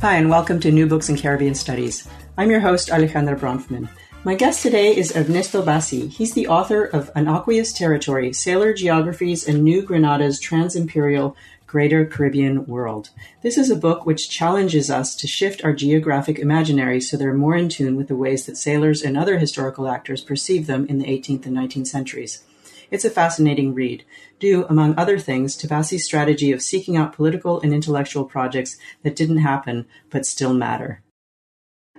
Hi, 0.00 0.14
and 0.14 0.30
welcome 0.30 0.60
to 0.60 0.70
New 0.70 0.86
Books 0.86 1.08
in 1.08 1.16
Caribbean 1.16 1.56
Studies. 1.56 2.06
I'm 2.36 2.52
your 2.52 2.60
host, 2.60 2.88
Alejandra 2.88 3.36
Bronfman. 3.36 3.88
My 4.22 4.36
guest 4.36 4.62
today 4.62 4.96
is 4.96 5.16
Ernesto 5.16 5.60
Bassi. 5.60 6.06
He's 6.06 6.34
the 6.34 6.46
author 6.46 6.84
of 6.84 7.10
An 7.16 7.26
Aqueous 7.26 7.72
Territory 7.72 8.32
Sailor 8.32 8.72
Geographies 8.72 9.48
and 9.48 9.64
New 9.64 9.82
Granada's 9.82 10.38
Trans-Imperial 10.38 11.36
Greater 11.66 12.06
Caribbean 12.06 12.64
World. 12.66 13.10
This 13.42 13.58
is 13.58 13.70
a 13.70 13.76
book 13.76 14.06
which 14.06 14.30
challenges 14.30 14.88
us 14.88 15.16
to 15.16 15.26
shift 15.26 15.64
our 15.64 15.72
geographic 15.72 16.36
imaginaries 16.36 17.02
so 17.02 17.16
they're 17.16 17.34
more 17.34 17.56
in 17.56 17.68
tune 17.68 17.96
with 17.96 18.06
the 18.06 18.14
ways 18.14 18.46
that 18.46 18.56
sailors 18.56 19.02
and 19.02 19.18
other 19.18 19.38
historical 19.38 19.88
actors 19.88 20.22
perceive 20.22 20.68
them 20.68 20.86
in 20.86 20.98
the 20.98 21.06
18th 21.06 21.44
and 21.44 21.56
19th 21.56 21.88
centuries. 21.88 22.44
It's 22.90 23.04
a 23.04 23.10
fascinating 23.10 23.74
read, 23.74 24.04
due, 24.40 24.64
among 24.66 24.94
other 24.96 25.18
things, 25.18 25.56
to 25.56 25.68
Bassi's 25.68 26.04
strategy 26.04 26.52
of 26.52 26.62
seeking 26.62 26.96
out 26.96 27.12
political 27.12 27.60
and 27.60 27.74
intellectual 27.74 28.24
projects 28.24 28.78
that 29.02 29.16
didn't 29.16 29.38
happen 29.38 29.86
but 30.10 30.24
still 30.24 30.54
matter. 30.54 31.02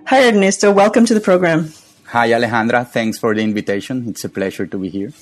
Hi, 0.06 0.28
Ernesto. 0.28 0.72
Welcome 0.72 1.06
to 1.06 1.14
the 1.14 1.20
program. 1.20 1.72
Hi, 2.06 2.30
Alejandra. 2.30 2.88
Thanks 2.88 3.18
for 3.18 3.34
the 3.34 3.42
invitation. 3.42 4.08
It's 4.08 4.24
a 4.24 4.28
pleasure 4.28 4.66
to 4.66 4.78
be 4.78 4.88
here. 4.88 5.12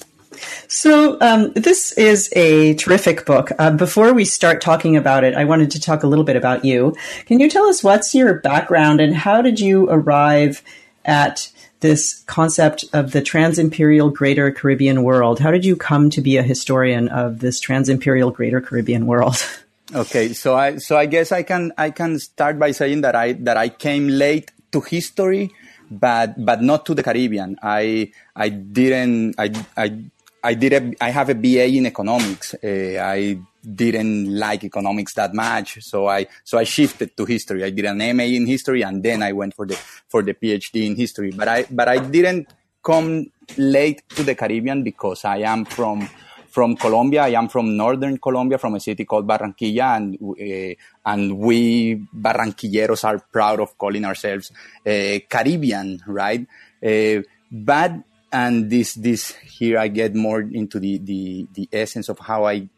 So, 0.68 1.18
um, 1.20 1.52
this 1.52 1.92
is 1.92 2.30
a 2.34 2.74
terrific 2.74 3.26
book. 3.26 3.50
Uh, 3.58 3.70
before 3.70 4.14
we 4.14 4.24
start 4.24 4.60
talking 4.60 4.96
about 4.96 5.24
it, 5.24 5.34
I 5.34 5.44
wanted 5.44 5.70
to 5.72 5.80
talk 5.80 6.02
a 6.02 6.06
little 6.06 6.24
bit 6.24 6.36
about 6.36 6.64
you. 6.64 6.96
Can 7.26 7.40
you 7.40 7.50
tell 7.50 7.66
us 7.66 7.84
what's 7.84 8.14
your 8.14 8.40
background 8.40 9.00
and 9.00 9.14
how 9.14 9.42
did 9.42 9.60
you 9.60 9.88
arrive 9.90 10.62
at 11.04 11.50
this 11.80 12.24
concept 12.26 12.84
of 12.92 13.12
the 13.12 13.22
trans-imperial 13.22 14.10
greater 14.10 14.50
Caribbean 14.50 15.02
world. 15.02 15.38
How 15.38 15.50
did 15.50 15.64
you 15.64 15.76
come 15.76 16.10
to 16.10 16.20
be 16.20 16.36
a 16.36 16.42
historian 16.42 17.08
of 17.08 17.38
this 17.38 17.60
trans-imperial 17.60 18.30
greater 18.30 18.60
Caribbean 18.60 19.06
world? 19.06 19.36
Okay, 19.94 20.34
so 20.34 20.54
I 20.54 20.76
so 20.76 20.98
I 20.98 21.06
guess 21.06 21.32
I 21.32 21.42
can 21.42 21.72
I 21.78 21.88
can 21.88 22.18
start 22.18 22.58
by 22.58 22.72
saying 22.72 23.00
that 23.08 23.16
I 23.16 23.32
that 23.40 23.56
I 23.56 23.70
came 23.70 24.08
late 24.08 24.52
to 24.72 24.82
history, 24.82 25.50
but 25.90 26.36
but 26.36 26.60
not 26.60 26.84
to 26.86 26.94
the 26.94 27.02
Caribbean. 27.02 27.56
I 27.62 28.12
I 28.36 28.50
didn't 28.50 29.36
I 29.38 29.48
I 29.78 30.04
I 30.44 30.54
did 30.54 30.72
a, 30.72 30.92
I 31.00 31.08
have 31.08 31.30
a 31.30 31.34
BA 31.34 31.68
in 31.68 31.86
economics. 31.86 32.54
Uh, 32.62 33.00
I 33.00 33.40
didn't 33.62 34.38
like 34.38 34.64
economics 34.64 35.14
that 35.14 35.34
much, 35.34 35.78
so 35.82 36.06
I 36.06 36.26
so 36.44 36.58
I 36.58 36.64
shifted 36.64 37.16
to 37.16 37.24
history. 37.24 37.64
I 37.64 37.70
did 37.70 37.84
an 37.84 37.98
MA 38.16 38.24
in 38.24 38.46
history, 38.46 38.82
and 38.82 39.02
then 39.02 39.22
I 39.22 39.32
went 39.32 39.54
for 39.54 39.66
the 39.66 39.76
for 40.08 40.22
the 40.22 40.34
PhD 40.34 40.86
in 40.86 40.96
history. 40.96 41.32
But 41.32 41.48
I 41.48 41.66
but 41.70 41.88
I 41.88 41.98
didn't 41.98 42.48
come 42.82 43.30
late 43.56 44.02
to 44.10 44.22
the 44.22 44.34
Caribbean 44.34 44.82
because 44.82 45.24
I 45.24 45.38
am 45.38 45.64
from 45.64 46.08
from 46.48 46.76
Colombia. 46.76 47.22
I 47.22 47.30
am 47.38 47.48
from 47.48 47.76
northern 47.76 48.18
Colombia, 48.18 48.58
from 48.58 48.74
a 48.74 48.80
city 48.80 49.04
called 49.04 49.26
Barranquilla, 49.26 49.96
and 49.96 50.18
uh, 50.22 50.74
and 51.10 51.38
we 51.38 51.96
Barranquilleros 52.14 53.04
are 53.04 53.18
proud 53.18 53.60
of 53.60 53.76
calling 53.76 54.04
ourselves 54.04 54.50
uh, 54.86 55.18
Caribbean, 55.28 56.02
right? 56.06 56.46
Uh, 56.84 57.22
but 57.50 57.92
and 58.32 58.70
this 58.70 58.94
this 58.94 59.34
here 59.36 59.78
I 59.78 59.88
get 59.88 60.14
more 60.14 60.40
into 60.40 60.78
the 60.78 60.98
the 60.98 61.46
the 61.52 61.68
essence 61.72 62.08
of 62.08 62.18
how 62.18 62.44
I 62.44 62.68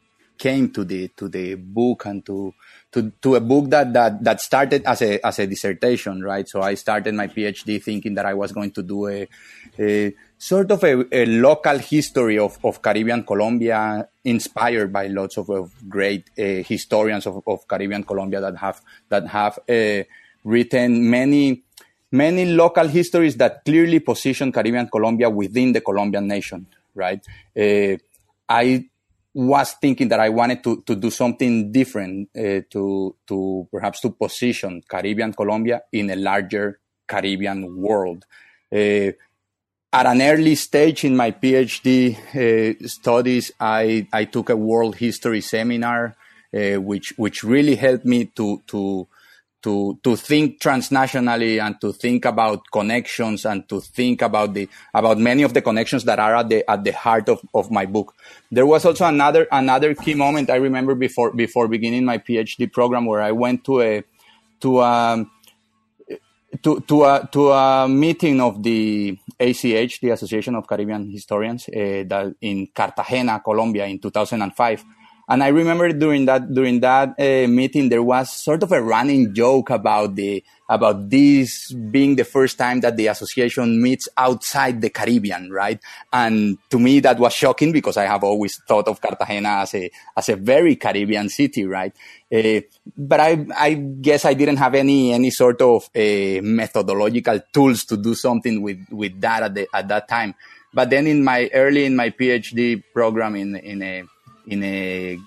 came 0.41 0.71
to 0.73 0.85
the 0.85 1.09
to 1.09 1.29
the 1.29 1.55
book 1.55 2.07
and 2.07 2.25
to 2.25 2.55
to 2.91 3.13
to 3.21 3.35
a 3.37 3.41
book 3.41 3.69
that 3.69 3.93
that 3.93 4.25
that 4.25 4.41
started 4.41 4.83
as 4.87 5.03
a 5.03 5.21
as 5.25 5.39
a 5.39 5.47
dissertation, 5.47 6.23
right? 6.25 6.49
So 6.49 6.63
I 6.63 6.75
started 6.75 7.15
my 7.15 7.29
PhD 7.29 7.81
thinking 7.83 8.15
that 8.15 8.25
I 8.25 8.33
was 8.33 8.51
going 8.51 8.73
to 8.73 8.83
do 8.83 9.07
a, 9.07 9.29
a 9.79 10.15
sort 10.39 10.71
of 10.71 10.83
a, 10.83 11.05
a, 11.13 11.27
local 11.27 11.79
history 11.79 12.39
of, 12.39 12.59
of 12.65 12.81
Caribbean 12.81 13.23
Colombia, 13.25 14.09
inspired 14.25 14.91
by 14.91 15.09
lots 15.09 15.37
of, 15.37 15.51
of 15.51 15.71
great 15.89 16.31
uh, 16.39 16.65
historians 16.65 17.27
of, 17.27 17.43
of 17.47 17.69
Caribbean 17.69 18.05
Colombia 18.05 18.41
that 18.41 18.57
have 18.57 18.81
that 19.11 19.29
have 19.29 19.59
uh, 19.69 20.03
written 20.43 21.09
many 21.11 21.63
many 22.11 22.47
local 22.47 22.89
histories 22.89 23.37
that 23.37 23.63
clearly 23.65 24.01
position 24.01 24.51
Caribbean 24.51 24.89
Colombia 24.89 25.29
within 25.29 25.73
the 25.73 25.83
Colombian 25.83 26.27
nation, 26.27 26.67
right? 26.95 27.21
Uh, 27.55 27.97
I 28.49 28.89
was 29.35 29.73
thinking 29.75 30.09
that 30.09 30.21
I 30.21 30.29
wanted 30.29 30.63
to, 30.65 30.83
to 30.83 30.97
do 30.97 31.11
something 31.11 31.71
different 31.71 32.31
uh, 32.37 32.63
to, 32.71 33.15
to 33.29 33.69
perhaps 33.71 34.01
to 34.01 34.11
position 34.11 34.83
Caribbean 34.89 35.33
Colombia 35.33 35.83
in 35.93 36.11
a 36.11 36.17
larger 36.17 36.81
Caribbean 37.07 37.77
world. 37.77 38.25
Uh, 38.73 39.13
at 39.93 40.07
an 40.07 40.23
early 40.23 40.55
stage 40.55 41.05
in 41.05 41.17
my 41.17 41.33
PhD 41.33 42.17
uh, 42.35 42.89
studies, 42.89 43.53
I, 43.59 44.07
I 44.13 44.25
took 44.25 44.51
a 44.51 44.57
world 44.57 44.97
history 44.97 45.41
seminar, 45.41 46.17
uh, 46.55 46.81
which, 46.81 47.13
which 47.17 47.43
really 47.43 47.77
helped 47.77 48.05
me 48.05 48.27
to, 48.37 48.63
to, 48.69 49.09
to 49.63 49.99
to 50.03 50.17
think 50.17 50.61
transnationally 50.61 51.61
and 51.61 51.81
to 51.81 51.93
think 51.93 52.25
about 52.25 52.63
connections 52.73 53.45
and 53.45 53.69
to 53.69 53.81
think 53.81 54.23
about 54.23 54.55
the 54.55 54.69
about 54.95 55.19
many 55.19 55.43
of 55.43 55.55
the 55.55 55.63
connections 55.63 56.05
that 56.05 56.19
are 56.19 56.37
at 56.37 56.49
the 56.49 56.69
at 56.71 56.85
the 56.85 56.93
heart 56.93 57.29
of, 57.29 57.41
of 57.55 57.71
my 57.71 57.87
book. 57.87 58.15
There 58.51 58.67
was 58.67 58.85
also 58.85 59.05
another 59.05 59.47
another 59.53 59.95
key 59.95 60.15
moment 60.15 60.51
I 60.51 60.57
remember 60.57 60.95
before 60.95 61.33
before 61.33 61.69
beginning 61.69 62.05
my 62.05 62.19
PhD 62.19 62.73
program 62.73 63.07
where 63.07 63.23
I 63.23 63.33
went 63.33 63.65
to 63.65 63.81
a 63.81 64.05
to 64.61 64.81
a 64.81 65.27
to, 66.63 66.81
to, 66.81 67.05
a, 67.05 67.29
to 67.31 67.53
a 67.53 67.89
meeting 67.89 68.41
of 68.41 68.61
the 68.63 69.17
ACH, 69.39 70.01
the 70.01 70.11
Association 70.11 70.57
of 70.57 70.67
Caribbean 70.67 71.09
Historians, 71.09 71.69
uh, 71.69 72.03
that 72.07 72.35
in 72.41 72.67
Cartagena, 72.75 73.41
Colombia, 73.41 73.87
in 73.87 74.01
2005 74.01 74.85
and 75.31 75.45
I 75.45 75.49
remember 75.49 75.93
during 75.93 76.25
that 76.27 76.53
during 76.53 76.81
that 76.81 77.11
uh, 77.11 77.47
meeting, 77.47 77.89
there 77.89 78.03
was 78.03 78.33
sort 78.33 78.65
of 78.65 78.73
a 78.73 78.83
running 78.83 79.33
joke 79.33 79.71
about 79.71 80.17
the 80.17 80.43
about 80.69 81.09
this 81.09 81.71
being 81.73 82.17
the 82.17 82.25
first 82.25 82.59
time 82.59 82.81
that 82.81 82.97
the 82.97 83.07
association 83.07 83.81
meets 83.81 84.09
outside 84.17 84.81
the 84.81 84.91
Caribbean, 84.91 85.51
right? 85.53 85.79
And 86.13 86.59
to 86.71 86.81
me, 86.81 86.99
that 87.01 87.21
was 87.21 87.33
shocking 87.33 87.71
because 87.71 87.97
I 87.97 88.07
have 88.07 88.25
always 88.25 88.57
thought 88.67 88.89
of 88.89 89.01
Cartagena 89.01 89.61
as 89.63 89.75
a 89.77 89.89
as 90.17 90.29
a 90.29 90.35
very 90.35 90.75
Caribbean 90.75 91.29
city, 91.29 91.65
right? 91.65 91.95
Uh, 92.35 92.63
but 92.97 93.21
I 93.21 93.47
I 93.57 93.75
guess 93.75 94.25
I 94.25 94.35
didn't 94.35 94.57
have 94.57 94.75
any 94.75 95.13
any 95.13 95.31
sort 95.31 95.63
of 95.63 95.89
uh, 95.95 96.43
methodological 96.43 97.39
tools 97.53 97.85
to 97.85 97.97
do 97.97 98.17
something 98.17 98.63
with 98.63 98.85
with 98.91 99.21
that 99.21 99.45
at 99.45 99.55
the, 99.55 99.69
at 99.73 99.87
that 99.87 100.09
time. 100.09 100.35
But 100.75 100.91
then 100.91 101.07
in 101.07 101.23
my 101.23 101.49
early 101.55 101.85
in 101.85 101.95
my 101.95 102.11
PhD 102.11 102.83
program 102.93 103.37
in 103.37 103.55
in 103.55 103.83
a 103.83 104.05
in 104.47 104.63
a 104.65 105.19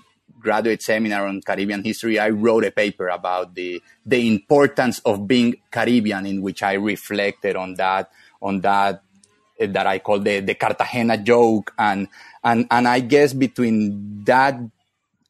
graduate 0.44 0.82
seminar 0.82 1.26
on 1.26 1.40
Caribbean 1.40 1.82
history, 1.82 2.18
I 2.18 2.28
wrote 2.28 2.64
a 2.64 2.70
paper 2.70 3.08
about 3.08 3.54
the 3.54 3.82
the 4.06 4.28
importance 4.28 5.00
of 5.00 5.26
being 5.26 5.56
Caribbean, 5.70 6.26
in 6.26 6.42
which 6.42 6.62
I 6.62 6.74
reflected 6.74 7.56
on 7.56 7.74
that 7.74 8.10
on 8.40 8.60
that 8.60 9.02
uh, 9.60 9.66
that 9.66 9.86
I 9.86 9.98
call 9.98 10.20
the 10.20 10.40
the 10.40 10.54
Cartagena 10.54 11.18
joke, 11.18 11.72
and 11.78 12.08
and 12.44 12.66
and 12.70 12.86
I 12.86 13.00
guess 13.00 13.32
between 13.32 14.22
that. 14.24 14.54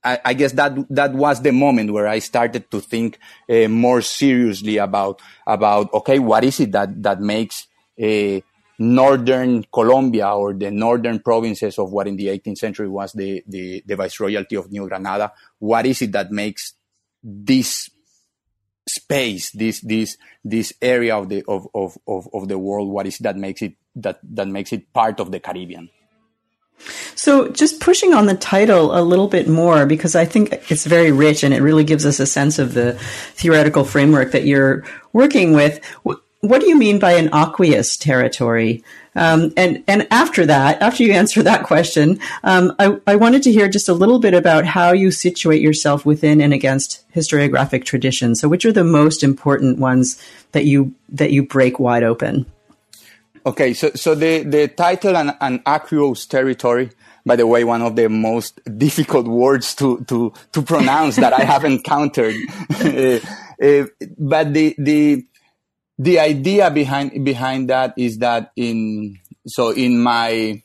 I, 0.06 0.21
I 0.22 0.34
guess 0.34 0.53
that 0.53 0.77
that 0.91 1.15
was 1.15 1.41
the 1.41 1.51
moment 1.51 1.91
where 1.91 2.06
I 2.06 2.19
started 2.19 2.71
to 2.72 2.80
think 2.83 3.19
uh, 3.48 3.69
more 3.69 4.03
seriously 4.03 4.77
about 4.77 5.22
about 5.47 5.95
okay, 5.95 6.19
what 6.19 6.45
is 6.45 6.60
it 6.60 6.72
that 6.72 7.03
that 7.03 7.22
makes 7.22 7.66
uh, 7.97 8.45
northern 8.78 9.65
Colombia 9.72 10.28
or 10.30 10.53
the 10.53 10.71
northern 10.71 11.21
provinces 11.21 11.78
of 11.78 11.92
what 11.92 12.09
in 12.09 12.16
the 12.16 12.26
18th 12.26 12.59
century 12.59 12.88
was 12.88 13.12
the, 13.12 13.42
the, 13.47 13.82
the 13.86 13.97
Viceroyalty 13.97 14.56
of 14.56 14.71
New 14.71 14.88
Granada. 14.88 15.32
What 15.59 15.86
is 15.86 16.03
it 16.03 16.12
that 16.12 16.30
makes 16.30 16.74
this 17.22 17.91
space, 18.88 19.50
this, 19.53 19.80
this, 19.80 20.16
this 20.44 20.72
area 20.82 21.16
of 21.16 21.28
the, 21.28 21.44
of, 21.48 21.66
of, 21.74 21.97
of, 22.06 22.28
of 22.32 22.48
the 22.48 22.59
world, 22.59 22.88
what 22.88 23.06
is 23.06 23.18
that 23.18 23.36
makes 23.36 23.62
it, 23.62 23.74
that, 23.97 24.18
that 24.22 24.48
makes 24.48 24.72
it 24.72 24.92
part 24.92 25.20
of 25.20 25.30
the 25.30 25.41
Caribbean? 25.41 25.88
So, 27.15 27.48
just 27.48 27.80
pushing 27.80 28.12
on 28.12 28.27
the 28.27 28.34
title 28.34 28.98
a 28.98 29.00
little 29.00 29.28
bit 29.28 29.48
more, 29.48 29.86
because 29.86 30.16
I 30.16 30.24
think 30.24 30.53
it's 30.70 30.84
very 30.84 31.12
rich 31.12 31.44
and 31.44 31.54
it 31.54 31.62
really 31.62 31.84
gives 31.84 32.04
us 32.04 32.18
a 32.18 32.27
sense 32.27 32.59
of 32.59 32.74
the 32.74 32.94
theoretical 33.34 33.84
framework 33.84 34.32
that 34.32 34.44
you're 34.44 34.84
working 35.12 35.53
with 35.53 35.80
what 36.48 36.60
do 36.60 36.68
you 36.68 36.76
mean 36.76 36.98
by 36.98 37.12
an 37.12 37.30
aqueous 37.32 37.96
territory? 37.96 38.84
Um, 39.16 39.52
and 39.56 39.82
and 39.86 40.06
after 40.10 40.44
that, 40.46 40.82
after 40.82 41.02
you 41.02 41.12
answer 41.12 41.42
that 41.42 41.62
question, 41.62 42.18
um, 42.42 42.74
I, 42.78 42.98
I 43.06 43.16
wanted 43.16 43.42
to 43.44 43.52
hear 43.52 43.68
just 43.68 43.88
a 43.88 43.94
little 43.94 44.18
bit 44.18 44.34
about 44.34 44.64
how 44.64 44.92
you 44.92 45.10
situate 45.10 45.62
yourself 45.62 46.04
within 46.04 46.41
and 46.41 46.52
against 46.52 47.04
historiographic 47.14 47.84
traditions. 47.84 48.41
So, 48.41 48.48
which 48.48 48.64
are 48.64 48.72
the 48.72 48.84
most 48.84 49.22
important 49.22 49.78
ones 49.78 50.20
that 50.52 50.64
you 50.64 50.94
that 51.10 51.30
you 51.30 51.46
break 51.46 51.78
wide 51.78 52.02
open? 52.02 52.46
Okay, 53.46 53.74
so 53.74 53.91
so 53.94 54.14
the 54.14 54.42
the 54.42 54.68
title 54.68 55.16
an, 55.16 55.36
an 55.41 55.62
aqueous 55.66 56.26
territory. 56.26 56.91
By 57.26 57.36
the 57.36 57.46
way, 57.46 57.64
one 57.64 57.82
of 57.82 57.96
the 57.96 58.08
most 58.08 58.60
difficult 58.78 59.28
words 59.28 59.74
to 59.76 60.04
to 60.08 60.32
to 60.52 60.62
pronounce 60.62 61.16
that 61.16 61.32
I 61.32 61.44
have 61.44 61.64
encountered. 61.74 62.34
uh, 62.80 63.20
uh, 63.62 63.86
but 64.18 64.52
the 64.52 64.74
the 64.78 65.24
the 65.98 66.18
idea 66.18 66.70
behind 66.70 67.24
behind 67.24 67.70
that 67.70 67.94
is 67.96 68.18
that 68.18 68.52
in 68.56 69.18
so 69.46 69.70
in 69.70 70.02
my 70.02 70.62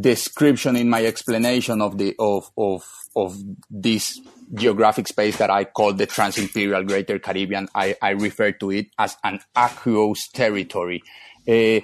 description 0.00 0.76
in 0.76 0.88
my 0.88 1.04
explanation 1.04 1.80
of 1.80 1.98
the 1.98 2.14
of 2.18 2.50
of 2.56 2.84
of 3.16 3.36
this 3.70 4.20
geographic 4.54 5.08
space 5.08 5.36
that 5.38 5.50
I 5.50 5.64
call 5.64 5.92
the 5.92 6.06
Trans-Imperial 6.06 6.84
Greater 6.84 7.18
Caribbean, 7.18 7.68
I, 7.74 7.96
I 8.02 8.10
refer 8.10 8.52
to 8.52 8.70
it 8.70 8.88
as 8.98 9.16
an 9.22 9.40
aqueous 9.56 10.28
territory. 10.28 11.02
Uh, 11.48 11.80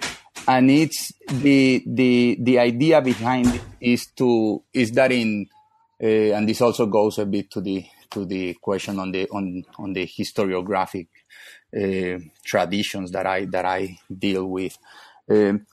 and 0.49 0.71
it's 0.71 1.13
the 1.29 1.83
the 1.87 2.37
the 2.41 2.59
idea 2.59 3.01
behind 3.01 3.55
it 3.55 3.63
is 3.81 4.07
to 4.17 4.63
is 4.73 4.93
that 4.93 5.11
in 5.11 5.47
uh, 6.03 6.07
and 6.07 6.49
this 6.49 6.61
also 6.61 6.87
goes 6.87 7.19
a 7.19 7.27
bit 7.27 7.51
to 7.53 7.61
the 7.61 7.85
to 8.11 8.27
the 8.27 8.55
question 8.61 8.99
on 8.99 9.13
the 9.13 9.27
on 9.31 9.65
on 9.79 9.93
the 9.95 10.07
historiographic 10.07 11.09
traditions 12.45 13.11
that 13.13 13.27
I 13.27 13.45
that 13.47 13.65
I 13.65 13.99
deal 14.11 14.47
with. 14.47 14.79
Um, 15.31 15.67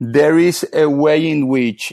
there 0.00 0.38
is 0.38 0.66
a 0.72 0.88
way 0.88 1.28
in 1.28 1.48
which, 1.48 1.92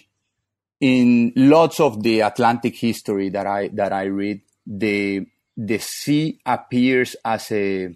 in 0.80 1.34
lots 1.36 1.80
of 1.80 2.02
the 2.04 2.22
Atlantic 2.22 2.76
history 2.76 3.30
that 3.30 3.48
I 3.48 3.70
that 3.70 3.94
I 3.94 4.06
read, 4.06 4.42
the 4.66 5.26
the 5.56 5.78
sea 5.80 6.40
appears 6.46 7.16
as 7.24 7.52
a 7.52 7.96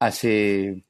as 0.00 0.24
a 0.24 0.82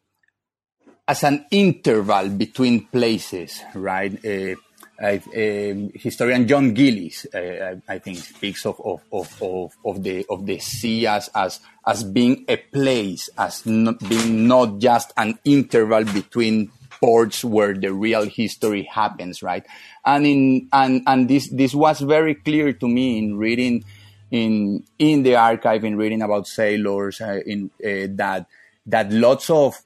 as 1.06 1.22
an 1.24 1.46
interval 1.50 2.28
between 2.30 2.86
places, 2.86 3.60
right? 3.74 4.12
Uh, 4.24 4.54
um, 5.02 5.90
historian 5.94 6.46
John 6.46 6.74
Gillis, 6.74 7.26
uh, 7.34 7.76
I, 7.88 7.94
I, 7.94 7.98
think, 7.98 8.18
speaks 8.18 8.64
of, 8.64 8.80
of, 8.84 9.02
of, 9.12 9.42
of, 9.42 9.72
of 9.84 10.02
the 10.02 10.24
of 10.30 10.46
the 10.46 10.58
sea 10.60 11.06
as, 11.06 11.28
as 11.34 11.60
as 11.84 12.04
being 12.04 12.44
a 12.48 12.56
place, 12.56 13.28
as 13.36 13.66
not 13.66 13.98
being 14.08 14.46
not 14.46 14.78
just 14.78 15.12
an 15.16 15.38
interval 15.44 16.04
between 16.04 16.70
ports 17.00 17.44
where 17.44 17.74
the 17.74 17.92
real 17.92 18.28
history 18.28 18.84
happens, 18.84 19.42
right? 19.42 19.66
And 20.06 20.24
in 20.24 20.68
and 20.72 21.02
and 21.06 21.28
this 21.28 21.48
this 21.50 21.74
was 21.74 22.00
very 22.00 22.36
clear 22.36 22.72
to 22.72 22.86
me 22.86 23.18
in 23.18 23.38
reading 23.38 23.84
in 24.30 24.84
in 25.00 25.24
the 25.24 25.34
archive, 25.34 25.84
in 25.84 25.96
reading 25.96 26.22
about 26.22 26.46
sailors, 26.46 27.20
uh, 27.20 27.40
in 27.44 27.72
uh, 27.84 28.06
that 28.14 28.46
that 28.86 29.10
lots 29.10 29.50
of 29.50 29.82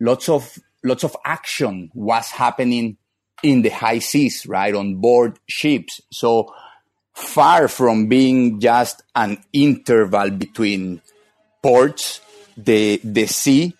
lots 0.00 0.28
of 0.28 0.58
lots 0.82 1.04
of 1.04 1.16
action 1.24 1.92
was 1.94 2.28
happening 2.30 2.96
in 3.42 3.62
the 3.62 3.70
high 3.70 3.98
seas, 3.98 4.46
right, 4.46 4.74
on 4.74 4.96
board 4.96 5.38
ships. 5.46 6.00
So 6.10 6.52
far 7.12 7.68
from 7.68 8.06
being 8.06 8.60
just 8.60 9.02
an 9.14 9.42
interval 9.52 10.30
between 10.30 11.02
ports, 11.62 12.20
the, 12.56 13.00
the 13.04 13.26
sea 13.26 13.74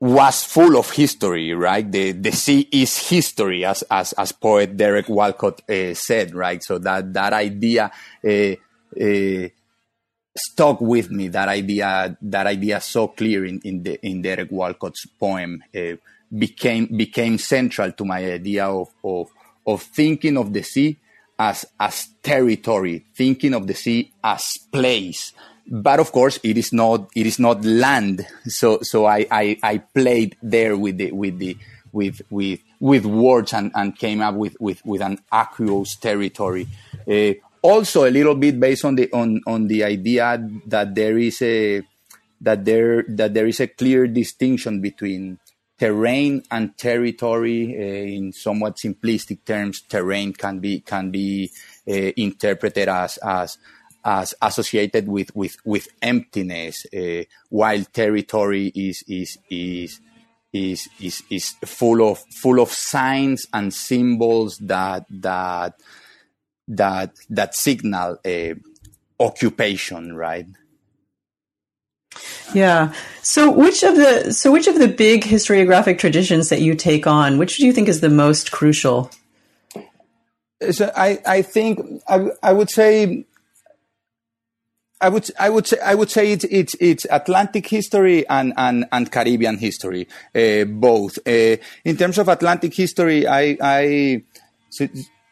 was 0.00 0.44
full 0.44 0.76
of 0.76 0.90
history, 0.90 1.54
right? 1.54 1.90
The, 1.90 2.12
the 2.12 2.32
sea 2.32 2.68
is 2.70 3.08
history, 3.08 3.64
as, 3.64 3.82
as, 3.90 4.12
as 4.14 4.32
poet 4.32 4.76
Derek 4.76 5.08
Walcott 5.08 5.68
uh, 5.70 5.94
said, 5.94 6.34
right? 6.34 6.62
So 6.62 6.78
that, 6.78 7.12
that 7.14 7.32
idea, 7.32 7.90
uh, 8.24 8.54
uh, 9.00 9.48
stuck 10.36 10.80
with 10.80 11.10
me, 11.10 11.28
that 11.28 11.48
idea, 11.48 12.16
that 12.20 12.46
idea 12.46 12.80
so 12.80 13.08
clear 13.08 13.44
in, 13.44 13.60
in 13.64 13.82
the, 13.82 14.06
in 14.06 14.20
Derek 14.20 14.50
Walcott's 14.50 15.06
poem, 15.06 15.62
uh, 15.74 15.96
became 16.36 16.86
became 16.86 17.38
central 17.38 17.92
to 17.92 18.04
my 18.04 18.24
idea 18.32 18.66
of 18.66 18.88
of, 19.02 19.30
of 19.66 19.82
thinking 19.82 20.36
of 20.36 20.52
the 20.52 20.62
sea 20.62 20.98
as 21.38 21.66
as 21.78 22.08
territory, 22.22 23.04
thinking 23.14 23.54
of 23.54 23.66
the 23.66 23.74
sea 23.74 24.12
as 24.22 24.58
place. 24.72 25.32
But 25.66 25.98
of 25.98 26.12
course, 26.12 26.38
it 26.42 26.58
is 26.58 26.72
not 26.72 27.10
it 27.14 27.26
is 27.26 27.38
not 27.38 27.64
land. 27.64 28.26
So 28.46 28.80
so 28.82 29.06
I 29.06 29.26
I, 29.30 29.58
I 29.62 29.78
played 29.78 30.36
there 30.42 30.76
with 30.76 30.98
the 30.98 31.12
with 31.12 31.38
the 31.38 31.56
with 31.92 32.20
with 32.30 32.60
with 32.80 33.06
words 33.06 33.54
and, 33.54 33.72
and 33.74 33.96
came 33.96 34.20
up 34.20 34.34
with, 34.34 34.56
with, 34.60 34.84
with 34.84 35.00
an 35.00 35.18
aqueous 35.32 35.96
territory. 35.96 36.66
Uh, 37.10 37.32
also, 37.62 38.04
a 38.04 38.10
little 38.10 38.34
bit 38.34 38.60
based 38.60 38.84
on 38.84 38.94
the 38.94 39.10
on, 39.10 39.40
on 39.46 39.68
the 39.68 39.84
idea 39.84 40.36
that 40.66 40.94
there 40.94 41.16
is 41.16 41.40
a 41.40 41.80
that 42.42 42.62
there 42.66 43.04
that 43.08 43.32
there 43.32 43.46
is 43.46 43.58
a 43.60 43.68
clear 43.68 44.06
distinction 44.06 44.82
between 44.82 45.38
terrain 45.78 46.42
and 46.50 46.76
territory 46.78 47.74
uh, 47.76 48.16
in 48.16 48.32
somewhat 48.32 48.76
simplistic 48.76 49.44
terms 49.44 49.82
terrain 49.82 50.32
can 50.32 50.58
be 50.60 50.80
can 50.80 51.10
be 51.10 51.50
uh, 51.88 51.92
interpreted 52.16 52.88
as 52.88 53.18
as 53.18 53.58
as 54.04 54.34
associated 54.40 55.08
with 55.08 55.34
with 55.34 55.56
with 55.64 55.88
emptiness 56.02 56.86
uh, 56.96 57.24
while 57.48 57.82
territory 57.92 58.68
is 58.74 59.02
is 59.08 59.38
is 59.50 60.00
is 60.52 60.88
is 61.00 61.22
is 61.30 61.54
full 61.64 62.08
of 62.08 62.22
full 62.40 62.60
of 62.60 62.70
signs 62.70 63.46
and 63.52 63.74
symbols 63.74 64.58
that 64.58 65.04
that 65.10 65.74
that 66.68 67.14
that 67.28 67.54
signal 67.54 68.18
occupation 69.18 70.14
right 70.14 70.46
yeah. 72.54 72.92
So 73.22 73.50
which 73.50 73.82
of 73.82 73.96
the 73.96 74.32
so 74.32 74.52
which 74.52 74.66
of 74.66 74.78
the 74.78 74.88
big 74.88 75.24
historiographic 75.24 75.98
traditions 75.98 76.48
that 76.50 76.60
you 76.60 76.74
take 76.74 77.06
on, 77.06 77.38
which 77.38 77.56
do 77.56 77.66
you 77.66 77.72
think 77.72 77.88
is 77.88 78.00
the 78.00 78.10
most 78.10 78.52
crucial? 78.52 79.10
So 80.70 80.90
I, 80.96 81.18
I 81.26 81.42
think 81.42 82.02
I, 82.08 82.28
I 82.42 82.52
would 82.52 82.70
say 82.70 83.24
I 85.00 85.08
would 85.08 85.28
I 85.38 85.50
would 85.50 85.66
say 85.66 85.78
I 85.84 85.94
would 85.94 86.10
say 86.10 86.32
it's 86.32 86.44
it's, 86.44 86.74
it's 86.80 87.06
Atlantic 87.10 87.66
history 87.66 88.26
and 88.28 88.54
and, 88.56 88.86
and 88.92 89.10
Caribbean 89.10 89.58
history 89.58 90.08
uh, 90.34 90.64
both. 90.64 91.18
Uh, 91.26 91.56
in 91.84 91.96
terms 91.96 92.18
of 92.18 92.28
Atlantic 92.28 92.74
history, 92.74 93.26
I 93.26 93.58
I 93.60 94.22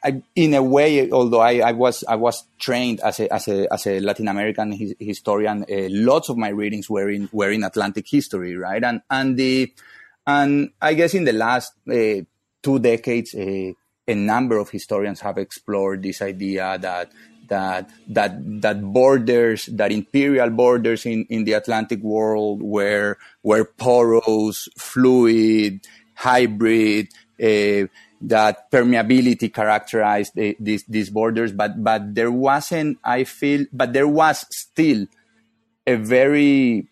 I, 0.04 0.22
in 0.34 0.54
a 0.54 0.62
way, 0.62 1.10
although 1.10 1.40
I, 1.40 1.58
I, 1.58 1.72
was 1.72 2.02
I 2.08 2.16
was 2.16 2.44
trained 2.58 3.00
as 3.00 3.20
a 3.20 3.32
as 3.32 3.46
a 3.46 3.72
as 3.72 3.86
a 3.86 4.00
Latin 4.00 4.26
American 4.26 4.72
his, 4.72 4.94
historian, 4.98 5.62
uh, 5.62 5.88
lots 5.90 6.28
of 6.28 6.36
my 6.36 6.48
readings 6.48 6.90
were 6.90 7.08
in 7.08 7.28
were 7.32 7.50
in 7.50 7.62
Atlantic 7.62 8.06
history, 8.08 8.56
right? 8.56 8.82
And 8.82 9.02
and 9.10 9.36
the 9.36 9.72
and 10.26 10.70
I 10.80 10.94
guess 10.94 11.14
in 11.14 11.24
the 11.24 11.32
last 11.32 11.74
uh, 11.88 12.24
two 12.62 12.78
decades, 12.80 13.34
uh, 13.34 13.72
a 14.08 14.14
number 14.14 14.58
of 14.58 14.70
historians 14.70 15.20
have 15.20 15.38
explored 15.38 16.02
this 16.02 16.20
idea 16.20 16.78
that 16.80 17.12
that 17.48 17.90
that 18.08 18.62
that 18.62 18.82
borders, 18.82 19.66
that 19.66 19.92
imperial 19.92 20.50
borders 20.50 21.06
in, 21.06 21.26
in 21.28 21.44
the 21.44 21.52
Atlantic 21.52 22.00
world 22.02 22.62
were 22.62 23.18
were 23.42 23.64
porous, 23.64 24.68
fluid, 24.76 25.86
hybrid. 26.14 27.08
Uh, 27.40 27.86
that 28.22 28.70
permeability 28.70 29.52
characterized 29.52 30.34
the, 30.34 30.56
these, 30.60 30.84
these 30.84 31.10
borders, 31.10 31.52
but, 31.52 31.82
but 31.82 32.14
there 32.14 32.30
wasn't, 32.30 32.98
I 33.04 33.24
feel, 33.24 33.66
but 33.72 33.92
there 33.92 34.08
was 34.08 34.44
still 34.50 35.06
a 35.86 35.96
very, 35.96 36.88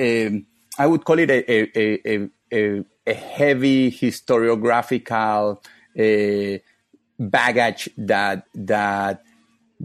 um, 0.00 0.46
I 0.78 0.86
would 0.86 1.04
call 1.04 1.18
it 1.18 1.30
a, 1.30 1.78
a, 1.78 2.30
a, 2.52 2.84
a 3.06 3.14
heavy 3.14 3.90
historiographical 3.90 5.58
uh, 5.98 6.58
baggage 7.18 7.90
that, 7.98 8.44
that 8.54 9.22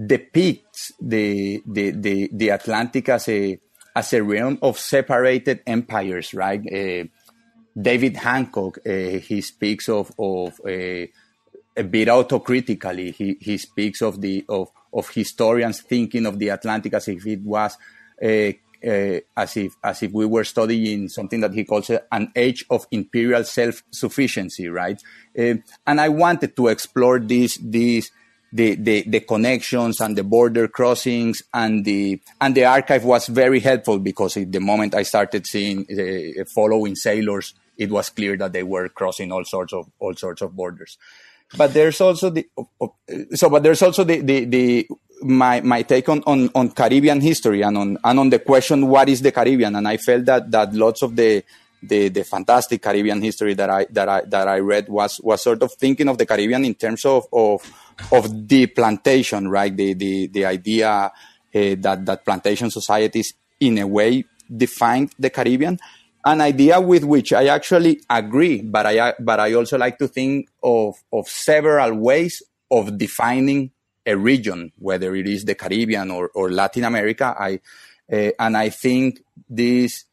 depicts 0.08 0.92
the, 1.02 1.62
the, 1.66 1.92
the, 1.92 2.30
the 2.32 2.50
Atlantic 2.50 3.10
as 3.10 3.28
a, 3.28 3.60
as 3.96 4.14
a 4.14 4.24
realm 4.24 4.58
of 4.62 4.80
separated 4.80 5.62
empires, 5.68 6.34
right? 6.34 6.62
Uh, 6.62 7.06
David 7.80 8.18
Hancock, 8.18 8.80
uh, 8.86 8.90
he 9.20 9.42
speaks 9.42 9.90
of, 9.90 10.12
of 10.20 10.60
uh, 10.66 11.08
a 11.76 11.84
bit 11.84 12.08
autocritically. 12.08 13.14
He, 13.14 13.38
he 13.40 13.58
speaks 13.58 14.02
of 14.02 14.22
the 14.22 14.46
of, 14.48 14.70
of 14.94 15.10
historians 15.10 15.82
thinking 15.82 16.26
of 16.26 16.38
the 16.38 16.50
Atlantic 16.50 16.94
as 16.94 17.08
if 17.08 17.26
it 17.26 17.42
was 17.42 17.78
uh, 18.24 18.52
uh, 18.86 19.20
as 19.38 19.58
if 19.58 19.76
as 19.84 20.04
if 20.04 20.12
we 20.12 20.26
were 20.26 20.44
studying 20.44 21.08
something 21.10 21.40
that 21.40 21.54
he 21.54 21.64
calls 21.64 21.90
an 22.12 22.32
age 22.36 22.66
of 22.70 22.86
imperial 22.92 23.44
self 23.44 23.82
sufficiency, 23.92 24.68
right? 24.68 25.02
Uh, 25.38 25.56
and 25.88 26.00
I 26.00 26.10
wanted 26.10 26.56
to 26.56 26.68
explore 26.68 27.20
these 27.20 27.58
this 27.62 28.12
the, 28.52 28.76
the, 28.76 29.04
the 29.08 29.22
connections 29.22 30.00
and 30.00 30.16
the 30.16 30.24
border 30.24 30.68
crossings 30.68 31.42
and 31.52 31.84
the 31.84 32.22
and 32.40 32.54
the 32.54 32.66
archive 32.66 33.04
was 33.04 33.26
very 33.28 33.60
helpful 33.60 33.98
because 33.98 34.36
the 34.36 34.60
moment 34.60 34.94
I 34.94 35.02
started 35.04 35.48
seeing 35.48 35.88
uh, 35.90 36.44
following 36.54 36.96
sailors, 36.96 37.56
it 37.78 37.90
was 37.90 38.10
clear 38.10 38.38
that 38.38 38.54
they 38.54 38.64
were 38.64 38.90
crossing 38.90 39.32
all 39.32 39.46
sorts 39.46 39.74
of 39.74 39.90
all 40.00 40.16
sorts 40.16 40.42
of 40.42 40.56
borders. 40.56 40.98
But 41.56 41.74
there's 41.74 42.02
also 42.02 42.30
the 42.30 42.48
so 43.34 43.50
but 43.50 43.64
there's 43.64 43.82
also 43.82 44.04
the 44.04 44.22
the, 44.22 44.46
the 44.46 44.88
my 45.22 45.62
my 45.62 45.84
take 45.84 46.10
on, 46.10 46.24
on, 46.26 46.50
on 46.56 46.72
Caribbean 46.72 47.22
history 47.22 47.62
and 47.62 47.78
on 47.78 47.98
and 48.04 48.20
on 48.20 48.30
the 48.30 48.40
question 48.40 48.88
what 48.88 49.08
is 49.10 49.22
the 49.22 49.32
Caribbean 49.32 49.76
and 49.76 49.88
I 49.88 49.98
felt 49.98 50.26
that 50.26 50.52
that 50.52 50.74
lots 50.74 51.02
of 51.02 51.16
the 51.16 51.44
the, 51.84 52.10
the 52.10 52.24
fantastic 52.24 52.82
Caribbean 52.82 53.22
history 53.22 53.54
that 53.56 53.70
I 53.70 53.86
that 53.92 54.08
I 54.08 54.22
that 54.22 54.48
I 54.48 54.60
read 54.60 54.88
was 54.88 55.20
was 55.22 55.42
sort 55.42 55.62
of 55.62 55.74
thinking 55.74 56.08
of 56.08 56.18
the 56.18 56.26
Caribbean 56.26 56.64
in 56.66 56.76
terms 56.76 57.06
of 57.06 57.28
of, 57.32 57.62
of 58.12 58.48
the 58.48 58.68
plantation, 58.68 59.50
right? 59.50 59.76
The 59.76 59.94
the 59.94 60.28
the 60.28 60.46
idea 60.46 60.90
uh, 60.90 61.10
that 61.52 62.06
that 62.06 62.26
plantation 62.26 62.72
societies 62.72 63.34
in 63.60 63.78
a 63.78 63.88
way 63.88 64.24
defined 64.56 65.12
the 65.20 65.30
Caribbean, 65.30 65.78
an 66.26 66.42
idea 66.42 66.80
with 66.80 67.04
which 67.04 67.34
I 67.34 67.48
actually 67.48 68.02
agree, 68.10 68.62
but 68.62 68.86
I 68.86 69.14
but 69.20 69.40
I 69.40 69.54
also 69.54 69.78
like 69.78 69.98
to 70.00 70.08
think 70.08 70.50
of 70.64 70.96
of 71.12 71.28
several 71.28 71.96
ways 71.96 72.42
of 72.72 72.98
defining 72.98 73.72
a 74.06 74.16
region, 74.16 74.72
whether 74.78 75.16
it 75.16 75.28
is 75.28 75.46
the 75.46 75.56
Caribbean 75.56 76.12
or, 76.12 76.30
or 76.34 76.52
Latin 76.52 76.84
America. 76.84 77.36
I 77.38 77.60
uh, 78.12 78.32
and 78.40 78.58
I 78.58 78.70
think 78.70 79.24
this 79.50 80.06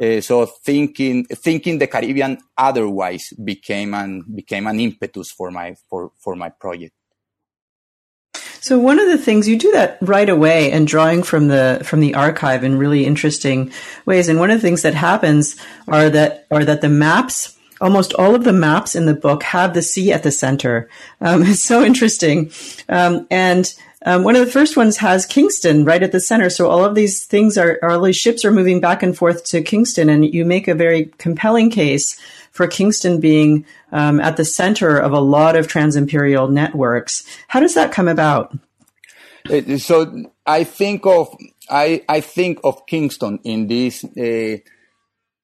uh, 0.00 0.20
so 0.20 0.46
thinking 0.46 1.24
thinking 1.24 1.78
the 1.78 1.86
Caribbean 1.86 2.38
otherwise 2.56 3.32
became 3.42 3.94
an 3.94 4.24
became 4.34 4.66
an 4.66 4.80
impetus 4.80 5.30
for 5.30 5.50
my 5.50 5.76
for 5.88 6.12
for 6.18 6.36
my 6.36 6.50
project. 6.50 6.94
So 8.64 8.78
one 8.78 8.98
of 8.98 9.08
the 9.08 9.18
things 9.18 9.46
you 9.46 9.58
do 9.58 9.72
that 9.72 9.98
right 10.00 10.26
away 10.26 10.72
and 10.72 10.86
drawing 10.86 11.22
from 11.22 11.48
the 11.48 11.82
from 11.84 12.00
the 12.00 12.14
archive 12.14 12.64
in 12.64 12.78
really 12.78 13.04
interesting 13.04 13.70
ways. 14.06 14.30
And 14.30 14.38
one 14.38 14.50
of 14.50 14.56
the 14.58 14.66
things 14.66 14.80
that 14.80 14.94
happens 14.94 15.56
are 15.86 16.08
that 16.08 16.46
are 16.50 16.64
that 16.64 16.80
the 16.80 16.88
maps 16.88 17.58
almost 17.82 18.14
all 18.14 18.34
of 18.34 18.44
the 18.44 18.54
maps 18.54 18.94
in 18.94 19.04
the 19.04 19.12
book 19.12 19.42
have 19.42 19.74
the 19.74 19.82
sea 19.82 20.12
at 20.12 20.22
the 20.22 20.30
center. 20.30 20.88
Um, 21.20 21.42
it's 21.46 21.62
so 21.62 21.84
interesting. 21.84 22.52
Um, 22.88 23.26
and 23.30 23.70
um, 24.06 24.24
one 24.24 24.34
of 24.34 24.46
the 24.46 24.50
first 24.50 24.78
ones 24.78 24.96
has 24.96 25.26
Kingston 25.26 25.84
right 25.84 26.02
at 26.02 26.12
the 26.12 26.20
center. 26.20 26.48
So 26.48 26.70
all 26.70 26.86
of 26.86 26.94
these 26.94 27.26
things 27.26 27.58
are, 27.58 27.78
all 27.82 28.00
these 28.00 28.16
ships 28.16 28.46
are 28.46 28.50
moving 28.50 28.80
back 28.80 29.02
and 29.02 29.14
forth 29.14 29.44
to 29.46 29.60
Kingston, 29.60 30.08
and 30.08 30.24
you 30.24 30.46
make 30.46 30.68
a 30.68 30.74
very 30.74 31.12
compelling 31.18 31.68
case 31.68 32.18
for 32.54 32.66
Kingston 32.66 33.20
being 33.20 33.66
um, 33.92 34.20
at 34.20 34.38
the 34.38 34.44
center 34.44 34.96
of 34.96 35.12
a 35.12 35.20
lot 35.20 35.56
of 35.56 35.68
trans-imperial 35.68 36.48
networks. 36.48 37.24
How 37.48 37.60
does 37.60 37.74
that 37.74 37.92
come 37.92 38.08
about? 38.08 38.56
So 39.78 40.30
I 40.46 40.64
think 40.64 41.04
of 41.04 41.36
I 41.68 42.02
I 42.08 42.20
think 42.22 42.60
of 42.64 42.86
Kingston 42.86 43.40
in 43.44 43.66
this. 43.66 44.02
Uh, 44.04 44.64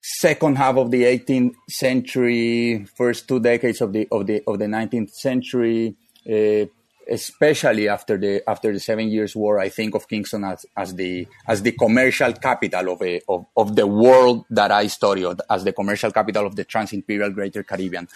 second 0.03 0.57
half 0.57 0.77
of 0.77 0.89
the 0.89 1.03
18th 1.03 1.53
century, 1.69 2.85
first 2.97 3.27
two 3.27 3.39
decades 3.39 3.81
of 3.81 3.93
the 3.93 4.07
of 4.11 4.25
the 4.25 4.41
of 4.47 4.57
the 4.57 4.65
19th 4.65 5.11
century, 5.11 5.95
uh, 6.27 6.65
especially 7.11 7.89
after 7.89 8.17
the 8.17 8.41
after 8.49 8.71
the 8.71 8.79
Seven 8.79 9.09
Years' 9.09 9.35
War, 9.35 9.59
I 9.59 9.69
think 9.69 9.93
of 9.95 10.07
Kingston 10.07 10.43
as, 10.45 10.65
as 10.75 10.95
the 10.95 11.27
as 11.47 11.61
the 11.61 11.73
commercial 11.73 12.31
capital 12.33 12.93
of, 12.93 13.01
a, 13.01 13.21
of 13.27 13.45
of 13.55 13.75
the 13.75 13.85
world 13.85 14.45
that 14.49 14.71
I 14.71 14.87
studied, 14.87 15.41
as 15.49 15.63
the 15.63 15.73
commercial 15.73 16.11
capital 16.11 16.47
of 16.47 16.55
the 16.55 16.63
Trans-Imperial 16.63 17.31
Greater 17.31 17.63
Caribbean. 17.63 18.07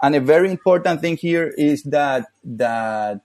And 0.00 0.14
a 0.14 0.20
very 0.20 0.50
important 0.50 1.00
thing 1.00 1.16
here 1.16 1.52
is 1.58 1.82
that 1.84 2.26
that 2.44 3.20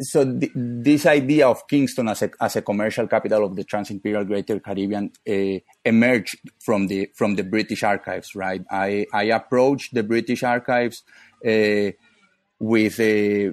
so 0.00 0.24
th- 0.24 0.52
this 0.54 1.06
idea 1.06 1.48
of 1.48 1.66
Kingston 1.66 2.08
as 2.08 2.22
a, 2.22 2.30
as 2.40 2.56
a 2.56 2.62
commercial 2.62 3.06
capital 3.06 3.44
of 3.44 3.56
the 3.56 3.64
Trans-Imperial 3.64 4.24
Greater 4.24 4.60
Caribbean 4.60 5.12
uh, 5.28 5.58
emerged 5.84 6.38
from 6.58 6.88
the 6.88 7.10
from 7.14 7.36
the 7.36 7.44
British 7.44 7.82
archives, 7.82 8.34
right? 8.34 8.62
I, 8.70 9.06
I 9.12 9.24
approached 9.24 9.94
the 9.94 10.02
British 10.02 10.42
archives 10.42 11.02
uh, 11.46 11.92
with 12.60 12.98
a 13.00 13.52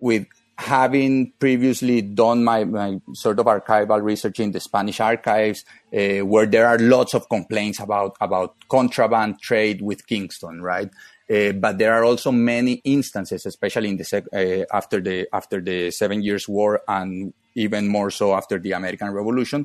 with 0.00 0.26
having 0.58 1.32
previously 1.38 2.02
done 2.02 2.42
my, 2.42 2.64
my 2.64 3.00
sort 3.14 3.38
of 3.38 3.46
archival 3.46 4.02
research 4.02 4.40
in 4.40 4.50
the 4.50 4.58
Spanish 4.58 4.98
archives, 4.98 5.64
uh, 5.96 6.18
where 6.26 6.46
there 6.46 6.66
are 6.66 6.78
lots 6.78 7.14
of 7.14 7.28
complaints 7.28 7.78
about 7.78 8.16
about 8.20 8.56
contraband 8.68 9.40
trade 9.40 9.80
with 9.80 10.06
Kingston, 10.06 10.60
right? 10.60 10.90
Uh, 11.30 11.52
but 11.52 11.78
there 11.78 11.92
are 11.92 12.04
also 12.04 12.32
many 12.32 12.80
instances, 12.84 13.46
especially 13.46 13.90
in 13.90 13.98
the 13.98 14.04
sec- 14.04 14.32
uh, 14.32 14.64
after 14.72 15.00
the 15.00 15.28
after 15.32 15.60
the 15.60 15.90
Seven 15.90 16.22
Years' 16.22 16.48
War, 16.48 16.80
and 16.88 17.32
even 17.54 17.86
more 17.86 18.10
so 18.10 18.34
after 18.34 18.58
the 18.58 18.72
American 18.72 19.10
Revolution, 19.10 19.64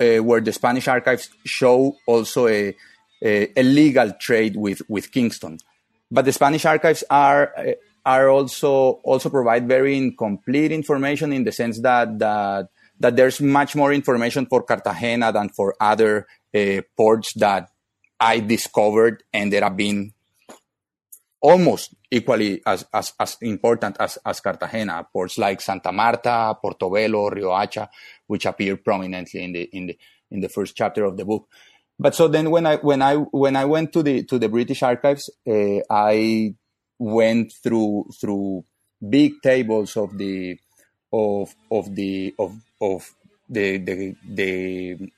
uh, 0.00 0.18
where 0.18 0.40
the 0.40 0.52
Spanish 0.52 0.88
archives 0.88 1.28
show 1.44 1.96
also 2.06 2.46
a, 2.46 2.74
a, 3.22 3.62
legal 3.62 4.12
trade 4.12 4.56
with 4.56 4.80
with 4.88 5.12
Kingston. 5.12 5.58
But 6.10 6.24
the 6.24 6.32
Spanish 6.32 6.64
archives 6.64 7.04
are 7.10 7.52
uh, 7.56 7.72
are 8.04 8.28
also 8.28 9.00
also 9.04 9.28
provide 9.28 9.68
very 9.68 9.96
incomplete 9.96 10.72
information 10.72 11.32
in 11.32 11.44
the 11.44 11.52
sense 11.52 11.80
that 11.80 12.18
that 12.18 12.68
that 12.98 13.16
there's 13.16 13.40
much 13.40 13.74
more 13.74 13.92
information 13.92 14.46
for 14.46 14.62
Cartagena 14.62 15.32
than 15.32 15.48
for 15.48 15.74
other 15.80 16.26
uh, 16.54 16.82
ports 16.96 17.32
that 17.36 17.70
I 18.20 18.40
discovered 18.40 19.24
and 19.32 19.44
ended 19.44 19.62
up 19.62 19.76
being 19.76 20.12
almost 21.40 21.94
equally 22.10 22.60
as, 22.66 22.84
as, 22.92 23.14
as 23.18 23.36
important 23.40 23.96
as, 23.98 24.18
as 24.24 24.40
Cartagena. 24.40 25.06
Ports 25.10 25.38
like 25.38 25.60
Santa 25.60 25.90
Marta, 25.90 26.54
Portobelo, 26.62 27.32
Riohacha, 27.32 27.88
which 28.26 28.44
appear 28.44 28.76
prominently 28.76 29.42
in 29.42 29.52
the 29.52 29.62
in 29.72 29.86
the 29.86 29.98
in 30.30 30.40
the 30.40 30.48
first 30.48 30.76
chapter 30.76 31.04
of 31.04 31.16
the 31.16 31.24
book. 31.24 31.48
But 31.98 32.14
so 32.14 32.28
then 32.28 32.50
when 32.50 32.66
I 32.66 32.76
when 32.76 33.02
I 33.02 33.16
when 33.16 33.56
I 33.56 33.64
went 33.64 33.92
to 33.94 34.02
the 34.02 34.24
to 34.24 34.38
the 34.38 34.48
British 34.48 34.82
archives, 34.82 35.30
uh, 35.46 35.80
I 35.90 36.54
went 37.00 37.52
through 37.62 38.04
through 38.20 38.62
big 39.08 39.32
tables 39.42 39.96
of 39.96 40.16
the 40.18 40.60
of 41.12 41.54
of 41.72 41.94
the 41.96 42.34
of 42.38 42.52
of 42.80 43.10
the 43.48 43.78
the, 43.78 44.14
the 44.28 45.10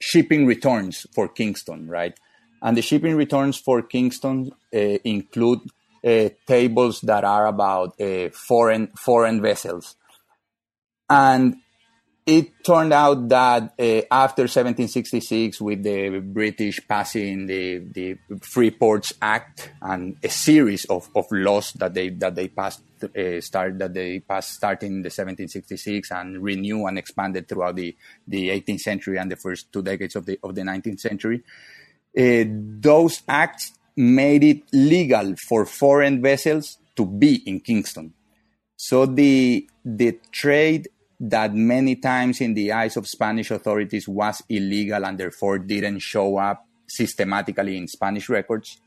shipping 0.00 0.46
returns 0.46 1.06
for 1.14 1.28
Kingston, 1.28 1.88
right? 1.88 2.18
And 2.62 2.76
the 2.76 2.82
shipping 2.82 3.16
returns 3.16 3.58
for 3.58 3.82
Kingston 3.82 4.52
uh, 4.74 4.78
include 4.78 5.60
uh, 6.04 6.30
tables 6.46 7.00
that 7.02 7.24
are 7.24 7.46
about 7.46 8.00
uh, 8.00 8.30
foreign 8.30 8.86
foreign 8.96 9.42
vessels. 9.42 9.96
And 11.10 11.56
it 12.26 12.64
turned 12.64 12.92
out 12.92 13.28
that 13.28 13.74
uh, 13.78 14.00
after 14.10 14.42
1766, 14.42 15.60
with 15.60 15.82
the 15.82 16.20
British 16.20 16.80
passing 16.88 17.46
the, 17.46 17.78
the 17.78 18.16
Free 18.40 18.70
Ports 18.70 19.12
Act 19.20 19.70
and 19.82 20.16
a 20.22 20.30
series 20.30 20.86
of, 20.86 21.08
of 21.14 21.26
laws 21.30 21.72
that 21.74 21.92
they 21.92 22.08
that 22.08 22.34
they 22.34 22.48
passed 22.48 22.80
uh, 23.02 23.40
start 23.42 23.78
that 23.78 23.92
they 23.92 24.20
passed 24.20 24.54
starting 24.54 24.92
in 24.92 25.02
the 25.02 25.08
1766 25.08 26.10
and 26.12 26.42
renew 26.42 26.86
and 26.86 26.96
expanded 26.98 27.46
throughout 27.46 27.76
the, 27.76 27.94
the 28.26 28.48
18th 28.48 28.80
century 28.80 29.18
and 29.18 29.30
the 29.30 29.36
first 29.36 29.70
two 29.70 29.82
decades 29.82 30.16
of 30.16 30.24
the 30.24 30.38
of 30.42 30.54
the 30.54 30.62
19th 30.62 31.00
century, 31.00 31.42
uh, 32.18 32.44
those 32.80 33.22
acts 33.28 33.74
made 33.96 34.42
it 34.42 34.62
legal 34.72 35.34
for 35.36 35.66
foreign 35.66 36.22
vessels 36.22 36.78
to 36.96 37.04
be 37.04 37.34
in 37.46 37.60
Kingston. 37.60 38.14
So 38.76 39.04
the 39.04 39.68
the 39.84 40.18
trade 40.32 40.88
that 41.20 41.54
many 41.54 41.96
times 41.96 42.40
in 42.40 42.54
the 42.54 42.72
eyes 42.72 42.96
of 42.96 43.06
Spanish 43.06 43.50
authorities 43.50 44.08
was 44.08 44.42
illegal 44.48 45.04
and 45.04 45.18
therefore 45.18 45.58
didn't 45.58 46.00
show 46.00 46.36
up 46.38 46.66
systematically 46.88 47.76
in 47.76 47.88
Spanish 47.88 48.28
records 48.28 48.80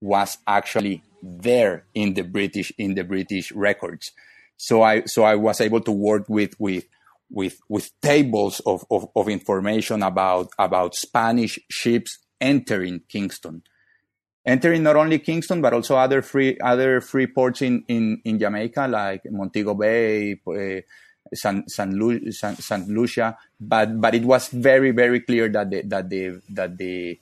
was 0.00 0.38
actually 0.46 1.02
there 1.22 1.86
in 1.94 2.14
the 2.14 2.22
British 2.22 2.72
in 2.78 2.94
the 2.94 3.04
British 3.04 3.52
records. 3.52 4.12
So 4.56 4.82
I 4.82 5.04
so 5.04 5.24
I 5.24 5.34
was 5.36 5.60
able 5.60 5.80
to 5.82 5.92
work 5.92 6.28
with 6.28 6.58
with 6.58 6.84
with 7.30 7.58
with 7.68 7.90
tables 8.00 8.60
of, 8.66 8.84
of, 8.90 9.08
of 9.16 9.28
information 9.28 10.02
about 10.02 10.48
about 10.58 10.94
Spanish 10.94 11.58
ships 11.70 12.18
entering 12.40 13.00
Kingston. 13.08 13.62
Entering 14.44 14.84
not 14.84 14.96
only 14.96 15.18
Kingston 15.18 15.60
but 15.60 15.72
also 15.72 15.96
other 15.96 16.22
free 16.22 16.56
other 16.60 17.00
free 17.00 17.26
ports 17.26 17.62
in, 17.62 17.84
in, 17.88 18.20
in 18.24 18.38
Jamaica 18.38 18.86
like 18.86 19.22
Montego 19.30 19.74
Bay, 19.74 20.38
uh, 20.46 20.80
San, 21.34 21.68
San, 21.68 21.98
Lu, 21.98 22.30
San, 22.32 22.56
San 22.56 22.86
Lucia, 22.88 23.36
but 23.60 24.00
but 24.00 24.14
it 24.14 24.24
was 24.24 24.48
very 24.48 24.90
very 24.90 25.20
clear 25.20 25.48
that 25.48 25.70
the 25.70 25.82
that 25.82 26.10
the 26.10 26.40
that 26.50 26.78
the 26.78 27.18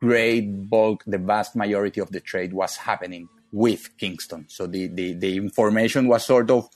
great 0.00 0.68
bulk, 0.68 1.04
the 1.06 1.18
vast 1.18 1.56
majority 1.56 2.00
of 2.00 2.10
the 2.10 2.20
trade 2.20 2.52
was 2.52 2.76
happening 2.76 3.28
with 3.52 3.96
Kingston. 3.98 4.46
So 4.48 4.66
the 4.66 4.88
the, 4.88 5.14
the 5.14 5.36
information 5.36 6.08
was 6.08 6.24
sort 6.24 6.50
of 6.50 6.68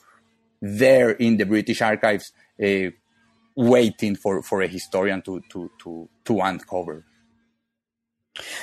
there 0.61 1.11
in 1.11 1.37
the 1.37 1.45
British 1.45 1.81
archives, 1.81 2.31
uh, 2.63 2.91
waiting 3.55 4.15
for, 4.15 4.41
for 4.41 4.61
a 4.61 4.67
historian 4.67 5.21
to 5.23 5.41
to 5.49 5.69
to 5.79 6.09
to 6.25 6.39
uncover. 6.41 7.05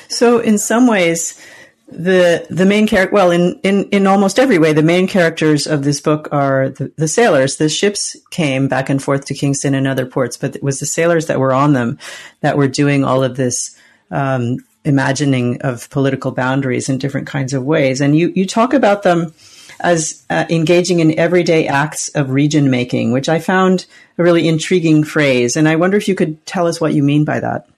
So 0.09 0.39
in 0.39 0.59
some 0.59 0.87
ways, 0.87 1.41
the 1.93 2.47
the 2.51 2.67
main 2.67 2.87
character 2.87 3.15
well 3.15 3.31
in, 3.31 3.59
in 3.63 3.85
in 3.91 4.07
almost 4.07 4.39
every 4.39 4.59
way 4.59 4.73
the 4.73 4.83
main 4.83 5.07
characters 5.07 5.67
of 5.67 5.85
this 5.85 6.01
book 6.01 6.29
are 6.33 6.71
the, 6.71 6.93
the 6.97 7.09
sailors. 7.09 7.57
The 7.57 7.69
ships 7.69 8.17
came 8.31 8.69
back 8.69 8.91
and 8.91 9.03
forth 9.03 9.27
to 9.27 9.35
kingston 9.35 9.75
and 9.75 9.87
other 9.87 10.07
ports 10.07 10.37
but 10.37 10.57
it 10.57 10.63
was 10.63 10.81
the 10.81 10.87
sailors 10.87 11.27
that 11.27 11.39
were 11.41 11.53
on 11.53 11.73
them 11.73 11.99
that 12.41 12.57
were 12.57 12.69
doing 12.69 13.05
all 13.05 13.23
of 13.23 13.37
this 13.37 13.77
um, 14.11 14.59
imagining 14.85 15.61
of 15.63 15.89
political 15.91 16.33
boundaries 16.33 16.89
in 16.89 16.99
different 16.99 17.27
kinds 17.27 17.53
of 17.53 17.65
ways. 17.65 18.01
And 18.01 18.17
you 18.17 18.33
you 18.35 18.47
talk 18.47 18.75
about 18.75 19.03
them 19.03 19.35
as 19.81 20.25
uh, 20.31 20.45
engaging 20.49 21.01
in 21.01 21.19
everyday 21.19 21.67
acts 21.67 22.09
of 22.11 22.31
region 22.31 22.71
making 22.71 23.11
which 23.11 23.29
i 23.29 23.41
found 23.41 23.85
a 24.17 24.23
really 24.23 24.47
intriguing 24.47 25.05
phrase. 25.05 25.57
And 25.57 25.69
i 25.69 25.77
wonder 25.77 25.97
if 25.97 26.09
you 26.09 26.15
could 26.15 26.45
tell 26.47 26.67
us 26.67 26.81
what 26.81 26.95
you 26.95 27.03
mean 27.03 27.25
by 27.25 27.41
that. 27.41 27.69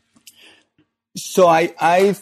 So 1.17 1.47
i 1.47 1.75
i 1.81 2.17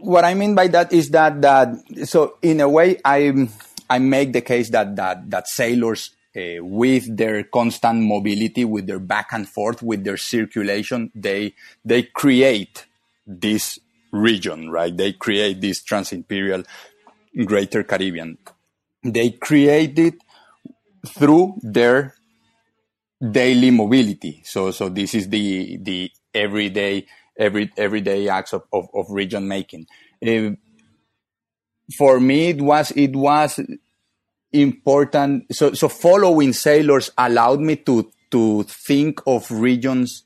what 0.00 0.24
I 0.24 0.34
mean 0.34 0.54
by 0.54 0.68
that 0.68 0.92
is 0.92 1.10
that 1.10 1.40
that 1.42 1.74
so 2.04 2.36
in 2.42 2.60
a 2.60 2.68
way 2.68 2.98
I 3.04 3.48
I 3.88 3.98
make 3.98 4.32
the 4.32 4.40
case 4.40 4.70
that 4.70 4.96
that 4.96 5.30
that 5.30 5.48
sailors 5.48 6.10
uh, 6.36 6.62
with 6.62 7.16
their 7.16 7.42
constant 7.44 8.02
mobility, 8.02 8.64
with 8.64 8.86
their 8.86 9.00
back 9.00 9.32
and 9.32 9.48
forth, 9.48 9.82
with 9.82 10.04
their 10.04 10.16
circulation, 10.16 11.10
they 11.14 11.54
they 11.84 12.04
create 12.04 12.86
this 13.26 13.78
region, 14.12 14.70
right? 14.70 14.96
They 14.96 15.12
create 15.12 15.60
this 15.60 15.82
trans-imperial 15.82 16.64
Greater 17.44 17.82
Caribbean. 17.82 18.38
They 19.02 19.30
create 19.30 19.98
it 19.98 20.14
through 21.06 21.54
their 21.62 22.14
daily 23.20 23.70
mobility. 23.70 24.42
So 24.44 24.70
so 24.70 24.88
this 24.88 25.14
is 25.14 25.28
the 25.28 25.76
the 25.78 26.10
everyday 26.34 27.06
every 27.38 27.70
everyday 27.76 28.28
acts 28.28 28.52
of, 28.52 28.62
of, 28.72 28.88
of 28.94 29.06
region 29.10 29.48
making. 29.48 29.86
Uh, 30.24 30.50
for 31.96 32.20
me, 32.20 32.50
it 32.50 32.60
was 32.60 32.90
it 32.92 33.14
was 33.16 33.60
important. 34.52 35.54
So 35.54 35.72
so 35.72 35.88
following 35.88 36.52
sailors 36.52 37.10
allowed 37.16 37.60
me 37.60 37.76
to 37.76 38.10
to 38.30 38.62
think 38.64 39.20
of 39.26 39.50
regions 39.50 40.24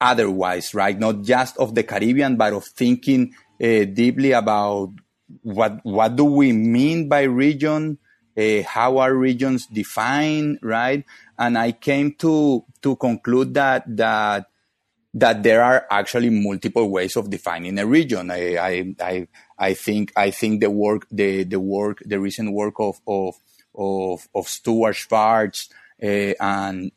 otherwise, 0.00 0.74
right? 0.74 0.98
Not 0.98 1.22
just 1.22 1.56
of 1.58 1.74
the 1.74 1.82
Caribbean, 1.82 2.36
but 2.36 2.52
of 2.52 2.64
thinking 2.64 3.34
uh, 3.62 3.84
deeply 3.84 4.32
about 4.32 4.92
what 5.42 5.80
what 5.82 6.16
do 6.16 6.24
we 6.24 6.52
mean 6.52 7.08
by 7.08 7.22
region, 7.22 7.98
uh, 8.36 8.62
how 8.62 8.98
are 8.98 9.14
regions 9.14 9.66
defined, 9.66 10.58
right? 10.62 11.04
And 11.38 11.58
I 11.58 11.72
came 11.72 12.14
to 12.18 12.64
to 12.82 12.96
conclude 12.96 13.54
that 13.54 13.84
that 13.96 14.46
that 15.16 15.42
there 15.42 15.62
are 15.62 15.86
actually 15.90 16.28
multiple 16.28 16.90
ways 16.90 17.16
of 17.16 17.30
defining 17.30 17.78
a 17.78 17.86
region. 17.86 18.30
I, 18.30 18.56
I, 18.58 18.94
I, 19.00 19.28
I 19.58 19.72
think, 19.72 20.12
I 20.14 20.30
think 20.30 20.60
the 20.60 20.70
work, 20.70 21.06
the, 21.10 21.42
the 21.44 21.58
work, 21.58 22.02
the 22.04 22.20
recent 22.20 22.52
work 22.52 22.74
of, 22.78 23.00
of, 23.06 23.34
of, 23.74 24.28
of 24.34 24.46
Stuart 24.46 24.92
Schwartz, 24.92 25.70
uh, 26.02 26.34
and, 26.38 26.92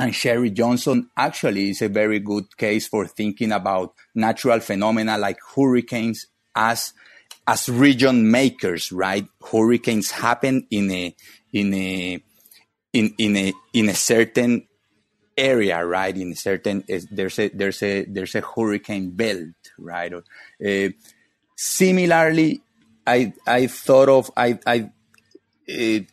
and 0.00 0.14
Sherry 0.14 0.48
Johnson 0.50 1.10
actually 1.14 1.68
is 1.68 1.82
a 1.82 1.90
very 1.90 2.20
good 2.20 2.56
case 2.56 2.88
for 2.88 3.06
thinking 3.06 3.52
about 3.52 3.92
natural 4.14 4.60
phenomena 4.60 5.18
like 5.18 5.38
hurricanes 5.54 6.28
as, 6.56 6.94
as 7.46 7.68
region 7.68 8.30
makers, 8.30 8.90
right? 8.92 9.26
Hurricanes 9.50 10.10
happen 10.10 10.66
in 10.70 10.90
a, 10.90 11.14
in 11.52 11.74
a, 11.74 12.24
in, 12.94 13.14
in 13.18 13.36
a, 13.36 13.52
in 13.74 13.90
a 13.90 13.94
certain 13.94 14.66
area, 15.36 15.84
right? 15.84 16.16
In 16.16 16.34
certain, 16.34 16.84
there's 17.10 17.38
a 17.38 17.48
there's 17.48 17.82
a 17.82 18.04
there's 18.04 18.34
a 18.34 18.40
hurricane 18.40 19.10
belt, 19.10 19.54
right? 19.78 20.12
Uh, 20.12 20.88
similarly, 21.56 22.62
I 23.06 23.32
I 23.46 23.66
thought 23.66 24.08
of 24.08 24.30
I 24.36 24.58
I 24.66 24.90
it, 25.66 26.06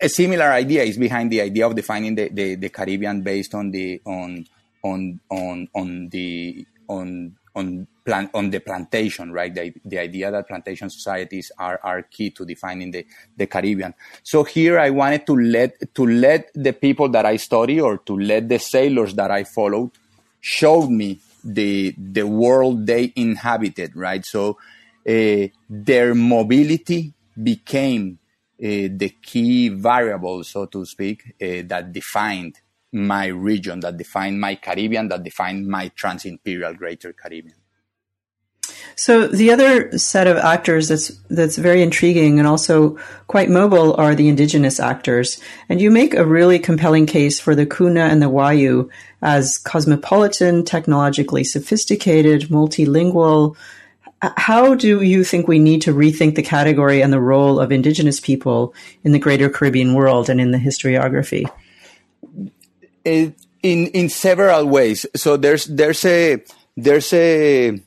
a 0.00 0.08
similar 0.08 0.52
idea 0.52 0.82
is 0.82 0.98
behind 0.98 1.30
the 1.30 1.40
idea 1.40 1.66
of 1.66 1.74
defining 1.74 2.14
the, 2.14 2.28
the, 2.28 2.56
the 2.56 2.68
Caribbean 2.68 3.22
based 3.22 3.54
on 3.54 3.70
the 3.70 4.00
on 4.04 4.46
on 4.82 5.20
on 5.30 5.68
on 5.74 6.08
the 6.10 6.66
on 6.88 7.36
on 7.54 7.86
plan 8.04 8.28
on 8.34 8.50
the 8.50 8.60
plantation, 8.60 9.32
right? 9.32 9.54
The, 9.54 9.72
the 9.84 9.98
idea 9.98 10.30
that 10.30 10.46
plantation 10.46 10.90
societies 10.90 11.50
are, 11.58 11.80
are 11.82 12.02
key 12.02 12.30
to 12.30 12.44
defining 12.44 12.90
the, 12.90 13.06
the 13.36 13.46
Caribbean. 13.46 13.94
So 14.22 14.44
here 14.44 14.78
I 14.78 14.90
wanted 14.90 15.26
to 15.26 15.36
let 15.36 15.94
to 15.94 16.06
let 16.06 16.50
the 16.54 16.72
people 16.72 17.08
that 17.10 17.24
I 17.24 17.36
study 17.36 17.80
or 17.80 17.98
to 17.98 18.18
let 18.18 18.48
the 18.48 18.58
sailors 18.58 19.14
that 19.14 19.30
I 19.30 19.44
followed 19.44 19.90
showed 20.40 20.90
me 20.90 21.20
the 21.42 21.94
the 21.96 22.26
world 22.26 22.86
they 22.86 23.12
inhabited, 23.16 23.96
right? 23.96 24.24
So 24.24 24.58
uh, 25.08 25.48
their 25.68 26.14
mobility 26.14 27.12
became 27.42 28.18
uh, 28.62 28.88
the 28.96 29.14
key 29.22 29.68
variable, 29.68 30.44
so 30.44 30.66
to 30.66 30.86
speak, 30.86 31.34
uh, 31.42 31.62
that 31.66 31.92
defined 31.92 32.60
my 32.92 33.26
region, 33.26 33.80
that 33.80 33.96
defined 33.96 34.40
my 34.40 34.54
Caribbean, 34.54 35.08
that 35.08 35.22
defined 35.24 35.66
my 35.66 35.88
trans-imperial 35.88 36.74
Greater 36.74 37.12
Caribbean. 37.12 37.56
So 38.96 39.26
the 39.26 39.50
other 39.50 39.96
set 39.98 40.26
of 40.26 40.36
actors 40.36 40.88
that's 40.88 41.08
that's 41.28 41.56
very 41.56 41.82
intriguing 41.82 42.38
and 42.38 42.46
also 42.46 42.98
quite 43.26 43.50
mobile 43.50 43.94
are 43.94 44.14
the 44.14 44.28
indigenous 44.28 44.78
actors. 44.78 45.40
And 45.68 45.80
you 45.80 45.90
make 45.90 46.14
a 46.14 46.24
really 46.24 46.58
compelling 46.58 47.06
case 47.06 47.40
for 47.40 47.54
the 47.54 47.66
Kuna 47.66 48.02
and 48.02 48.22
the 48.22 48.30
Wayuu 48.30 48.88
as 49.22 49.58
cosmopolitan, 49.58 50.64
technologically 50.64 51.44
sophisticated, 51.44 52.42
multilingual. 52.42 53.56
How 54.20 54.74
do 54.74 55.02
you 55.02 55.24
think 55.24 55.48
we 55.48 55.58
need 55.58 55.82
to 55.82 55.92
rethink 55.92 56.34
the 56.34 56.42
category 56.42 57.02
and 57.02 57.12
the 57.12 57.20
role 57.20 57.60
of 57.60 57.72
indigenous 57.72 58.20
people 58.20 58.74
in 59.02 59.12
the 59.12 59.18
greater 59.18 59.50
Caribbean 59.50 59.94
world 59.94 60.30
and 60.30 60.40
in 60.40 60.50
the 60.50 60.58
historiography? 60.58 61.44
In 63.04 63.34
in 63.62 64.08
several 64.08 64.66
ways. 64.66 65.04
So 65.16 65.36
there's 65.36 65.64
there's 65.66 66.04
a 66.04 66.42
there's 66.76 67.12
a 67.12 67.80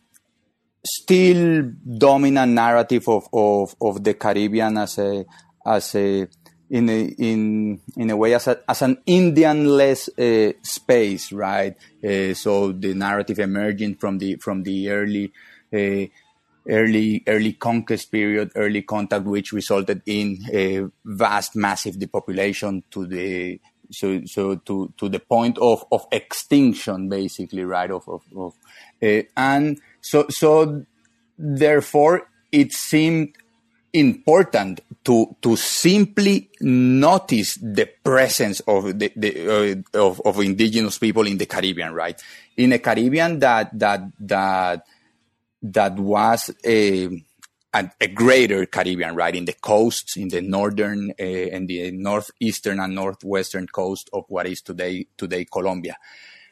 still 0.88 1.71
dominant 1.97 2.54
narrative 2.54 3.08
of, 3.08 3.28
of, 3.34 3.76
of 3.82 4.04
the 4.04 4.13
Caribbean 4.13 4.78
as 4.78 4.97
a 5.00 5.26
as 5.65 5.95
a 5.95 6.28
in 6.69 6.89
a, 6.89 7.06
in 7.17 7.80
in 7.95 8.10
a 8.10 8.17
way 8.17 8.34
as 8.34 8.47
a, 8.47 8.60
as 8.69 8.82
an 8.82 8.97
Indian-less 9.06 10.10
uh, 10.17 10.52
space, 10.62 11.32
right? 11.32 11.76
Uh, 12.04 12.34
so 12.34 12.71
the 12.71 12.93
narrative 12.93 13.39
emerging 13.39 13.95
from 13.95 14.17
the 14.17 14.36
from 14.36 14.63
the 14.63 14.89
early 14.89 15.32
uh, 15.73 16.06
early 16.69 17.23
early 17.28 17.54
conquest 17.54 18.12
period, 18.12 18.52
early 18.56 18.82
contact, 18.82 19.26
which 19.26 19.54
resulted 19.54 20.02
in 20.06 20.39
a 20.54 20.86
vast, 21.06 21.56
massive 21.56 21.97
depopulation 21.97 22.84
to 22.91 23.06
the 23.06 23.60
so 23.89 24.21
so 24.26 24.56
to 24.56 24.93
to 24.97 25.08
the 25.08 25.19
point 25.19 25.58
of 25.60 25.86
of 25.91 26.06
extinction, 26.12 27.08
basically, 27.08 27.63
right? 27.63 27.89
Of 27.89 28.08
of, 28.10 28.23
of 28.36 28.54
uh, 29.02 29.23
and 29.38 29.80
so 30.08 30.26
so 30.30 30.86
therefore 31.38 32.30
it 32.52 32.72
seemed 32.72 33.36
important 33.93 34.82
to 35.04 35.36
to 35.41 35.56
simply 35.56 36.50
notice 36.62 37.56
the 37.56 37.89
presence 38.04 38.60
of 38.62 39.00
the, 39.00 39.12
the 39.15 39.84
uh, 39.93 40.00
of, 40.00 40.22
of 40.24 40.39
indigenous 40.39 40.98
people 40.98 41.26
in 41.28 41.38
the 41.38 41.46
Caribbean, 41.46 41.93
right? 41.93 42.22
In 42.58 42.74
a 42.74 42.80
Caribbean 42.80 43.39
that 43.39 43.78
that 43.78 44.02
that 44.20 44.86
that 45.62 45.96
was 45.96 46.52
a 46.65 47.08
a, 47.74 47.91
a 48.00 48.08
greater 48.08 48.65
Caribbean, 48.65 49.15
right? 49.15 49.36
In 49.36 49.46
the 49.46 49.54
coasts, 49.54 50.15
in 50.15 50.30
the 50.30 50.41
northern 50.41 51.12
uh, 51.20 51.24
and 51.24 51.67
the 51.67 51.91
northeastern 51.91 52.80
and 52.80 52.96
northwestern 52.96 53.67
coast 53.67 54.10
of 54.13 54.24
what 54.30 54.48
is 54.48 54.62
today 54.62 55.08
today 55.17 55.46
Colombia 55.46 55.98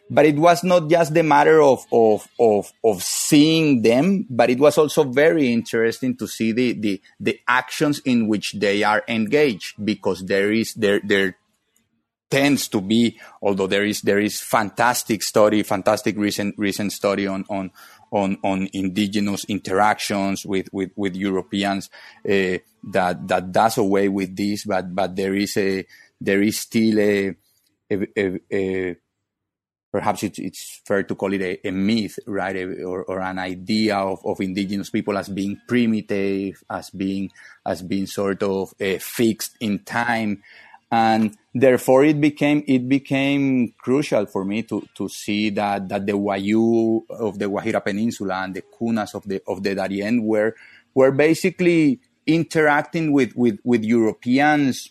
but 0.10 0.26
it 0.26 0.36
was 0.36 0.64
not 0.64 0.90
just 0.90 1.14
the 1.14 1.24
matter 1.24 1.62
of, 1.62 1.86
of, 1.92 2.28
of, 2.40 2.72
of 2.84 3.02
seeing 3.02 3.82
them, 3.82 4.26
but 4.30 4.50
it 4.50 4.60
was 4.60 4.78
also 4.78 5.04
very 5.04 5.52
interesting 5.52 6.16
to 6.18 6.28
see 6.28 6.52
the, 6.52 6.74
the, 6.74 7.02
the 7.20 7.40
actions 7.48 8.00
in 8.06 8.28
which 8.28 8.54
they 8.54 8.84
are 8.84 9.04
engaged 9.08 9.84
because 9.84 10.24
there 10.26 10.52
is, 10.52 10.74
there, 10.76 11.02
there 11.04 11.38
tends 12.30 12.68
to 12.68 12.82
be, 12.82 13.20
although 13.42 13.68
there 13.68 13.86
is, 13.86 14.02
there 14.02 14.20
is 14.20 14.40
fantastic 14.40 15.24
study, 15.24 15.64
fantastic 15.64 16.18
recent, 16.18 16.54
recent 16.58 16.92
study 16.92 17.26
on, 17.26 17.44
on, 17.50 17.72
on, 18.12 18.38
on 18.44 18.70
indigenous 18.74 19.44
interactions 19.46 20.46
with, 20.46 20.68
with, 20.72 20.92
with 20.96 21.16
Europeans, 21.16 21.90
uh, 22.30 22.58
that, 22.84 23.28
that 23.28 23.52
does 23.52 23.80
away 23.80 24.08
with 24.08 24.36
this, 24.36 24.66
but, 24.66 24.94
but 24.94 25.16
there 25.16 25.34
is 25.34 25.58
a, 25.58 25.84
there 26.22 26.44
is 26.44 26.60
still 26.60 27.00
a, 27.00 27.36
a, 27.90 28.08
a, 28.18 28.40
a 28.52 28.96
perhaps 29.96 30.24
it's, 30.24 30.40
it's 30.40 30.82
fair 30.86 31.04
to 31.04 31.16
call 31.16 31.32
it 31.32 31.42
a, 31.42 31.70
a 31.70 31.72
myth, 31.72 32.20
right? 32.28 32.58
A, 32.58 32.84
or, 32.84 33.06
or, 33.06 33.22
an 33.22 33.40
idea 33.40 33.96
of, 33.96 34.20
of 34.26 34.42
indigenous 34.42 34.90
people 34.90 35.18
as 35.18 35.30
being 35.30 35.58
primitive, 35.70 36.62
as 36.70 36.90
being, 36.90 37.32
as 37.66 37.82
being 37.82 38.06
sort 38.06 38.44
of 38.44 38.74
uh, 38.82 38.98
fixed 39.00 39.56
in 39.62 39.80
time. 39.80 40.44
And 40.92 41.38
therefore 41.54 42.04
it 42.04 42.20
became, 42.20 42.62
it 42.68 42.90
became 42.90 43.74
crucial 43.78 44.26
for 44.26 44.44
me 44.44 44.64
to, 44.64 44.86
to 44.96 45.08
see 45.08 45.50
that, 45.52 45.88
that 45.88 46.06
the 46.06 46.12
Wayuu 46.12 47.04
of 47.10 47.40
the 47.40 47.46
Guajira 47.46 47.82
Peninsula 47.82 48.44
and 48.44 48.54
the 48.54 48.64
Kunas 48.64 49.16
of 49.16 49.24
the, 49.24 49.42
of 49.48 49.64
the 49.64 49.76
Darien 49.76 50.26
were, 50.26 50.56
were 50.94 51.14
basically 51.14 52.02
interacting 52.28 53.14
with, 53.14 53.34
with, 53.38 53.60
with 53.64 53.86
Europeans 53.86 54.90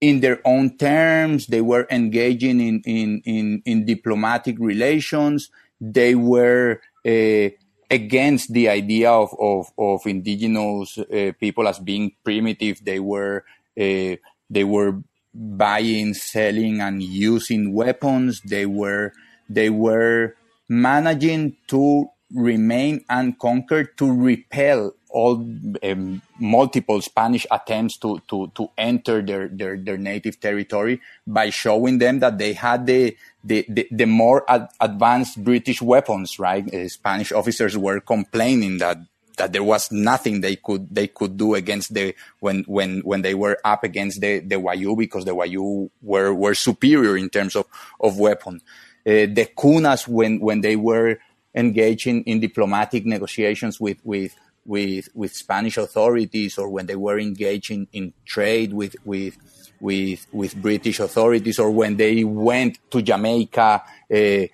in 0.00 0.20
their 0.20 0.40
own 0.44 0.76
terms. 0.76 1.46
They 1.46 1.60
were 1.60 1.86
engaging 1.90 2.60
in, 2.60 2.82
in, 2.84 3.22
in, 3.24 3.62
in 3.64 3.84
diplomatic 3.84 4.56
relations. 4.58 5.50
They 5.80 6.14
were 6.14 6.80
uh, 7.06 7.50
against 7.90 8.52
the 8.52 8.68
idea 8.68 9.10
of, 9.10 9.34
of, 9.38 9.72
of 9.78 10.06
indigenous 10.06 10.98
uh, 10.98 11.32
people 11.38 11.68
as 11.68 11.78
being 11.78 12.12
primitive. 12.24 12.84
They 12.84 13.00
were, 13.00 13.44
uh, 13.78 14.16
they 14.50 14.64
were 14.64 15.02
buying, 15.34 16.14
selling, 16.14 16.80
and 16.80 17.02
using 17.02 17.72
weapons. 17.72 18.40
They 18.42 18.66
were, 18.66 19.12
they 19.48 19.70
were 19.70 20.34
managing 20.68 21.56
to 21.68 22.08
remain 22.34 23.04
unconquered 23.08 23.96
to 23.98 24.12
repel 24.12 24.92
all 25.16 25.42
um, 25.82 26.20
multiple 26.38 27.00
Spanish 27.00 27.46
attempts 27.50 27.96
to, 27.96 28.20
to, 28.28 28.52
to 28.54 28.68
enter 28.76 29.22
their, 29.22 29.48
their, 29.48 29.78
their 29.78 29.96
native 29.96 30.38
territory 30.38 31.00
by 31.26 31.48
showing 31.48 31.96
them 31.96 32.20
that 32.20 32.36
they 32.36 32.52
had 32.52 32.84
the, 32.84 33.16
the, 33.42 33.64
the, 33.66 33.88
the 33.90 34.04
more 34.04 34.44
ad- 34.46 34.68
advanced 34.78 35.42
British 35.42 35.80
weapons, 35.80 36.38
right? 36.38 36.62
Uh, 36.72 36.86
Spanish 36.88 37.32
officers 37.32 37.78
were 37.78 37.98
complaining 37.98 38.76
that 38.78 38.98
that 39.38 39.52
there 39.52 39.62
was 39.62 39.92
nothing 39.92 40.40
they 40.40 40.56
could 40.56 40.88
they 40.94 41.08
could 41.08 41.36
do 41.36 41.54
against 41.54 41.92
the 41.92 42.14
when 42.40 42.64
when 42.66 43.00
when 43.00 43.20
they 43.20 43.34
were 43.34 43.58
up 43.66 43.84
against 43.84 44.22
the 44.22 44.38
the 44.38 44.56
Wayuu 44.56 44.96
because 44.96 45.26
the 45.26 45.34
Wayuu 45.36 45.90
were 46.00 46.32
were 46.32 46.54
superior 46.54 47.18
in 47.18 47.28
terms 47.28 47.54
of 47.54 47.66
of 48.00 48.18
weapon. 48.18 48.62
Uh, 49.06 49.28
the 49.28 49.46
Kunas 49.54 50.08
when 50.08 50.40
when 50.40 50.62
they 50.62 50.74
were 50.74 51.18
engaging 51.54 52.22
in 52.24 52.40
diplomatic 52.40 53.04
negotiations 53.04 53.78
with 53.78 53.98
with 54.04 54.34
with 54.66 55.08
with 55.14 55.34
Spanish 55.34 55.76
authorities 55.76 56.58
or 56.58 56.68
when 56.68 56.86
they 56.86 56.96
were 56.96 57.18
engaging 57.18 57.86
in 57.92 58.12
trade 58.24 58.72
with 58.72 58.96
with 59.04 59.36
with 59.80 60.26
with 60.32 60.60
British 60.60 61.00
authorities 61.00 61.58
or 61.58 61.70
when 61.70 61.96
they 61.96 62.24
went 62.24 62.78
to 62.90 63.02
Jamaica 63.02 63.82
uh, 64.14 64.46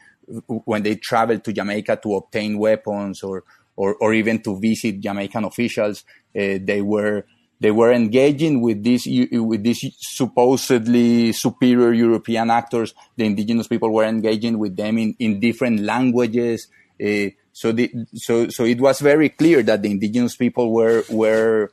when 0.65 0.83
they 0.83 0.97
traveled 0.97 1.45
to 1.45 1.53
Jamaica 1.53 1.99
to 2.03 2.15
obtain 2.17 2.59
weapons 2.59 3.23
or 3.23 3.45
or, 3.75 3.95
or 3.97 4.13
even 4.13 4.43
to 4.43 4.59
visit 4.61 5.01
Jamaican 5.01 5.45
officials 5.45 6.05
uh, 6.37 6.59
they 6.63 6.83
were 6.83 7.25
they 7.63 7.71
were 7.71 7.93
engaging 7.93 8.61
with 8.61 8.83
these 8.83 9.07
with 9.07 9.63
these 9.63 9.95
supposedly 10.01 11.31
superior 11.31 11.93
European 11.93 12.51
actors. 12.51 12.93
The 13.17 13.25
indigenous 13.25 13.69
people 13.69 13.91
were 13.91 14.03
engaging 14.05 14.59
with 14.59 14.77
them 14.77 14.99
in, 14.99 15.15
in 15.21 15.39
different 15.39 15.79
languages 15.79 16.67
uh, 17.01 17.31
so 17.53 17.71
the 17.73 17.93
so 18.15 18.49
so 18.49 18.65
it 18.65 18.81
was 18.81 19.01
very 19.01 19.29
clear 19.29 19.63
that 19.63 19.83
the 19.83 19.91
indigenous 19.91 20.37
people 20.37 20.73
were 20.73 21.05
were 21.11 21.71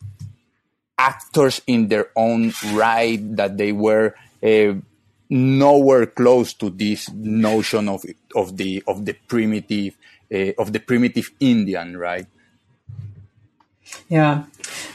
actors 0.98 1.62
in 1.66 1.88
their 1.88 2.10
own 2.16 2.52
right 2.74 3.20
that 3.38 3.58
they 3.58 3.72
were 3.72 4.14
uh, 4.44 4.74
nowhere 5.30 6.06
close 6.06 6.54
to 6.54 6.70
this 6.70 7.10
notion 7.12 7.88
of 7.88 8.04
of 8.36 8.58
the 8.58 8.84
of 8.88 9.06
the 9.06 9.14
primitive 9.28 9.96
uh, 10.34 10.52
of 10.58 10.74
the 10.74 10.80
primitive 10.80 11.32
Indian 11.40 11.98
right? 11.98 12.28
Yeah. 14.08 14.44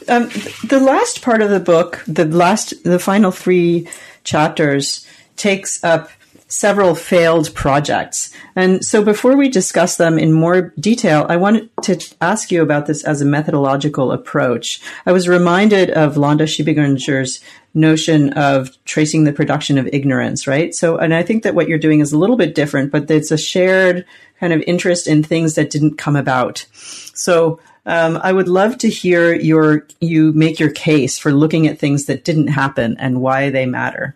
Um, 0.07 0.29
the 0.63 0.79
last 0.79 1.21
part 1.21 1.41
of 1.41 1.49
the 1.49 1.59
book 1.59 2.03
the 2.07 2.25
last 2.25 2.83
the 2.83 2.99
final 2.99 3.31
three 3.31 3.87
chapters 4.23 5.05
takes 5.35 5.83
up 5.83 6.09
several 6.47 6.93
failed 6.93 7.53
projects. 7.55 8.31
And 8.55 8.83
so 8.85 9.03
before 9.03 9.35
we 9.35 9.49
discuss 9.49 9.97
them 9.97 10.19
in 10.19 10.31
more 10.31 10.73
detail, 10.79 11.25
I 11.27 11.37
wanted 11.37 11.69
to 11.83 12.15
ask 12.21 12.51
you 12.51 12.61
about 12.61 12.85
this 12.85 13.03
as 13.03 13.21
a 13.21 13.25
methodological 13.25 14.11
approach. 14.11 14.81
I 15.05 15.11
was 15.11 15.27
reminded 15.27 15.89
of 15.89 16.15
Londa 16.15 16.43
Schiebinger's 16.43 17.39
notion 17.73 18.31
of 18.33 18.71
tracing 18.85 19.23
the 19.23 19.33
production 19.33 19.77
of 19.77 19.89
ignorance, 19.91 20.47
right? 20.47 20.73
So, 20.73 20.97
and 20.97 21.13
I 21.13 21.23
think 21.23 21.43
that 21.43 21.55
what 21.55 21.67
you're 21.67 21.77
doing 21.77 21.99
is 21.99 22.13
a 22.13 22.17
little 22.17 22.37
bit 22.37 22.55
different, 22.55 22.91
but 22.91 23.09
it's 23.09 23.31
a 23.31 23.37
shared 23.37 24.05
kind 24.39 24.53
of 24.53 24.63
interest 24.67 25.07
in 25.07 25.23
things 25.23 25.55
that 25.55 25.69
didn't 25.71 25.97
come 25.97 26.15
about. 26.15 26.65
So, 26.73 27.59
um, 27.87 28.17
I 28.23 28.31
would 28.31 28.47
love 28.47 28.79
to 28.79 28.89
hear 28.89 29.33
your 29.33 29.85
you 29.99 30.33
make 30.33 30.59
your 30.59 30.71
case 30.71 31.19
for 31.19 31.31
looking 31.31 31.67
at 31.67 31.77
things 31.77 32.05
that 32.05 32.23
didn't 32.23 32.47
happen 32.47 32.95
and 32.97 33.21
why 33.21 33.51
they 33.51 33.65
matter. 33.67 34.15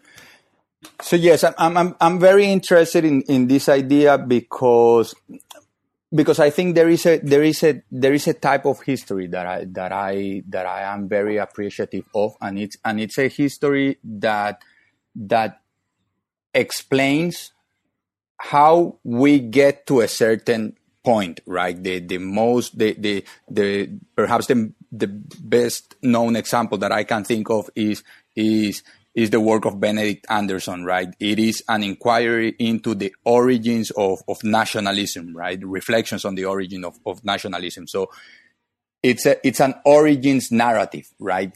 So 1.02 1.16
yes, 1.16 1.44
I'm 1.44 1.78
I'm 1.78 1.96
I'm 2.00 2.20
very 2.20 2.46
interested 2.46 3.04
in, 3.04 3.22
in 3.24 3.48
this 3.48 3.68
idea 3.68 4.18
because 4.18 5.14
because 6.14 6.40
I 6.40 6.50
think 6.50 6.76
there 6.76 6.90
is 6.90 7.06
a 7.06 7.20
there 7.20 7.44
is 7.44 7.64
a 7.64 7.82
there 7.92 8.14
is 8.14 8.28
a 8.28 8.34
type 8.34 8.66
of 8.66 8.82
history 8.82 9.28
that 9.28 9.46
I 9.46 9.66
that 9.72 9.92
I 9.92 10.44
that 10.48 10.66
I 10.66 10.84
am 10.94 11.10
very 11.10 11.38
appreciative 11.38 12.06
of, 12.16 12.36
and 12.42 12.58
it's 12.58 12.78
and 12.86 13.00
it's 13.00 13.18
a 13.18 13.28
history 13.28 13.98
that 14.04 14.62
that 15.16 15.62
explains 16.54 17.52
how 18.38 18.98
we 19.04 19.40
get 19.40 19.86
to 19.88 20.00
a 20.00 20.08
certain 20.08 20.78
point, 21.04 21.42
right? 21.46 21.82
The 21.82 22.00
the 22.00 22.18
most 22.20 22.78
the 22.78 22.94
the 22.94 23.26
the 23.50 23.90
perhaps 24.16 24.48
the 24.48 24.72
the 24.92 25.08
best 25.08 25.96
known 26.02 26.36
example 26.36 26.78
that 26.80 26.92
I 26.92 27.04
can 27.04 27.24
think 27.24 27.50
of 27.50 27.70
is 27.76 28.04
is 28.36 28.82
is 29.16 29.32
the 29.32 29.40
work 29.40 29.66
of 29.66 29.80
Benedict 29.80 30.26
Anderson, 30.30 30.86
right? 30.86 31.14
It 31.20 31.40
is 31.40 31.64
an 31.68 31.84
inquiry 31.84 32.56
into 32.60 32.96
the 32.96 33.14
origins 33.26 33.92
of, 33.92 34.22
of 34.28 34.44
nationalism, 34.44 35.36
right? 35.36 35.60
Reflections 35.62 36.26
on 36.26 36.36
the 36.36 36.46
origin 36.46 36.86
of, 36.86 37.00
of 37.06 37.24
nationalism. 37.26 37.88
So 37.88 38.12
it's 39.02 39.26
a, 39.26 39.46
it's 39.46 39.62
an 39.62 39.74
origins 39.86 40.52
narrative, 40.52 41.10
right? 41.20 41.52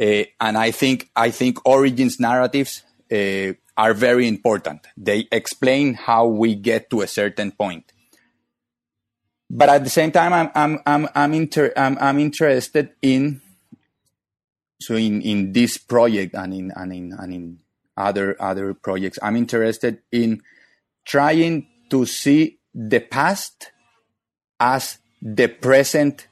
Uh, 0.00 0.24
and 0.40 0.56
I 0.58 0.70
think, 0.70 1.10
I 1.14 1.30
think 1.30 1.64
origins 1.66 2.18
narratives, 2.18 2.82
uh, 3.12 3.52
are 3.76 3.92
very 3.92 4.26
important. 4.26 4.86
They 4.96 5.28
explain 5.30 5.94
how 5.94 6.26
we 6.26 6.54
get 6.54 6.88
to 6.90 7.02
a 7.02 7.06
certain 7.06 7.52
point. 7.52 7.92
But 9.50 9.68
at 9.68 9.84
the 9.84 9.90
same 9.90 10.10
time, 10.10 10.32
I'm, 10.32 10.50
I'm, 10.54 10.80
I'm, 10.86 11.08
I'm, 11.14 11.34
inter, 11.34 11.72
I'm, 11.76 11.96
I'm 12.00 12.18
interested 12.18 12.90
in 13.02 13.42
so 14.80 14.94
in, 14.94 15.22
in 15.22 15.52
this 15.52 15.78
project 15.78 16.34
and 16.34 16.52
in, 16.52 16.72
and 16.76 16.92
in, 16.92 17.12
and 17.18 17.32
in 17.32 17.58
other, 17.96 18.36
other 18.40 18.74
projects, 18.74 19.18
I'm 19.22 19.36
interested 19.36 19.98
in 20.12 20.42
trying 21.04 21.66
to 21.90 22.04
see 22.04 22.58
the 22.74 23.00
past 23.00 23.70
as 24.60 24.98
the 25.22 25.48
present 25.48 26.28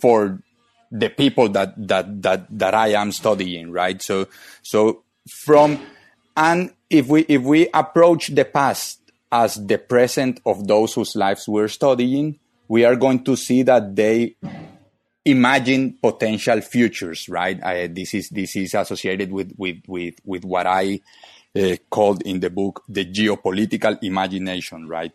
for 0.00 0.42
the 0.90 1.10
people 1.10 1.48
that, 1.50 1.74
that, 1.88 2.22
that, 2.22 2.46
that 2.58 2.74
I 2.74 2.88
am 2.88 3.12
studying, 3.12 3.70
right? 3.70 4.00
So, 4.02 4.26
so 4.62 5.04
from, 5.44 5.80
and 6.36 6.72
if 6.90 7.06
we, 7.06 7.22
if 7.28 7.42
we 7.42 7.68
approach 7.72 8.28
the 8.28 8.44
past 8.44 9.00
as 9.30 9.54
the 9.54 9.78
present 9.78 10.40
of 10.46 10.66
those 10.66 10.94
whose 10.94 11.14
lives 11.14 11.48
we're 11.48 11.68
studying, 11.68 12.38
we 12.68 12.84
are 12.84 12.96
going 12.96 13.22
to 13.24 13.36
see 13.36 13.62
that 13.62 13.94
they 13.94 14.36
imagine 15.26 15.98
potential 16.00 16.60
futures, 16.60 17.28
right? 17.28 17.62
I, 17.62 17.88
this 17.88 18.14
is 18.14 18.30
this 18.30 18.56
is 18.56 18.74
associated 18.74 19.32
with 19.32 19.52
with 19.58 19.82
with 19.86 20.14
with 20.24 20.44
what 20.44 20.66
I 20.66 21.00
uh, 21.54 21.76
called 21.90 22.22
in 22.22 22.40
the 22.40 22.48
book 22.48 22.84
the 22.88 23.04
geopolitical 23.04 23.98
imagination, 24.02 24.88
right? 24.88 25.12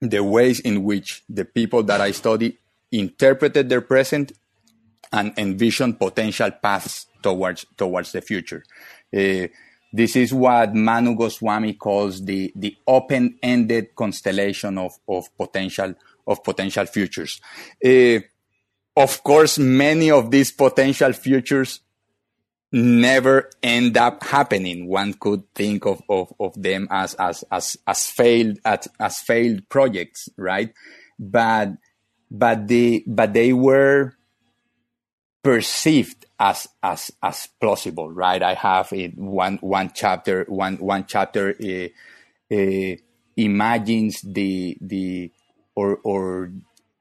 The 0.00 0.22
ways 0.22 0.60
in 0.60 0.82
which 0.84 1.22
the 1.28 1.44
people 1.44 1.82
that 1.84 2.00
I 2.00 2.10
study 2.10 2.58
interpreted 2.90 3.68
their 3.68 3.80
present 3.80 4.32
and 5.12 5.32
envisioned 5.38 5.98
potential 5.98 6.50
paths 6.50 7.06
towards 7.22 7.64
towards 7.76 8.12
the 8.12 8.20
future. 8.20 8.64
Uh, 9.16 9.46
this 9.92 10.16
is 10.16 10.34
what 10.34 10.74
Manu 10.74 11.14
Goswami 11.14 11.74
calls 11.74 12.24
the 12.24 12.52
the 12.56 12.76
open-ended 12.88 13.94
constellation 13.94 14.78
of 14.78 14.98
of 15.08 15.28
potential 15.36 15.94
of 16.26 16.42
potential 16.42 16.86
futures. 16.86 17.40
Uh, 17.84 18.18
of 18.98 19.22
course, 19.22 19.60
many 19.60 20.10
of 20.10 20.32
these 20.32 20.50
potential 20.50 21.12
futures 21.12 21.80
never 22.72 23.48
end 23.62 23.96
up 23.96 24.24
happening. 24.24 24.88
One 24.88 25.14
could 25.14 25.44
think 25.54 25.86
of, 25.86 26.02
of, 26.08 26.34
of 26.40 26.60
them 26.60 26.88
as, 26.90 27.14
as, 27.14 27.44
as, 27.50 27.78
as 27.86 28.10
failed, 28.10 28.58
as, 28.64 28.88
as 28.98 29.20
failed 29.20 29.68
projects, 29.68 30.28
right? 30.36 30.74
But, 31.16 31.74
but 32.28 32.66
they, 32.66 33.04
but 33.06 33.32
they 33.32 33.52
were 33.52 34.14
perceived 35.44 36.26
as, 36.38 36.66
as, 36.82 37.12
as 37.22 37.48
plausible, 37.60 38.10
right? 38.10 38.42
I 38.42 38.54
have 38.54 38.92
it 38.92 39.16
one, 39.16 39.58
one 39.58 39.92
chapter, 39.94 40.44
one, 40.48 40.76
one 40.78 41.04
chapter, 41.06 41.54
uh, 41.54 41.88
uh, 42.52 42.96
imagines 43.36 44.22
the, 44.22 44.76
the, 44.80 45.30
or, 45.76 46.00
or 46.02 46.50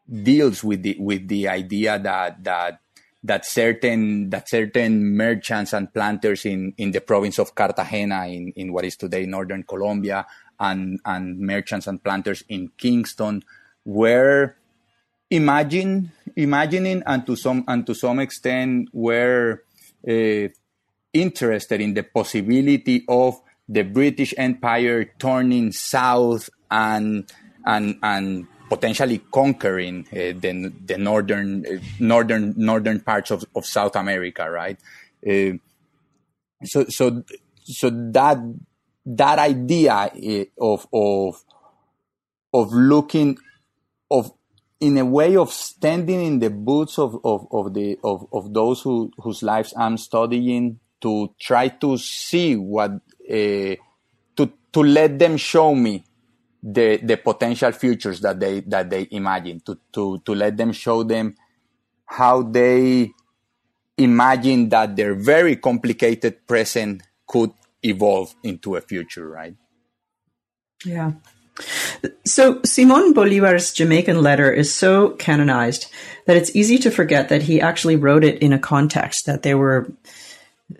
deals 0.07 0.63
with 0.63 0.83
the 0.83 0.95
with 0.99 1.27
the 1.27 1.47
idea 1.47 1.99
that 1.99 2.43
that 2.43 2.79
that 3.23 3.45
certain 3.45 4.29
that 4.29 4.49
certain 4.49 5.15
merchants 5.15 5.73
and 5.73 5.93
planters 5.93 6.45
in 6.45 6.73
in 6.77 6.91
the 6.91 7.01
province 7.01 7.39
of 7.39 7.53
Cartagena 7.55 8.27
in 8.27 8.53
in 8.55 8.71
what 8.71 8.85
is 8.85 8.95
today 8.95 9.25
northern 9.25 9.63
Colombia 9.63 10.25
and 10.59 10.99
and 11.05 11.39
merchants 11.39 11.87
and 11.87 12.03
planters 12.03 12.43
in 12.47 12.71
Kingston 12.77 13.43
were 13.83 14.55
imagine 15.29 16.11
imagining 16.35 17.03
and 17.05 17.25
to 17.25 17.35
some 17.35 17.63
and 17.67 17.85
to 17.85 17.93
some 17.93 18.19
extent 18.19 18.89
were 18.93 19.63
uh, 20.07 20.47
interested 21.13 21.81
in 21.81 21.93
the 21.93 22.03
possibility 22.03 23.03
of 23.09 23.41
the 23.67 23.83
British 23.83 24.33
Empire 24.37 25.11
turning 25.19 25.71
south 25.71 26.49
and 26.71 27.31
and 27.65 27.97
and 28.01 28.47
potentially 28.69 29.21
conquering 29.31 30.05
uh, 30.11 30.33
the 30.39 30.71
the 30.85 30.97
northern 30.97 31.65
uh, 31.65 31.79
northern 31.99 32.53
northern 32.57 32.99
parts 32.99 33.31
of, 33.31 33.45
of 33.55 33.65
South 33.65 33.95
America, 33.95 34.49
right? 34.49 34.79
Uh, 35.27 35.53
so 36.63 36.85
so 36.89 37.23
so 37.63 37.89
that 37.89 38.37
that 39.05 39.39
idea 39.39 40.11
of 40.59 40.87
of 40.91 41.43
of 42.53 42.73
looking 42.73 43.37
of 44.09 44.31
in 44.79 44.97
a 44.97 45.05
way 45.05 45.35
of 45.35 45.51
standing 45.51 46.23
in 46.23 46.39
the 46.39 46.49
boots 46.49 46.99
of, 46.99 47.19
of, 47.23 47.47
of 47.51 47.73
the 47.73 47.97
of, 48.03 48.27
of 48.31 48.53
those 48.53 48.81
who, 48.81 49.11
whose 49.17 49.41
lives 49.41 49.73
I'm 49.75 49.97
studying 49.97 50.79
to 51.01 51.33
try 51.39 51.69
to 51.69 51.97
see 51.97 52.55
what 52.55 52.91
uh, 52.91 53.75
to 54.35 54.51
to 54.73 54.79
let 54.83 55.17
them 55.17 55.37
show 55.37 55.73
me 55.73 56.03
the 56.67 56.97
the 56.97 57.15
potential 57.15 57.71
futures 57.71 58.19
that 58.19 58.39
they 58.39 58.59
that 58.61 58.89
they 58.89 59.07
imagine 59.11 59.61
to 59.61 59.79
to 59.93 60.19
to 60.25 60.35
let 60.35 60.57
them 60.57 60.73
show 60.73 61.01
them 61.03 61.33
how 62.05 62.41
they 62.41 63.09
imagine 63.97 64.67
that 64.69 64.95
their 64.95 65.15
very 65.15 65.55
complicated 65.55 66.45
present 66.45 67.01
could 67.25 67.51
evolve 67.83 68.35
into 68.43 68.75
a 68.75 68.81
future 68.81 69.29
right? 69.29 69.55
Yeah. 70.83 71.13
So 72.25 72.61
Simon 72.63 73.13
Bolivar's 73.13 73.71
Jamaican 73.71 74.21
letter 74.21 74.51
is 74.51 74.71
so 74.71 75.11
canonized 75.11 75.89
that 76.25 76.37
it's 76.37 76.55
easy 76.55 76.77
to 76.79 76.91
forget 76.91 77.29
that 77.29 77.43
he 77.43 77.61
actually 77.61 77.95
wrote 77.95 78.23
it 78.23 78.39
in 78.43 78.53
a 78.53 78.59
context 78.59 79.25
that 79.25 79.41
there 79.41 79.57
were 79.57 79.91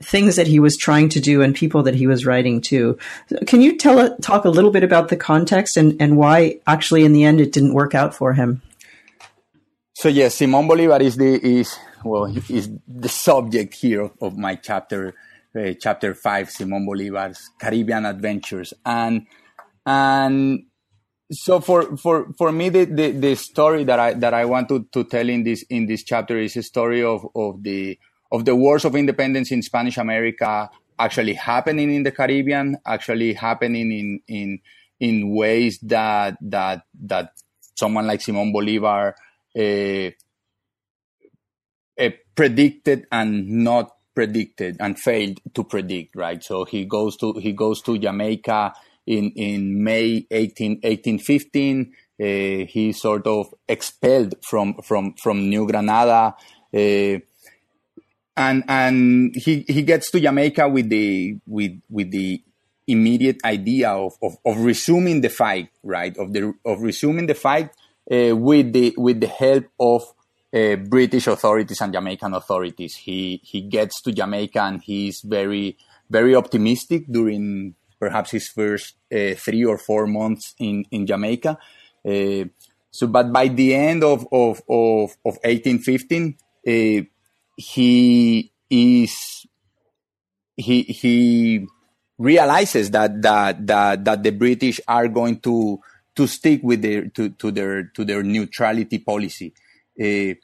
things 0.02 0.36
that 0.36 0.47
he 0.47 0.60
was 0.60 0.76
trying 0.76 1.10
to 1.10 1.19
do 1.19 1.41
and 1.41 1.56
people 1.56 1.84
that 1.84 1.95
he 1.95 2.08
was 2.08 2.26
writing 2.26 2.60
to. 2.60 2.97
Can 3.45 3.62
you 3.62 3.78
tell 3.78 4.15
talk 4.17 4.45
a 4.45 4.50
little 4.50 4.71
bit 4.71 4.84
about 4.84 5.08
the 5.08 5.15
context 5.15 5.78
and, 5.78 5.95
and 6.02 6.17
why 6.17 6.60
actually 6.67 7.06
in 7.06 7.13
the 7.13 7.23
end 7.23 7.39
it 7.39 7.54
didn't 7.54 7.73
work 7.73 7.95
out 7.95 8.13
for 8.13 8.34
him? 8.34 8.62
So 9.93 10.10
yes, 10.10 10.36
Simon 10.36 10.67
Bolivar 10.67 11.02
is 11.02 11.15
the 11.15 11.43
is 11.43 11.76
well 12.04 12.26
is 12.50 12.69
the 12.88 13.10
subject 13.10 13.73
here 13.73 14.12
of, 14.21 14.38
my 14.38 14.56
chapter 14.56 15.15
uh, 15.58 15.73
chapter 15.80 16.13
five, 16.13 16.52
Simon 16.52 16.86
Bolivar's 16.86 17.50
Caribbean 17.58 18.06
adventures, 18.06 18.73
and 18.86 19.26
and 19.88 20.65
so 21.32 21.60
for 21.60 21.97
for 21.97 22.28
for 22.38 22.52
me 22.52 22.69
the, 22.69 22.86
the, 22.86 23.12
the 23.12 23.36
story 23.36 23.86
that 23.86 24.00
I 24.00 24.13
that 24.13 24.36
I 24.36 24.45
want 24.45 24.69
to, 24.69 24.88
to 24.91 25.04
tell 25.04 25.28
in 25.28 25.43
this 25.43 25.63
in 25.63 25.88
this 25.88 26.04
chapter 26.04 26.38
is 26.38 26.56
a 26.58 26.63
story 26.63 27.04
of 27.04 27.26
of 27.34 27.63
the 27.63 27.97
of 28.32 28.46
the 28.46 28.56
wars 28.56 28.86
of 28.86 28.96
independence 28.96 29.52
in 29.52 29.62
Spanish 29.62 29.98
America 29.98 30.70
actually 31.00 31.34
happening 31.34 31.94
in 31.94 32.04
the 32.04 32.12
Caribbean, 32.12 32.78
actually 32.86 33.34
happening 33.34 33.92
in 33.92 34.22
in 34.28 34.60
in 35.00 35.36
ways 35.36 35.80
that 35.80 36.38
that 36.42 36.84
that 37.02 37.34
someone 37.76 38.08
like 38.08 38.22
Simon 38.22 38.52
Bolivar 38.52 39.16
uh, 39.56 40.10
uh, 42.00 42.10
predicted 42.36 43.06
and 43.12 43.48
not 43.48 43.92
predicted 44.16 44.78
and 44.80 44.98
failed 45.00 45.40
to 45.54 45.63
predict. 45.63 46.16
Right, 46.16 46.44
so 46.44 46.66
he 46.66 46.86
goes 46.86 47.18
to 47.18 47.34
he 47.34 47.54
goes 47.54 47.82
to 47.84 47.98
Jamaica 47.98 48.74
in 49.06 49.32
in 49.36 49.84
May 49.84 50.26
18, 50.32 50.82
1815. 50.84 51.94
Uh, 52.20 52.66
he 52.66 52.92
sort 52.94 53.28
of 53.28 53.54
expelled 53.68 54.36
from 54.44 54.76
from 54.84 55.13
from 55.13 55.50
New 55.50 55.68
Granada. 55.68 56.36
Uh, 56.74 57.20
and 58.38 58.63
and 58.67 59.36
he 59.36 59.65
he 59.67 59.82
gets 59.82 60.12
to 60.12 60.19
Jamaica 60.19 60.69
with 60.69 60.89
the 60.89 61.38
with 61.45 61.82
with 61.89 62.12
the 62.12 62.41
immediate 62.88 63.43
idea 63.43 63.89
of, 63.89 64.13
of, 64.23 64.38
of 64.45 64.58
resuming 64.60 65.19
the 65.21 65.30
fight, 65.30 65.69
right? 65.84 66.15
Of 66.17 66.32
the 66.32 66.54
of 66.63 66.82
resuming 66.82 67.26
the 67.26 67.34
fight 67.34 67.71
uh, 68.10 68.36
with 68.36 68.71
the 68.71 68.93
with 68.97 69.19
the 69.19 69.28
help 69.28 69.65
of 69.80 70.04
uh, 70.54 70.76
British 70.78 71.28
authorities 71.28 71.82
and 71.82 71.91
Jamaican 71.91 72.34
authorities. 72.34 72.95
He 72.95 73.41
he 73.43 73.62
gets 73.62 74.02
to 74.04 74.13
Jamaica 74.13 74.62
and 74.62 74.82
he's 74.82 75.21
very 75.21 75.78
very 76.10 76.36
optimistic 76.36 77.06
during 77.12 77.76
perhaps 78.00 78.32
his 78.32 78.47
first 78.47 78.95
uh, 79.12 79.34
three 79.36 79.65
or 79.65 79.78
four 79.78 80.08
months 80.08 80.54
in 80.60 80.86
in 80.91 81.08
Jamaica. 81.08 81.58
Uh, 82.06 82.45
so, 82.91 83.08
but 83.08 83.34
by 83.34 83.47
the 83.47 83.73
end 83.73 84.04
of 84.04 84.28
of 84.32 84.62
of, 84.69 85.17
of 85.26 85.36
1815 85.43 86.38
uh, 86.67 87.06
he 87.58 88.54
is 88.70 89.46
he 90.56 90.84
he 90.84 91.67
realizes 92.17 92.91
that 92.91 93.22
that 93.22 93.65
that 93.65 94.06
that 94.06 94.24
the 94.24 94.32
British 94.32 94.80
are 94.88 95.08
going 95.08 95.39
to 95.41 95.80
to 96.15 96.28
stick 96.28 96.62
with 96.63 96.82
their 96.82 97.08
to, 97.10 97.30
to 97.30 97.52
their 97.52 97.84
to 97.84 98.06
their 98.06 98.24
neutrality 98.24 99.00
policy. 99.00 99.54
Uh, 100.00 100.36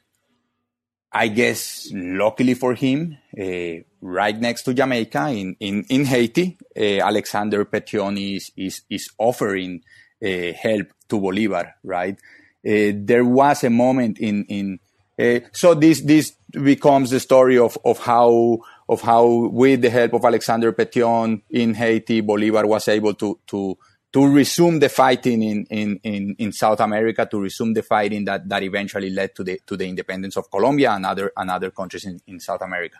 I 1.16 1.28
guess 1.28 1.88
luckily 1.92 2.54
for 2.54 2.74
him, 2.74 3.16
uh, 3.40 3.84
right 4.00 4.36
next 4.36 4.62
to 4.64 4.74
Jamaica 4.74 5.28
in 5.28 5.56
in, 5.60 5.84
in 5.88 6.04
Haiti, 6.04 6.58
uh, 6.76 7.06
Alexander 7.06 7.64
Petion 7.64 8.18
is 8.36 8.50
is, 8.56 8.82
is 8.90 9.10
offering 9.18 9.82
help 10.20 10.88
to 11.08 11.20
Bolivar. 11.20 11.74
Right, 11.84 12.18
there 12.64 13.24
was 13.24 13.62
a 13.62 13.70
moment 13.70 14.18
in 14.18 14.44
in 14.46 14.80
uh, 15.18 15.40
so 15.52 15.74
this 15.74 16.00
this 16.00 16.32
becomes 16.50 17.10
the 17.10 17.20
story 17.20 17.58
of 17.58 17.78
of 17.84 17.98
how 17.98 18.58
of 18.88 19.00
how 19.00 19.48
with 19.48 19.82
the 19.82 19.90
help 19.90 20.14
of 20.14 20.24
Alexander 20.24 20.72
Petion 20.72 21.42
in 21.50 21.74
Haiti, 21.74 22.20
Bolivar 22.20 22.66
was 22.66 22.88
able 22.88 23.14
to 23.14 23.38
to 23.46 23.78
to 24.12 24.28
resume 24.28 24.78
the 24.78 24.88
fighting 24.88 25.42
in, 25.42 25.66
in, 25.70 25.98
in, 26.04 26.36
in 26.38 26.52
South 26.52 26.78
America, 26.78 27.26
to 27.28 27.40
resume 27.40 27.74
the 27.74 27.82
fighting 27.82 28.24
that, 28.24 28.48
that 28.48 28.62
eventually 28.62 29.10
led 29.10 29.34
to 29.34 29.42
the 29.42 29.60
to 29.66 29.76
the 29.76 29.86
independence 29.88 30.36
of 30.36 30.48
Colombia 30.50 30.92
and 30.92 31.04
other 31.04 31.32
and 31.36 31.50
other 31.50 31.70
countries 31.70 32.04
in, 32.04 32.20
in 32.28 32.38
South 32.38 32.62
America. 32.62 32.98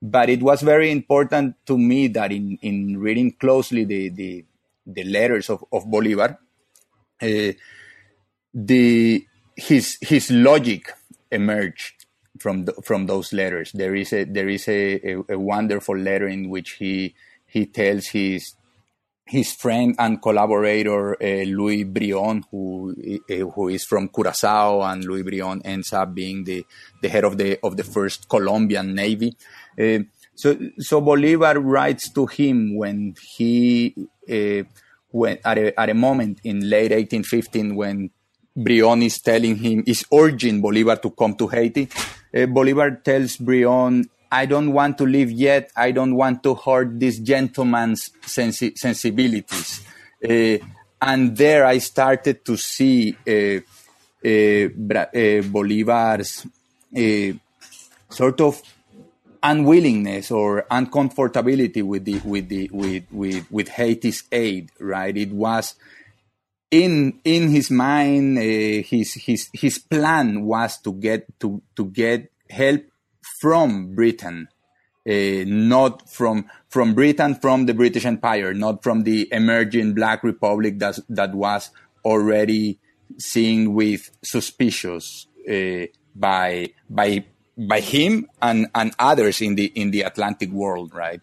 But 0.00 0.30
it 0.30 0.42
was 0.42 0.62
very 0.62 0.90
important 0.90 1.64
to 1.66 1.78
me 1.78 2.08
that 2.08 2.32
in, 2.32 2.58
in 2.62 2.98
reading 2.98 3.32
closely 3.32 3.84
the, 3.84 4.08
the, 4.08 4.44
the 4.84 5.04
letters 5.04 5.48
of, 5.48 5.64
of 5.72 5.88
Bolivar, 5.88 6.38
uh, 7.20 7.52
the 8.52 9.26
his 9.56 9.98
his 10.00 10.30
logic 10.30 10.92
emerged 11.32 12.06
from 12.38 12.64
the, 12.64 12.72
from 12.84 13.06
those 13.06 13.32
letters. 13.32 13.72
There 13.72 13.94
is 13.94 14.12
a 14.12 14.24
there 14.24 14.48
is 14.48 14.68
a, 14.68 15.00
a, 15.12 15.34
a, 15.34 15.38
wonderful 15.38 15.96
letter 15.96 16.28
in 16.28 16.48
which 16.48 16.72
he 16.72 17.14
he 17.46 17.66
tells 17.66 18.08
his 18.08 18.54
his 19.26 19.52
friend 19.52 19.94
and 19.98 20.20
collaborator 20.20 21.14
uh, 21.22 21.44
Louis 21.44 21.84
Brion, 21.84 22.44
who 22.50 22.94
uh, 23.30 23.34
who 23.54 23.68
is 23.68 23.84
from 23.84 24.08
Curacao, 24.08 24.82
and 24.82 25.04
Louis 25.04 25.22
Brion 25.22 25.62
ends 25.64 25.92
up 25.92 26.14
being 26.14 26.44
the, 26.44 26.64
the 27.00 27.08
head 27.08 27.24
of 27.24 27.38
the 27.38 27.58
of 27.62 27.76
the 27.76 27.84
first 27.84 28.28
Colombian 28.28 28.94
Navy. 28.94 29.36
Uh, 29.78 30.00
so 30.34 30.56
so 30.78 31.00
Bolivar 31.00 31.60
writes 31.60 32.10
to 32.10 32.26
him 32.26 32.76
when 32.76 33.14
he 33.36 33.94
uh, 34.28 34.64
when 35.10 35.38
at 35.44 35.58
a, 35.58 35.80
at 35.80 35.90
a 35.90 35.94
moment 35.94 36.40
in 36.44 36.68
late 36.68 36.90
1815 36.90 37.76
when 37.76 38.10
Brion 38.54 39.02
is 39.02 39.20
telling 39.20 39.56
him, 39.56 39.82
is 39.86 40.04
urging 40.12 40.60
Bolivar 40.60 40.96
to 40.96 41.10
come 41.10 41.34
to 41.36 41.46
Haiti. 41.46 41.88
Uh, 42.34 42.46
Bolivar 42.46 42.90
tells 43.02 43.36
Brion, 43.36 44.08
I 44.30 44.46
don't 44.46 44.72
want 44.72 44.96
to 44.98 45.04
leave 45.04 45.30
yet. 45.30 45.70
I 45.76 45.92
don't 45.92 46.14
want 46.14 46.42
to 46.44 46.54
hurt 46.54 46.98
this 46.98 47.18
gentleman's 47.18 48.10
sensi- 48.22 48.74
sensibilities. 48.76 49.84
Uh, 50.24 50.56
and 51.00 51.36
there 51.36 51.66
I 51.66 51.78
started 51.78 52.44
to 52.46 52.56
see 52.56 53.16
uh, 53.26 53.60
uh, 54.24 54.98
uh 54.98 55.42
Bolivar's 55.42 56.46
uh, 56.96 57.32
sort 58.08 58.40
of 58.40 58.62
unwillingness 59.42 60.30
or 60.30 60.62
uncomfortability 60.70 61.82
with 61.82 62.04
the 62.04 62.20
with 62.24 62.48
the 62.48 62.70
with 62.72 63.04
with 63.10 63.50
with 63.50 63.68
Haiti's 63.68 64.24
aid. 64.32 64.70
Right? 64.78 65.16
It 65.16 65.32
was 65.32 65.74
in 66.72 67.20
in 67.22 67.50
his 67.50 67.70
mind, 67.70 68.38
uh, 68.38 68.40
his 68.40 69.12
his 69.14 69.48
his 69.52 69.78
plan 69.78 70.42
was 70.42 70.80
to 70.80 70.92
get 70.94 71.28
to 71.38 71.62
to 71.76 71.84
get 71.84 72.32
help 72.48 72.82
from 73.40 73.94
Britain, 73.94 74.48
uh, 75.06 75.44
not 75.46 76.08
from 76.08 76.46
from 76.70 76.94
Britain, 76.94 77.34
from 77.36 77.66
the 77.66 77.74
British 77.74 78.06
Empire, 78.06 78.54
not 78.54 78.82
from 78.82 79.04
the 79.04 79.28
emerging 79.30 79.92
Black 79.94 80.24
Republic 80.24 80.78
that 80.78 80.98
that 81.10 81.34
was 81.34 81.70
already 82.04 82.80
seen 83.18 83.74
with 83.74 84.10
suspicious 84.24 85.26
uh, 85.48 85.84
by 86.16 86.72
by 86.88 87.22
by 87.56 87.80
him 87.80 88.26
and 88.40 88.66
and 88.74 88.94
others 88.98 89.42
in 89.42 89.56
the 89.56 89.66
in 89.66 89.90
the 89.90 90.00
Atlantic 90.00 90.50
world, 90.50 90.94
right? 90.94 91.20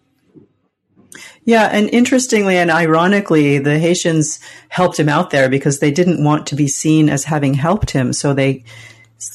Yeah, 1.44 1.68
and 1.72 1.88
interestingly 1.90 2.56
and 2.56 2.70
ironically, 2.70 3.58
the 3.58 3.78
Haitians 3.78 4.38
helped 4.68 4.98
him 4.98 5.08
out 5.08 5.30
there 5.30 5.48
because 5.48 5.80
they 5.80 5.90
didn't 5.90 6.22
want 6.22 6.46
to 6.48 6.56
be 6.56 6.68
seen 6.68 7.08
as 7.08 7.24
having 7.24 7.54
helped 7.54 7.90
him. 7.90 8.12
So 8.12 8.34
they 8.34 8.64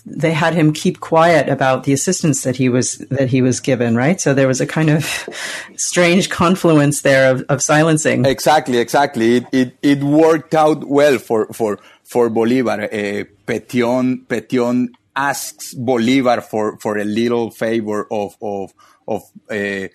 they 0.06 0.32
had 0.32 0.54
him 0.54 0.74
keep 0.74 1.00
quiet 1.00 1.48
about 1.48 1.84
the 1.84 1.94
assistance 1.94 2.44
that 2.44 2.56
he 2.56 2.70
was 2.70 2.98
that 3.10 3.30
he 3.30 3.42
was 3.42 3.60
given, 3.60 3.96
right? 3.96 4.20
So 4.20 4.34
there 4.34 4.48
was 4.48 4.62
a 4.62 4.66
kind 4.66 4.90
of 4.90 5.30
strange 5.76 6.30
confluence 6.30 7.02
there 7.02 7.32
of, 7.32 7.44
of 7.50 7.62
silencing. 7.62 8.26
Exactly, 8.26 8.78
exactly. 8.78 9.38
It, 9.38 9.46
it 9.52 9.78
it 9.82 10.04
worked 10.04 10.56
out 10.56 10.86
well 10.86 11.18
for 11.18 11.48
for 11.54 11.80
for 12.04 12.30
Bolivar. 12.30 12.84
Uh, 12.84 13.26
Petion 13.46 14.26
Petion 14.28 14.90
asks 15.16 15.74
Bolivar 15.74 16.42
for 16.42 16.78
for 16.80 16.98
a 16.98 17.06
little 17.06 17.52
favor 17.52 18.08
of 18.12 18.36
of 18.42 18.74
of. 19.08 19.22
Uh, 19.50 19.90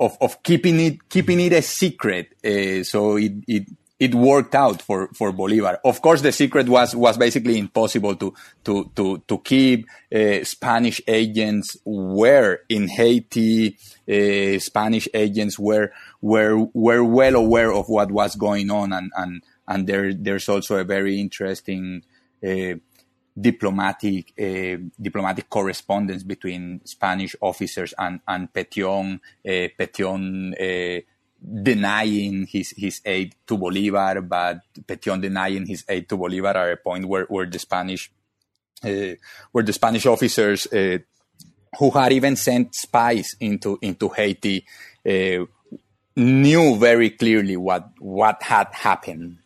of, 0.00 0.16
of 0.20 0.42
keeping 0.42 0.80
it 0.80 1.08
keeping 1.08 1.38
it 1.38 1.52
a 1.52 1.62
secret, 1.62 2.32
uh, 2.44 2.82
so 2.82 3.16
it, 3.16 3.32
it 3.46 3.64
it 4.00 4.14
worked 4.14 4.54
out 4.54 4.80
for, 4.80 5.08
for 5.08 5.30
Bolivar. 5.30 5.78
Of 5.84 6.00
course, 6.00 6.22
the 6.22 6.32
secret 6.32 6.70
was, 6.70 6.96
was 6.96 7.18
basically 7.18 7.58
impossible 7.58 8.16
to, 8.16 8.34
to, 8.64 8.90
to, 8.96 9.22
to 9.28 9.38
keep. 9.40 9.86
Uh, 10.12 10.42
Spanish 10.42 11.02
agents 11.06 11.76
were 11.84 12.60
in 12.70 12.88
Haiti. 12.88 13.76
Uh, 14.08 14.58
Spanish 14.58 15.06
agents 15.12 15.58
were, 15.58 15.92
were, 16.22 16.56
were 16.72 17.04
well 17.04 17.36
aware 17.36 17.70
of 17.70 17.90
what 17.90 18.10
was 18.10 18.36
going 18.36 18.70
on. 18.70 18.94
And, 18.94 19.12
and, 19.18 19.42
and 19.68 19.86
there, 19.86 20.14
there's 20.14 20.48
also 20.48 20.78
a 20.78 20.84
very 20.84 21.20
interesting, 21.20 22.02
uh, 22.42 22.76
diplomatic, 23.38 24.32
uh, 24.38 24.76
diplomatic 25.00 25.48
correspondence 25.48 26.22
between 26.22 26.80
Spanish 26.84 27.34
officers 27.40 27.94
and, 27.98 28.20
and 28.26 28.52
Petion, 28.52 29.20
uh, 29.46 29.68
Petion, 29.78 30.52
uh, 30.54 31.00
denying 31.62 32.46
his, 32.46 32.74
his 32.76 33.00
aid 33.04 33.34
to 33.46 33.56
Bolivar, 33.56 34.20
but 34.20 34.60
Petion 34.86 35.22
denying 35.22 35.66
his 35.66 35.84
aid 35.88 36.08
to 36.08 36.16
Bolivar 36.16 36.56
at 36.56 36.72
a 36.72 36.76
point 36.76 37.06
where, 37.06 37.24
where 37.24 37.46
the 37.46 37.58
Spanish, 37.58 38.10
where 38.82 39.64
the 39.64 39.72
Spanish 39.72 40.04
officers, 40.06 40.66
who 40.70 41.90
had 41.92 42.12
even 42.12 42.36
sent 42.36 42.74
spies 42.74 43.36
into, 43.40 43.78
into 43.80 44.08
Haiti, 44.08 44.66
knew 46.16 46.76
very 46.76 47.10
clearly 47.10 47.56
what, 47.56 47.88
what 47.98 48.42
had 48.42 48.68
happened. 48.72 49.38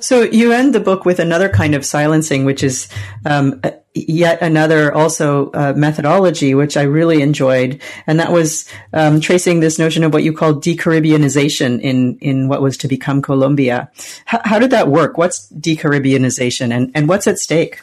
So 0.00 0.22
you 0.22 0.52
end 0.52 0.74
the 0.74 0.80
book 0.80 1.04
with 1.04 1.18
another 1.18 1.48
kind 1.48 1.74
of 1.74 1.84
silencing, 1.84 2.44
which 2.44 2.62
is 2.62 2.88
um, 3.24 3.60
yet 3.94 4.40
another 4.42 4.92
also 4.92 5.50
uh, 5.52 5.72
methodology, 5.76 6.54
which 6.54 6.76
I 6.76 6.82
really 6.82 7.22
enjoyed, 7.22 7.80
and 8.06 8.20
that 8.20 8.32
was 8.32 8.68
um, 8.92 9.20
tracing 9.20 9.60
this 9.60 9.78
notion 9.78 10.04
of 10.04 10.12
what 10.12 10.22
you 10.22 10.32
call 10.32 10.54
decaribbeanization 10.54 11.80
in 11.80 12.18
in 12.18 12.48
what 12.48 12.62
was 12.62 12.76
to 12.78 12.88
become 12.88 13.22
Colombia. 13.22 13.90
H- 14.32 14.40
how 14.44 14.58
did 14.58 14.70
that 14.70 14.88
work? 14.88 15.18
What's 15.18 15.50
decaribbeanization, 15.52 16.74
and 16.74 16.90
and 16.94 17.08
what's 17.08 17.26
at 17.26 17.38
stake? 17.38 17.80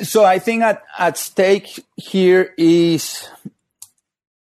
So 0.00 0.24
I 0.24 0.38
think 0.38 0.62
at 0.62 0.82
at 0.98 1.18
stake 1.18 1.84
here 1.96 2.54
is 2.56 3.28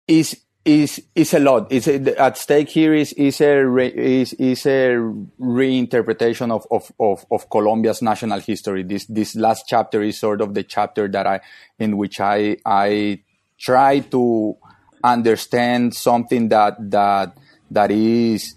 is 0.07 0.39
is 0.65 0.99
is 1.13 1.33
a 1.35 1.39
lot. 1.39 1.71
Is 1.71 1.87
at 1.87 2.37
stake 2.37 2.69
here 2.69 2.93
is 2.93 3.13
is 3.13 3.39
a 3.39 3.63
re, 3.63 3.87
is 3.87 4.33
is 4.33 4.65
a 4.65 4.97
reinterpretation 5.39 6.51
of, 6.51 6.65
of, 6.71 6.91
of 6.99 7.25
of 7.29 7.49
Colombia's 7.51 8.01
national 8.01 8.39
history. 8.39 8.83
This 8.83 9.05
this 9.05 9.35
last 9.35 9.65
chapter 9.67 10.01
is 10.01 10.19
sort 10.19 10.41
of 10.41 10.55
the 10.55 10.63
chapter 10.63 11.07
that 11.07 11.27
I 11.27 11.41
in 11.77 11.97
which 11.97 12.19
I 12.19 12.57
I 12.65 13.21
try 13.59 13.99
to 13.99 14.57
understand 15.03 15.93
something 15.93 16.49
that 16.49 16.77
that 16.89 17.37
that 17.69 17.91
is 17.91 18.55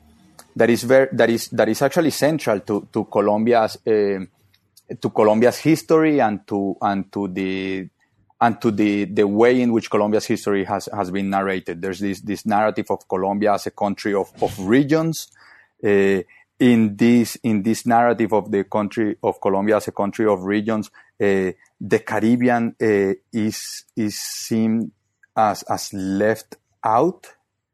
that 0.57 0.71
is 0.71 0.85
very 0.85 1.09
that 1.13 1.29
is 1.29 1.49
that 1.49 1.69
is 1.69 1.83
actually 1.83 2.11
central 2.11 2.61
to 2.61 2.89
to 2.91 3.05
Colombia's 3.05 3.77
uh, 3.87 4.25
to 4.99 5.11
Colombia's 5.11 5.59
history 5.59 6.21
and 6.21 6.47
to 6.49 6.75
and 6.81 7.13
to 7.13 7.29
the 7.29 7.87
and 8.41 8.61
to 8.61 8.71
the, 8.71 9.05
the 9.05 9.27
way 9.27 9.61
in 9.61 9.73
which 9.73 9.91
Colombia's 9.91 10.27
history 10.27 10.65
has, 10.65 10.89
has 10.93 11.11
been 11.11 11.31
narrated. 11.31 11.83
There's 11.83 11.99
this, 11.99 12.21
this 12.21 12.47
narrative 12.47 12.87
of 12.91 13.09
Colombia 13.09 13.55
as 13.55 13.67
a 13.67 13.71
country 13.73 14.15
of, 14.15 14.31
of 14.41 14.59
regions. 14.61 15.29
Uh, 15.85 16.23
in 16.61 16.97
this, 16.97 17.37
in 17.43 17.63
this 17.63 17.87
narrative 17.87 18.33
of 18.33 18.51
the 18.51 18.65
country 18.65 19.17
of 19.23 19.41
Colombia 19.41 19.77
as 19.77 19.89
a 19.89 19.93
country 19.93 20.27
of 20.27 20.43
regions, 20.43 20.91
uh, 21.21 21.53
the 21.81 22.03
Caribbean 22.05 22.75
uh, 22.81 23.15
is, 23.33 23.85
is 23.97 24.19
seen 24.19 24.91
as, 25.37 25.63
as 25.65 25.93
left 25.93 26.57
out, 26.85 27.29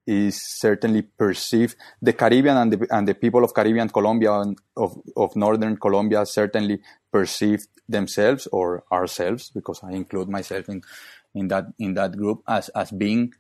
is 0.06 0.40
certainly 0.42 1.00
perceived. 1.02 1.76
The 2.00 2.12
Caribbean 2.12 2.58
and 2.58 2.72
the, 2.72 2.86
and 2.90 3.08
the 3.08 3.14
people 3.14 3.42
of 3.42 3.54
Caribbean 3.54 3.88
Colombia 3.88 4.32
and 4.32 4.58
of, 4.76 5.00
of 5.16 5.34
Northern 5.34 5.78
Colombia 5.78 6.26
certainly 6.26 6.80
perceived 7.10 7.68
themselves 7.88 8.46
or 8.48 8.84
ourselves, 8.90 9.50
because 9.50 9.80
I 9.82 9.92
include 9.92 10.28
myself 10.28 10.68
in, 10.68 10.82
in 11.34 11.48
that 11.48 11.66
in 11.78 11.94
that 11.94 12.16
group 12.16 12.42
as 12.48 12.68
as 12.70 12.90
being 12.90 13.34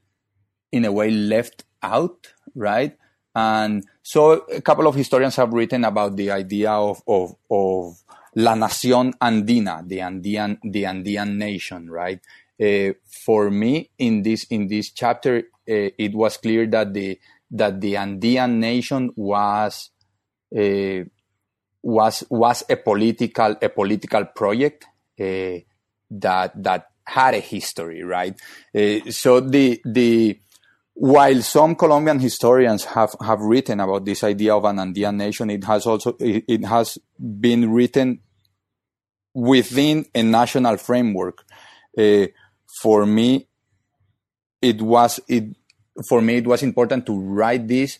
in 0.72 0.84
a 0.84 0.92
way 0.92 1.10
left 1.10 1.64
out, 1.82 2.32
right? 2.54 2.96
And 3.34 3.84
so 4.02 4.32
a 4.52 4.60
couple 4.60 4.86
of 4.86 4.94
historians 4.94 5.36
have 5.36 5.52
written 5.52 5.84
about 5.84 6.16
the 6.16 6.30
idea 6.30 6.70
of 6.70 7.02
of, 7.06 7.34
of 7.50 8.02
La 8.36 8.54
Nación 8.54 9.12
Andina, 9.20 9.86
the 9.86 10.00
Andean 10.00 10.58
the 10.62 10.86
Andean 10.86 11.38
nation, 11.38 11.90
right? 11.90 12.20
Uh, 12.60 12.92
for 13.06 13.50
me, 13.50 13.90
in 13.98 14.22
this 14.22 14.44
in 14.44 14.68
this 14.68 14.90
chapter, 14.90 15.38
uh, 15.38 15.42
it 15.98 16.14
was 16.14 16.36
clear 16.36 16.66
that 16.66 16.92
the 16.94 17.18
that 17.50 17.80
the 17.80 17.96
Andean 17.96 18.60
nation 18.60 19.10
was 19.16 19.90
uh, 20.56 21.04
was 21.84 22.24
was 22.30 22.64
a 22.68 22.76
political 22.76 23.56
a 23.60 23.68
political 23.68 24.24
project 24.24 24.86
uh, 25.20 25.58
that 26.10 26.52
that 26.62 26.90
had 27.06 27.34
a 27.34 27.40
history, 27.40 28.02
right? 28.02 28.34
Uh, 28.74 29.10
so 29.10 29.40
the 29.40 29.80
the 29.84 30.40
while 30.94 31.42
some 31.42 31.74
Colombian 31.74 32.20
historians 32.20 32.84
have, 32.84 33.16
have 33.20 33.40
written 33.40 33.80
about 33.80 34.04
this 34.04 34.22
idea 34.22 34.54
of 34.54 34.64
an 34.64 34.78
Andean 34.78 35.16
nation, 35.16 35.50
it 35.50 35.64
has 35.64 35.86
also 35.86 36.16
it, 36.20 36.44
it 36.48 36.64
has 36.64 36.98
been 37.18 37.70
written 37.72 38.20
within 39.34 40.06
a 40.14 40.22
national 40.22 40.76
framework. 40.76 41.44
Uh, 41.98 42.26
for 42.80 43.04
me, 43.04 43.46
it 44.62 44.80
was 44.80 45.20
it 45.28 45.44
for 46.08 46.22
me 46.22 46.36
it 46.36 46.46
was 46.46 46.62
important 46.62 47.04
to 47.06 47.18
write 47.18 47.68
this 47.68 47.98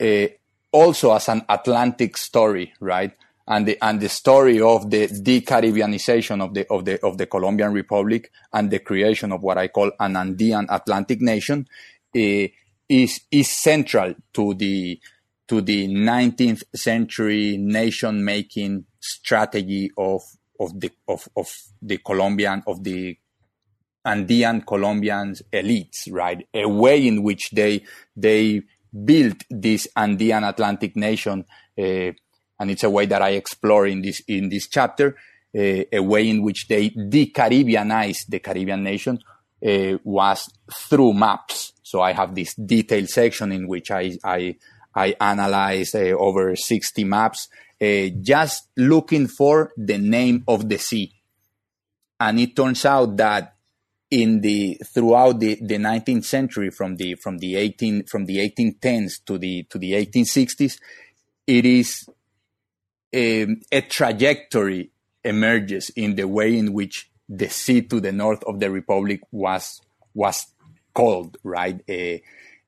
uh, 0.00 0.26
also 0.72 1.14
as 1.14 1.28
an 1.28 1.42
Atlantic 1.48 2.16
story, 2.16 2.72
right? 2.80 3.12
And 3.46 3.66
the 3.66 3.78
and 3.80 3.98
the 4.00 4.10
story 4.10 4.60
of 4.60 4.90
the 4.90 5.06
de-Caribbeanization 5.06 6.42
of 6.44 6.52
the 6.52 6.66
of 6.70 6.84
the 6.84 7.02
of 7.04 7.16
the 7.16 7.26
Colombian 7.26 7.72
Republic 7.72 8.30
and 8.52 8.70
the 8.70 8.78
creation 8.78 9.32
of 9.32 9.42
what 9.42 9.56
I 9.56 9.68
call 9.68 9.90
an 9.98 10.16
Andean 10.16 10.66
Atlantic 10.68 11.22
nation 11.22 11.66
uh, 12.14 12.48
is 12.88 13.20
is 13.30 13.50
central 13.50 14.14
to 14.34 14.54
the 14.54 15.00
to 15.48 15.62
the 15.62 15.88
19th 15.88 16.62
century 16.74 17.56
nation 17.56 18.22
making 18.22 18.84
strategy 19.00 19.90
of 19.96 20.20
of 20.60 20.78
the 20.78 20.90
of, 21.08 21.28
of 21.34 21.50
the 21.80 21.98
Colombian 21.98 22.62
of 22.66 22.84
the 22.84 23.16
Andean 24.04 24.62
Colombian 24.62 25.34
elites, 25.52 26.08
right? 26.10 26.46
A 26.54 26.66
way 26.68 27.06
in 27.06 27.22
which 27.22 27.50
they 27.50 27.84
they 28.16 28.62
built 28.92 29.44
this 29.50 29.88
Andean 29.96 30.44
Atlantic 30.44 30.96
nation, 30.96 31.44
uh, 31.78 32.12
and 32.60 32.70
it's 32.70 32.84
a 32.84 32.90
way 32.90 33.06
that 33.06 33.22
I 33.22 33.30
explore 33.30 33.86
in 33.86 34.02
this 34.02 34.20
in 34.26 34.48
this 34.48 34.68
chapter, 34.68 35.16
uh, 35.56 35.84
a 35.92 36.00
way 36.00 36.28
in 36.28 36.42
which 36.42 36.68
they 36.68 36.88
de-Caribbeanized 36.88 38.26
the 38.28 38.40
Caribbean 38.40 38.82
nation 38.82 39.18
uh, 39.66 39.98
was 40.04 40.50
through 40.72 41.12
maps. 41.12 41.72
So 41.82 42.00
I 42.00 42.12
have 42.12 42.34
this 42.34 42.54
detailed 42.54 43.08
section 43.08 43.52
in 43.52 43.66
which 43.66 43.90
I 43.90 44.16
I, 44.24 44.56
I 44.94 45.14
analyze 45.20 45.94
over 45.94 46.56
60 46.56 47.04
maps, 47.04 47.48
uh, 47.80 48.08
just 48.20 48.68
looking 48.76 49.28
for 49.28 49.72
the 49.76 49.98
name 49.98 50.44
of 50.48 50.68
the 50.68 50.78
sea, 50.78 51.12
and 52.18 52.40
it 52.40 52.56
turns 52.56 52.84
out 52.84 53.16
that 53.16 53.57
in 54.10 54.40
the 54.40 54.80
throughout 54.84 55.38
the, 55.40 55.58
the 55.60 55.76
19th 55.76 56.24
century 56.24 56.70
from 56.70 56.96
the 56.96 57.14
from 57.16 57.38
the 57.38 57.56
18 57.56 58.04
from 58.04 58.24
the 58.26 58.38
1810s 58.38 59.24
to 59.24 59.36
the 59.38 59.64
to 59.64 59.78
the 59.78 59.92
1860s 59.92 60.78
it 61.46 61.66
is 61.66 62.08
a, 63.12 63.42
um, 63.42 63.60
a 63.70 63.82
trajectory 63.82 64.90
emerges 65.24 65.90
in 65.90 66.14
the 66.14 66.26
way 66.26 66.56
in 66.56 66.72
which 66.72 67.10
the 67.28 67.48
sea 67.48 67.82
to 67.82 68.00
the 68.00 68.12
north 68.12 68.42
of 68.44 68.60
the 68.60 68.70
republic 68.70 69.20
was 69.30 69.80
was 70.14 70.46
called 70.98 71.36
right? 71.44 71.80
Uh, 71.88 72.18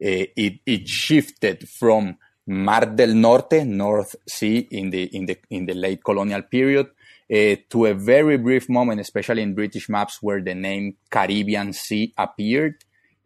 uh, 0.09 0.27
it 0.47 0.61
it 0.65 0.89
shifted 0.89 1.69
from 1.69 2.17
Mar 2.47 2.87
del 2.87 3.15
Norte 3.15 3.65
North 3.65 4.15
Sea 4.27 4.59
in 4.71 4.91
the 4.91 5.05
in 5.17 5.27
the 5.27 5.37
in 5.51 5.67
the 5.67 5.75
late 5.75 6.03
colonial 6.05 6.43
period 6.43 6.87
uh, 7.33 7.57
to 7.69 7.87
a 7.87 7.95
very 7.95 8.37
brief 8.39 8.69
moment, 8.69 9.01
especially 9.01 9.43
in 9.43 9.55
British 9.55 9.89
maps 9.89 10.19
where 10.21 10.43
the 10.43 10.55
name 10.55 10.97
Caribbean 11.11 11.73
Sea 11.73 12.13
appeared, 12.19 12.75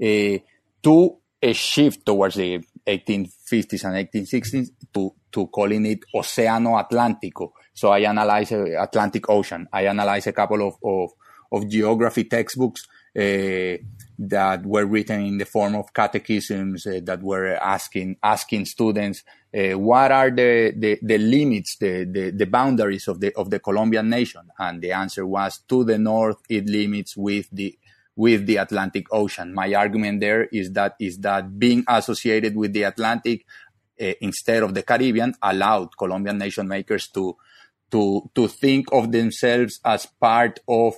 uh, 0.02 0.38
to 0.82 1.16
a 1.42 1.52
shift 1.52 2.04
towards 2.04 2.36
the 2.36 2.62
1850s 2.86 3.84
and 3.84 4.08
1860s 4.10 4.68
to, 4.92 5.14
to 5.32 5.46
calling 5.48 5.86
it 5.86 6.00
Oceano 6.14 6.82
Atlántico. 6.82 7.50
So 7.72 7.90
I 7.90 8.00
analyze 8.00 8.52
uh, 8.52 8.64
Atlantic 8.80 9.28
Ocean. 9.28 9.66
I 9.72 9.86
analyze 9.86 10.26
a 10.26 10.32
couple 10.32 10.68
of, 10.68 10.74
of, 10.84 11.10
of 11.52 11.68
geography 11.70 12.24
textbooks 12.24 12.86
that 13.14 14.64
were 14.64 14.86
written 14.86 15.20
in 15.20 15.38
the 15.38 15.44
form 15.44 15.74
of 15.74 15.92
catechisms 15.92 16.86
uh, 16.86 17.00
that 17.02 17.22
were 17.22 17.54
asking 17.56 18.16
asking 18.22 18.64
students 18.64 19.22
uh, 19.56 19.78
what 19.78 20.10
are 20.10 20.30
the, 20.30 20.72
the, 20.76 20.98
the 21.00 21.18
limits, 21.18 21.76
the, 21.76 22.04
the, 22.04 22.30
the, 22.30 22.46
boundaries 22.46 23.06
of 23.06 23.20
the 23.20 23.32
of 23.36 23.50
the 23.50 23.60
Colombian 23.60 24.08
nation, 24.08 24.42
and 24.58 24.82
the 24.82 24.92
answer 24.92 25.24
was 25.24 25.58
to 25.68 25.84
the 25.84 25.98
north 25.98 26.38
it 26.48 26.66
limits 26.66 27.16
with 27.16 27.48
the 27.52 27.76
with 28.16 28.46
the 28.46 28.56
Atlantic 28.56 29.06
Ocean. 29.12 29.52
My 29.54 29.72
argument 29.74 30.20
there 30.20 30.44
is 30.44 30.72
that 30.72 30.96
is 31.00 31.18
that 31.18 31.58
being 31.58 31.84
associated 31.88 32.56
with 32.56 32.72
the 32.72 32.84
Atlantic 32.84 33.44
uh, 34.00 34.12
instead 34.20 34.62
of 34.62 34.74
the 34.74 34.82
Caribbean 34.82 35.34
allowed 35.42 35.96
Colombian 35.96 36.38
nation 36.38 36.68
makers 36.68 37.08
to 37.08 37.36
to 37.90 38.30
to 38.34 38.48
think 38.48 38.86
of 38.92 39.10
themselves 39.10 39.80
as 39.84 40.06
part 40.06 40.60
of 40.68 40.94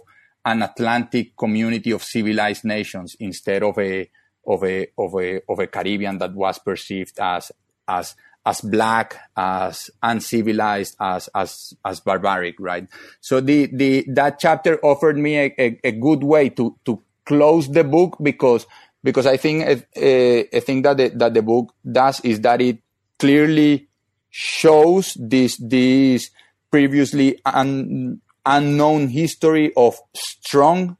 an 0.47 0.63
Atlantic 0.63 1.37
community 1.37 1.91
of 1.91 2.03
civilized 2.03 2.65
nations 2.65 3.17
instead 3.19 3.63
of 3.63 3.77
a 3.79 4.09
of 4.47 4.65
a 4.65 4.87
of 4.97 5.15
a 5.15 5.41
of 5.49 5.59
a 5.59 5.67
Caribbean 5.67 6.19
that 6.19 6.33
was 6.35 6.59
perceived 6.61 7.19
as 7.19 7.53
as 7.89 8.15
as 8.47 8.61
black, 8.61 9.17
as 9.37 9.91
uncivilized, 10.03 10.97
as 11.01 11.29
as 11.35 11.75
as 11.85 11.99
barbaric, 11.99 12.55
right? 12.61 12.87
So 13.21 13.41
the 13.41 13.67
the 13.67 14.07
that 14.15 14.39
chapter 14.39 14.79
offered 14.85 15.19
me 15.19 15.37
a, 15.37 15.55
a, 15.59 15.81
a 15.83 15.93
good 15.93 16.23
way 16.23 16.49
to 16.51 16.79
to 16.85 17.03
close 17.27 17.69
the 17.69 17.83
book 17.83 18.17
because 18.23 18.67
because 19.03 19.27
I 19.27 19.37
think 19.37 19.65
a, 19.65 19.83
eh, 19.97 20.45
a 20.53 20.61
thing 20.61 20.83
that 20.83 20.97
the, 20.97 21.09
that 21.09 21.35
the 21.35 21.43
book 21.43 21.75
does 21.91 22.21
is 22.21 22.41
that 22.43 22.61
it 22.61 22.79
clearly 23.19 23.89
shows 24.31 25.17
this 25.19 25.57
this 25.57 26.31
previously 26.71 27.41
un, 27.45 28.21
unknown 28.47 29.09
history 29.09 29.73
of 29.77 29.99
strong 30.15 30.97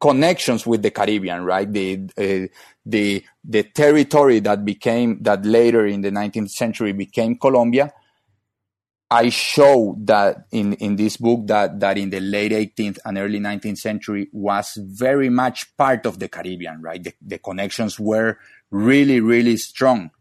connections 0.00 0.66
with 0.66 0.82
the 0.82 0.90
Caribbean, 0.90 1.44
right? 1.44 1.70
The 1.70 2.08
uh, 2.18 2.52
the 2.84 3.24
the 3.44 3.62
territory 3.62 4.40
that 4.40 4.64
became 4.64 5.22
that 5.22 5.44
later 5.44 5.86
in 5.86 6.00
the 6.00 6.10
19th 6.10 6.50
century 6.50 6.92
became 6.92 7.36
Colombia. 7.36 7.92
I 9.12 9.28
show 9.30 9.96
that 10.04 10.46
in, 10.52 10.74
in 10.74 10.94
this 10.94 11.16
book 11.16 11.48
that, 11.48 11.80
that 11.80 11.98
in 11.98 12.10
the 12.10 12.20
late 12.20 12.52
18th 12.52 12.98
and 13.04 13.18
early 13.18 13.40
19th 13.40 13.78
century 13.78 14.28
was 14.32 14.78
very 14.80 15.28
much 15.28 15.76
part 15.76 16.06
of 16.06 16.20
the 16.20 16.28
Caribbean, 16.28 16.80
right? 16.80 17.02
The, 17.02 17.12
the 17.20 17.38
connections 17.38 17.98
were 17.98 18.38
really, 18.70 19.18
really 19.18 19.56
strong. 19.56 20.12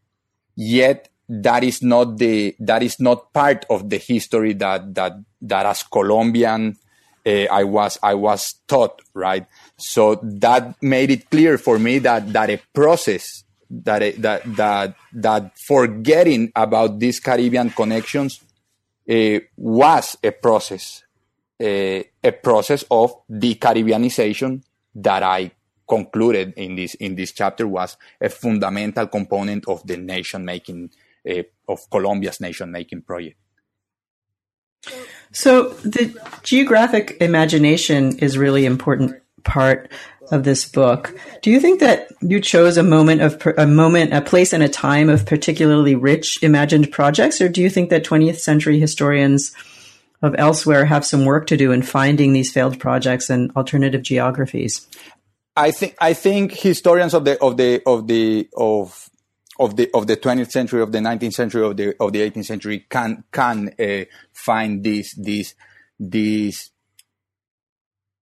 Yet 0.56 1.10
that 1.30 1.64
is 1.64 1.84
not 1.84 2.18
the 2.18 2.56
that 2.60 2.82
is 2.82 3.00
not 3.00 3.32
part 3.32 3.66
of 3.70 3.90
the 3.90 3.98
history 3.98 4.54
that 4.54 4.96
that 4.96 5.14
that 5.42 5.66
as 5.66 5.84
Colombian 5.84 6.76
uh, 7.26 7.46
I 7.52 7.64
was 7.64 8.00
I 8.02 8.16
was 8.16 8.56
taught 8.68 9.02
right. 9.14 9.46
So 9.78 10.20
that 10.24 10.82
made 10.82 11.12
it 11.12 11.30
clear 11.30 11.58
for 11.58 11.78
me 11.78 12.00
that 12.00 12.34
that 12.34 12.50
a 12.50 12.60
process 12.74 13.44
that 13.70 14.02
a, 14.02 14.12
that 14.14 14.56
that 14.56 14.96
that 15.14 15.58
forgetting 15.60 16.52
about 16.56 17.00
these 17.00 17.20
Caribbean 17.20 17.70
connections 17.70 18.42
uh, 19.10 19.40
was 19.56 20.18
a 20.24 20.32
process 20.32 21.04
uh, 21.62 22.02
a 22.24 22.32
process 22.42 22.84
of 22.90 23.14
decaribbeanization 23.30 24.64
that 24.96 25.22
I 25.22 25.52
concluded 25.88 26.54
in 26.56 26.76
this 26.76 26.96
in 26.96 27.16
this 27.16 27.34
chapter 27.34 27.68
was 27.68 27.98
a 28.22 28.30
fundamental 28.30 29.08
component 29.08 29.68
of 29.68 29.86
the 29.86 29.98
nation 29.98 30.46
making 30.46 30.90
of 31.68 31.80
Colombia's 31.90 32.40
nation 32.40 32.72
making 32.72 33.04
project. 33.04 33.38
So 35.32 35.70
the 35.86 36.16
geographic 36.44 37.18
imagination 37.22 38.18
is 38.20 38.38
really 38.38 38.66
important 38.66 39.22
part 39.44 39.92
of 40.32 40.44
this 40.44 40.66
book. 40.66 41.16
Do 41.42 41.52
you 41.52 41.60
think 41.60 41.80
that 41.80 42.08
you 42.22 42.40
chose 42.40 42.78
a 42.78 42.84
moment 42.84 43.22
of 43.22 43.42
a 43.58 43.68
moment, 43.68 44.14
a 44.14 44.22
place, 44.22 44.54
and 44.54 44.64
a 44.64 44.70
time 44.70 45.10
of 45.10 45.26
particularly 45.26 45.96
rich 45.96 46.42
imagined 46.44 46.92
projects, 46.92 47.42
or 47.42 47.50
do 47.50 47.62
you 47.62 47.70
think 47.70 47.90
that 47.90 48.06
20th 48.06 48.38
century 48.38 48.80
historians 48.80 49.54
of 50.22 50.36
elsewhere 50.38 50.86
have 50.86 51.06
some 51.06 51.26
work 51.26 51.48
to 51.48 51.58
do 51.58 51.72
in 51.72 51.82
finding 51.82 52.34
these 52.34 52.52
failed 52.52 52.80
projects 52.80 53.30
and 53.30 53.52
alternative 53.56 54.02
geographies? 54.02 54.88
I 55.56 55.72
think 55.72 55.96
I 56.00 56.14
think 56.14 56.54
historians 56.54 57.14
of 57.14 57.26
the 57.26 57.42
of 57.42 57.58
the 57.58 57.82
of 57.86 58.08
the 58.08 58.50
of 58.56 59.10
of 59.60 59.76
the 59.76 59.90
of 59.94 60.08
the 60.08 60.16
20th 60.16 60.52
century, 60.52 60.82
of 60.82 60.92
the 60.92 61.00
19th 61.00 61.34
century, 61.34 61.64
of 61.64 61.76
the 61.78 61.94
of 62.00 62.14
the 62.14 62.22
18th 62.22 62.46
century 62.46 62.86
can 62.90 63.24
can 63.32 63.70
uh, 63.80 64.06
find 64.32 64.84
these 64.84 65.14
these 65.18 65.54
these 66.00 66.72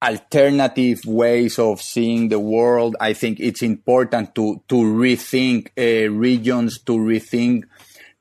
alternative 0.03 0.99
ways 1.05 1.59
of 1.59 1.81
seeing 1.81 2.29
the 2.29 2.39
world. 2.39 2.95
I 2.99 3.13
think 3.13 3.39
it's 3.39 3.61
important 3.61 4.33
to 4.35 4.63
to 4.67 4.75
rethink 4.75 5.69
uh, 5.77 6.11
regions, 6.11 6.79
to 6.83 6.93
rethink 6.93 7.63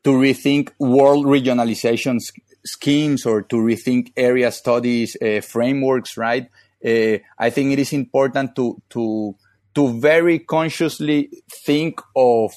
to 0.04 0.10
rethink 0.10 0.70
world 0.78 1.24
regionalization 1.24 2.20
schemes, 2.64 3.24
or 3.24 3.42
to 3.42 3.56
rethink 3.56 4.12
area 4.16 4.52
studies 4.52 5.16
uh, 5.22 5.40
frameworks. 5.40 6.18
Right. 6.18 6.50
Uh, 6.84 7.18
I 7.38 7.48
think 7.48 7.72
it 7.72 7.78
is 7.78 7.94
important 7.94 8.54
to 8.56 8.82
to 8.90 9.36
to 9.74 10.00
very 10.00 10.38
consciously 10.38 11.30
think 11.64 12.00
of 12.14 12.52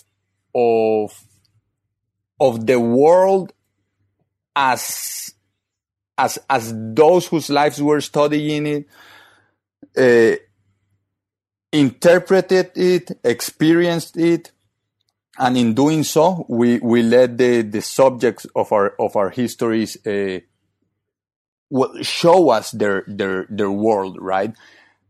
of 0.54 1.24
of 2.40 2.66
the 2.66 2.80
world 2.80 3.54
as 4.56 5.34
as 6.18 6.40
as 6.50 6.74
those 6.94 7.28
whose 7.28 7.50
lives 7.50 7.82
were 7.82 8.02
studying 8.02 8.66
it 8.68 8.88
uh, 9.98 10.36
interpreted 11.72 12.72
it 12.76 13.12
experienced 13.24 14.18
it 14.18 14.52
and 15.38 15.58
in 15.58 15.74
doing 15.74 16.04
so 16.04 16.46
we 16.50 16.80
we 16.80 17.02
let 17.02 17.38
the 17.38 17.62
the 17.62 17.82
subjects 17.82 18.46
of 18.56 18.72
our 18.72 18.96
of 19.00 19.16
our 19.16 19.30
histories 19.30 19.98
uh, 20.06 20.40
show 22.02 22.50
us 22.50 22.72
their 22.72 23.04
their 23.08 23.46
their 23.50 23.72
world 23.72 24.18
right? 24.20 24.54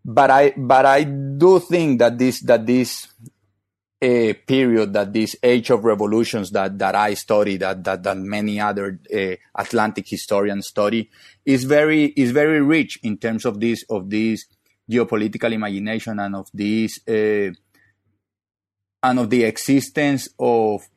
But 0.05 0.31
i 0.31 0.53
but 0.55 0.85
i 0.85 1.03
do 1.03 1.59
think 1.59 1.99
that 1.99 2.17
this 2.17 2.39
that 2.41 2.65
this 2.65 3.07
a 4.01 4.33
period 4.33 4.93
that 4.93 5.11
this 5.11 5.35
age 5.43 5.69
of 5.69 5.83
revolutions 5.83 6.51
that, 6.51 6.77
that 6.79 6.95
I 6.95 7.15
study, 7.15 7.57
that, 7.57 7.83
that, 7.83 8.03
that 8.03 8.17
many 8.17 8.59
other 8.59 8.99
uh, 9.13 9.35
Atlantic 9.55 10.07
historians 10.07 10.67
study, 10.67 11.09
is 11.45 11.65
very, 11.65 12.05
is 12.05 12.31
very 12.31 12.61
rich 12.61 12.97
in 13.03 13.17
terms 13.17 13.45
of 13.45 13.59
this, 13.59 13.83
of 13.89 14.09
this 14.09 14.45
geopolitical 14.89 15.51
imagination 15.51 16.19
and 16.19 16.35
of 16.35 16.47
this, 16.53 16.99
uh, 17.07 17.51
and 19.03 19.19
of 19.19 19.29
the 19.29 19.43
existence 19.43 20.29
of, 20.39 20.87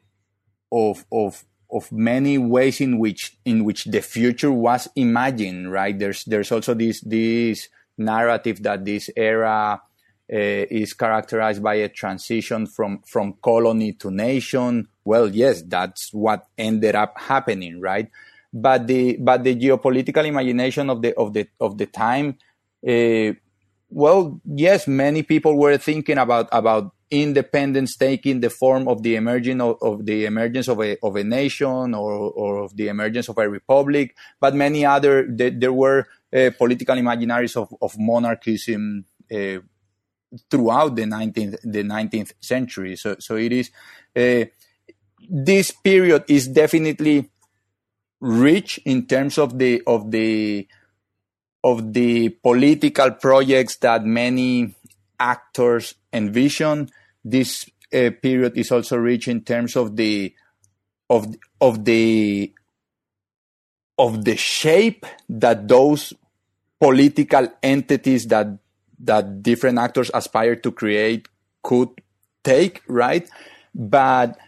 of, 0.71 1.05
of, 1.11 1.45
of 1.73 1.91
many 1.91 2.39
ways 2.39 2.81
in 2.81 2.99
which, 2.99 3.37
in 3.45 3.65
which 3.65 3.85
the 3.87 4.01
future 4.01 4.53
was 4.53 4.89
imagined, 4.95 5.73
right? 5.73 5.99
There's, 5.99 6.25
there's 6.25 6.53
also 6.53 6.75
this, 6.75 7.01
this 7.01 7.69
narrative 7.99 8.63
that 8.63 8.85
this 8.85 9.11
era, 9.17 9.81
is 10.35 10.95
characterized 10.95 11.63
by 11.63 11.75
a 11.75 11.89
transition 11.89 12.67
from 12.67 13.01
from 13.07 13.35
colony 13.43 13.93
to 13.93 14.11
nation. 14.11 14.89
Well, 15.05 15.29
yes, 15.29 15.63
that's 15.63 16.13
what 16.13 16.47
ended 16.57 16.95
up 16.95 17.21
happening, 17.21 17.81
right? 17.81 18.09
But 18.53 18.87
the 18.87 19.17
but 19.19 19.45
the 19.45 19.55
geopolitical 19.55 20.25
imagination 20.25 20.89
of 20.89 21.03
the 21.03 21.15
of 21.17 21.35
the 21.35 21.49
of 21.61 21.77
the 21.77 21.87
time, 21.87 22.39
uh, 22.87 23.37
well, 23.91 24.41
yes, 24.45 24.89
many 24.89 25.23
people 25.23 25.59
were 25.59 25.77
thinking 25.77 26.19
about 26.19 26.49
about 26.51 26.93
independence 27.11 27.95
taking 27.95 28.41
the 28.41 28.49
form 28.49 28.89
of 28.89 29.03
the 29.03 29.17
emerging 29.17 29.61
of, 29.61 29.77
of, 29.83 30.07
the 30.07 30.25
emergence 30.25 30.67
of 30.67 30.81
a 30.81 30.97
of 31.03 31.15
a 31.17 31.25
nation 31.25 31.93
or 31.93 32.13
or 32.33 32.57
of 32.65 32.75
the 32.75 32.89
emergence 32.89 33.29
of 33.29 33.37
a 33.37 33.49
republic. 33.49 34.17
But 34.41 34.55
many 34.55 34.87
other 34.87 35.27
there, 35.29 35.51
there 35.51 35.73
were 35.75 36.07
uh, 36.35 36.51
political 36.57 36.97
imaginaries 36.97 37.55
of 37.57 37.69
of 37.83 37.99
monarchism. 37.99 39.05
Uh, 39.31 39.61
throughout 40.51 40.97
the 40.97 41.03
19th 41.03 41.59
the 41.63 41.83
19th 41.83 42.33
century. 42.41 42.97
So 42.97 43.17
so 43.19 43.37
it 43.37 43.53
is 43.53 43.71
uh, 44.17 44.45
this 45.29 45.71
period 45.71 46.25
is 46.29 46.49
definitely 46.49 47.31
rich 48.21 48.81
in 48.85 49.07
terms 49.07 49.39
of 49.39 49.59
the 49.59 49.83
of 49.87 50.11
the 50.11 50.67
of 51.65 51.93
the 51.93 52.29
political 52.29 53.11
projects 53.13 53.77
that 53.77 54.05
many 54.05 54.75
actors 55.19 55.95
envision. 56.13 56.91
This 57.25 57.69
uh, 57.95 58.11
period 58.21 58.57
is 58.57 58.73
also 58.73 58.97
rich 58.97 59.29
in 59.29 59.43
terms 59.43 59.77
of 59.77 59.97
the 59.97 60.35
of 61.09 61.35
of 61.61 61.85
the 61.85 62.53
of 63.99 64.25
the 64.25 64.37
shape 64.37 65.07
that 65.29 65.69
those 65.69 66.13
political 66.81 67.47
entities 67.63 68.27
that 68.27 68.49
that 69.03 69.43
different 69.43 69.79
actors 69.79 70.11
aspire 70.15 70.57
to 70.57 70.73
create 70.73 71.29
could 71.63 71.91
take, 72.45 72.83
right? 72.89 73.29
But 73.75 74.39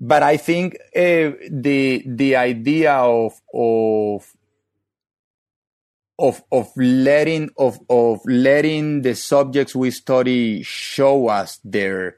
but 0.00 0.22
I 0.22 0.36
think 0.36 0.76
uh, 0.94 1.34
the 1.50 2.02
the 2.06 2.36
idea 2.36 2.92
of 2.92 3.32
of 3.52 4.32
of 6.18 6.42
of 6.50 6.70
letting 6.76 7.50
of 7.56 7.78
of 7.88 8.20
letting 8.26 9.02
the 9.02 9.14
subjects 9.14 9.74
we 9.74 9.90
study 9.90 10.62
show 10.62 11.28
us 11.28 11.60
their 11.64 12.16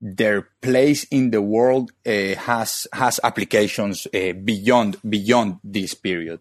their 0.00 0.48
place 0.60 1.04
in 1.04 1.30
the 1.30 1.42
world 1.42 1.92
uh, 2.06 2.34
has 2.36 2.86
has 2.92 3.18
applications 3.24 4.06
uh, 4.14 4.32
beyond 4.32 4.96
beyond 5.08 5.58
this 5.64 5.94
period. 5.94 6.40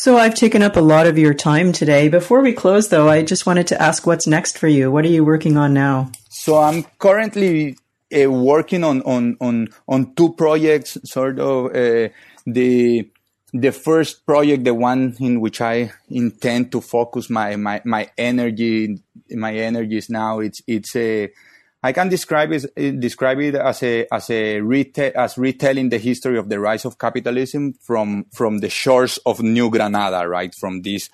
So 0.00 0.16
I've 0.16 0.34
taken 0.34 0.62
up 0.62 0.76
a 0.76 0.80
lot 0.80 1.06
of 1.06 1.18
your 1.18 1.34
time 1.34 1.72
today. 1.72 2.08
Before 2.08 2.40
we 2.40 2.54
close, 2.54 2.88
though, 2.88 3.10
I 3.10 3.22
just 3.22 3.44
wanted 3.44 3.66
to 3.66 3.82
ask 3.82 4.06
what's 4.06 4.26
next 4.26 4.56
for 4.56 4.66
you. 4.66 4.90
What 4.90 5.04
are 5.04 5.08
you 5.08 5.26
working 5.26 5.58
on 5.58 5.74
now? 5.74 6.10
So 6.30 6.56
I'm 6.56 6.84
currently 6.98 7.76
uh, 8.10 8.30
working 8.30 8.82
on 8.82 9.02
on 9.02 9.36
on 9.42 9.68
on 9.86 10.14
two 10.14 10.32
projects. 10.32 10.96
Sort 11.04 11.38
of 11.38 11.66
uh, 11.76 12.08
the 12.46 13.10
the 13.52 13.72
first 13.72 14.24
project, 14.24 14.64
the 14.64 14.72
one 14.72 15.16
in 15.20 15.38
which 15.38 15.60
I 15.60 15.92
intend 16.08 16.72
to 16.72 16.80
focus 16.80 17.28
my 17.28 17.56
my 17.56 17.82
my 17.84 18.08
energy 18.16 19.02
my 19.28 19.52
energies 19.52 20.08
now. 20.08 20.40
It's 20.40 20.62
it's 20.66 20.96
a 20.96 21.28
I 21.82 21.92
can 21.92 22.08
describe 22.10 22.52
it 22.52 23.00
describe 23.00 23.40
it 23.40 23.54
as 23.54 23.82
a 23.82 24.06
as 24.12 24.28
a 24.28 24.60
reta- 24.60 25.12
as 25.12 25.38
retelling 25.38 25.88
the 25.88 25.98
history 25.98 26.36
of 26.36 26.48
the 26.48 26.60
rise 26.60 26.84
of 26.84 26.98
capitalism 26.98 27.72
from 27.80 28.26
from 28.34 28.58
the 28.58 28.68
shores 28.68 29.18
of 29.24 29.40
New 29.40 29.70
Granada, 29.70 30.28
right? 30.28 30.54
From 30.54 30.82
this 30.82 31.08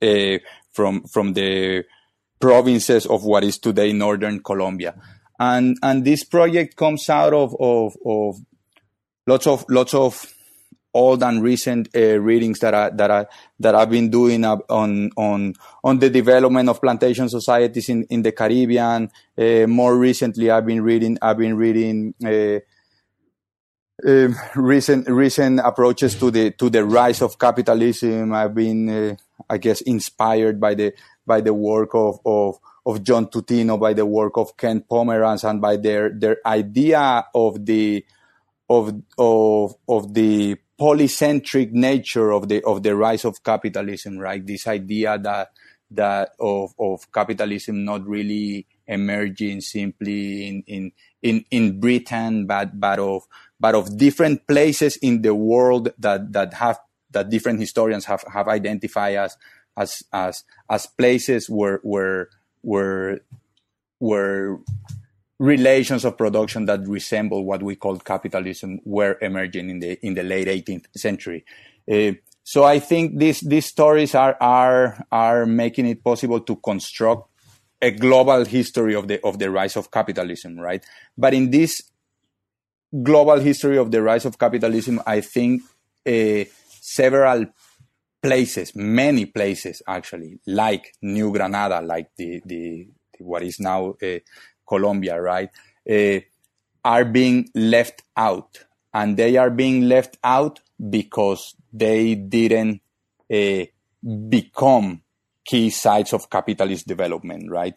uh, 0.00 0.38
from 0.72 1.02
from 1.04 1.34
the 1.34 1.84
provinces 2.40 3.06
of 3.06 3.24
what 3.24 3.44
is 3.44 3.58
today 3.58 3.92
northern 3.92 4.42
Colombia, 4.42 4.94
and 5.38 5.76
and 5.82 6.04
this 6.04 6.24
project 6.24 6.76
comes 6.76 7.10
out 7.10 7.34
of 7.34 7.54
of, 7.60 7.96
of 8.06 8.36
lots 9.26 9.46
of 9.46 9.66
lots 9.68 9.92
of 9.92 10.32
old 10.94 11.22
and 11.22 11.42
recent 11.42 11.88
uh, 11.94 12.18
readings 12.18 12.60
that 12.60 12.74
I 12.74 12.90
that 12.90 13.10
I 13.10 13.26
that 13.60 13.74
I've 13.74 13.90
been 13.90 14.10
doing 14.10 14.44
on 14.44 15.10
on 15.16 15.54
on 15.84 15.98
the 15.98 16.10
development 16.10 16.68
of 16.68 16.80
plantation 16.80 17.28
societies 17.28 17.88
in, 17.88 18.04
in 18.04 18.22
the 18.22 18.32
Caribbean. 18.32 19.10
Uh, 19.36 19.66
more 19.66 19.96
recently, 19.96 20.50
I've 20.50 20.66
been 20.66 20.82
reading 20.82 21.18
I've 21.20 21.38
been 21.38 21.56
reading 21.56 22.14
uh, 22.24 22.60
um, 24.06 24.36
recent 24.54 25.08
recent 25.08 25.60
approaches 25.60 26.14
to 26.16 26.30
the 26.30 26.50
to 26.52 26.70
the 26.70 26.84
rise 26.84 27.22
of 27.22 27.38
capitalism. 27.38 28.32
I've 28.32 28.54
been 28.54 28.88
uh, 28.88 29.16
I 29.48 29.58
guess 29.58 29.80
inspired 29.82 30.60
by 30.60 30.74
the 30.74 30.94
by 31.26 31.40
the 31.40 31.54
work 31.54 31.94
of 31.94 32.20
of 32.24 32.58
of 32.86 33.02
John 33.02 33.26
Tutino, 33.26 33.78
by 33.78 33.92
the 33.92 34.06
work 34.06 34.36
of 34.36 34.56
Ken 34.56 34.80
Pomeranz, 34.80 35.44
and 35.48 35.60
by 35.60 35.76
their 35.76 36.10
their 36.10 36.38
idea 36.46 37.26
of 37.34 37.64
the 37.66 38.04
of 38.68 39.02
of 39.18 39.74
of 39.88 40.14
the 40.14 40.56
polycentric 40.78 41.72
nature 41.72 42.32
of 42.32 42.48
the 42.48 42.62
of 42.64 42.82
the 42.82 42.94
rise 42.94 43.24
of 43.24 43.42
capitalism, 43.42 44.18
right? 44.18 44.44
This 44.44 44.66
idea 44.66 45.18
that 45.18 45.52
that 45.90 46.30
of 46.40 46.74
of 46.78 47.10
capitalism 47.12 47.84
not 47.84 48.06
really 48.06 48.66
emerging 48.86 49.60
simply 49.60 50.48
in 50.48 50.62
in 50.66 50.92
in, 51.22 51.44
in 51.50 51.80
Britain, 51.80 52.46
but 52.46 52.78
but 52.78 52.98
of 52.98 53.22
but 53.58 53.74
of 53.74 53.96
different 53.96 54.46
places 54.46 54.96
in 54.98 55.22
the 55.22 55.34
world 55.34 55.92
that 55.98 56.32
that 56.32 56.54
have 56.54 56.78
that 57.10 57.30
different 57.30 57.60
historians 57.60 58.04
have 58.04 58.24
have 58.32 58.48
identified 58.48 59.16
as 59.16 59.36
as 59.76 60.02
as 60.12 60.44
as 60.68 60.86
places 60.86 61.48
where 61.48 61.80
where 61.82 62.28
where 62.62 63.20
where 63.98 64.58
relations 65.38 66.04
of 66.04 66.16
production 66.16 66.64
that 66.66 66.86
resemble 66.86 67.44
what 67.44 67.62
we 67.62 67.76
call 67.76 67.98
capitalism 67.98 68.80
were 68.84 69.18
emerging 69.20 69.70
in 69.70 69.80
the 69.80 69.98
in 70.06 70.14
the 70.14 70.22
late 70.22 70.48
18th 70.48 70.86
century. 70.96 71.44
Uh, 71.90 72.12
so 72.42 72.64
I 72.64 72.78
think 72.78 73.18
these 73.18 73.40
these 73.40 73.66
stories 73.66 74.14
are 74.14 74.36
are 74.40 75.04
are 75.12 75.46
making 75.46 75.86
it 75.86 76.02
possible 76.02 76.40
to 76.40 76.56
construct 76.56 77.28
a 77.82 77.90
global 77.90 78.44
history 78.44 78.94
of 78.94 79.08
the 79.08 79.20
of 79.22 79.38
the 79.38 79.50
rise 79.50 79.76
of 79.76 79.90
capitalism, 79.90 80.58
right? 80.58 80.84
But 81.18 81.34
in 81.34 81.50
this 81.50 81.82
global 83.02 83.40
history 83.40 83.76
of 83.76 83.90
the 83.90 84.02
rise 84.02 84.24
of 84.24 84.38
capitalism, 84.38 85.00
I 85.06 85.20
think 85.20 85.62
uh, 86.06 86.44
several 86.68 87.46
places, 88.22 88.74
many 88.74 89.26
places 89.26 89.82
actually, 89.86 90.38
like 90.46 90.94
New 91.02 91.32
Granada, 91.32 91.80
like 91.80 92.10
the 92.16 92.40
the, 92.46 92.88
what 93.18 93.42
is 93.42 93.60
now 93.60 93.96
uh, 94.02 94.18
Colombia, 94.66 95.20
right, 95.20 95.50
uh, 95.90 96.20
are 96.84 97.04
being 97.04 97.48
left 97.54 98.02
out. 98.16 98.58
And 98.92 99.16
they 99.16 99.36
are 99.36 99.50
being 99.50 99.88
left 99.88 100.16
out 100.24 100.60
because 100.90 101.54
they 101.72 102.14
didn't 102.14 102.80
uh, 103.32 103.64
become 104.28 105.02
key 105.44 105.70
sites 105.70 106.12
of 106.12 106.30
capitalist 106.30 106.86
development, 106.86 107.50
right? 107.50 107.74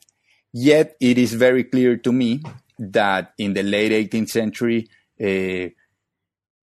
Yet 0.53 0.95
it 0.99 1.17
is 1.17 1.33
very 1.33 1.65
clear 1.65 1.97
to 1.97 2.11
me 2.11 2.41
that 2.77 3.33
in 3.37 3.53
the 3.53 3.63
late 3.63 3.91
18th 3.91 4.29
century, 4.29 4.87
uh, 5.21 5.69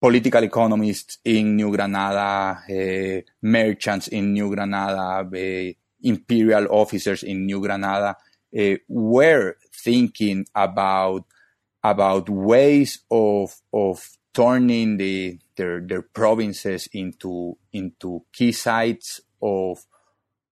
political 0.01 0.43
economists 0.43 1.19
in 1.26 1.55
New 1.55 1.71
Granada, 1.76 2.61
uh, 2.69 3.21
merchants 3.41 4.07
in 4.07 4.34
New 4.34 4.53
Granada, 4.53 5.28
uh, 5.28 5.71
imperial 6.01 6.67
officers 6.69 7.23
in 7.23 7.45
New 7.45 7.61
Granada 7.61 8.15
uh, 8.58 8.76
were 8.88 9.56
thinking 9.74 10.46
about 10.56 11.26
about 11.84 12.30
ways 12.30 13.00
of 13.12 13.56
of 13.74 14.08
turning 14.34 14.98
the 14.98 15.39
their 15.56 15.80
their 15.82 16.02
provinces 16.02 16.88
into 16.93 17.58
into 17.72 18.24
key 18.34 18.52
sites 18.52 19.22
of 19.41 19.86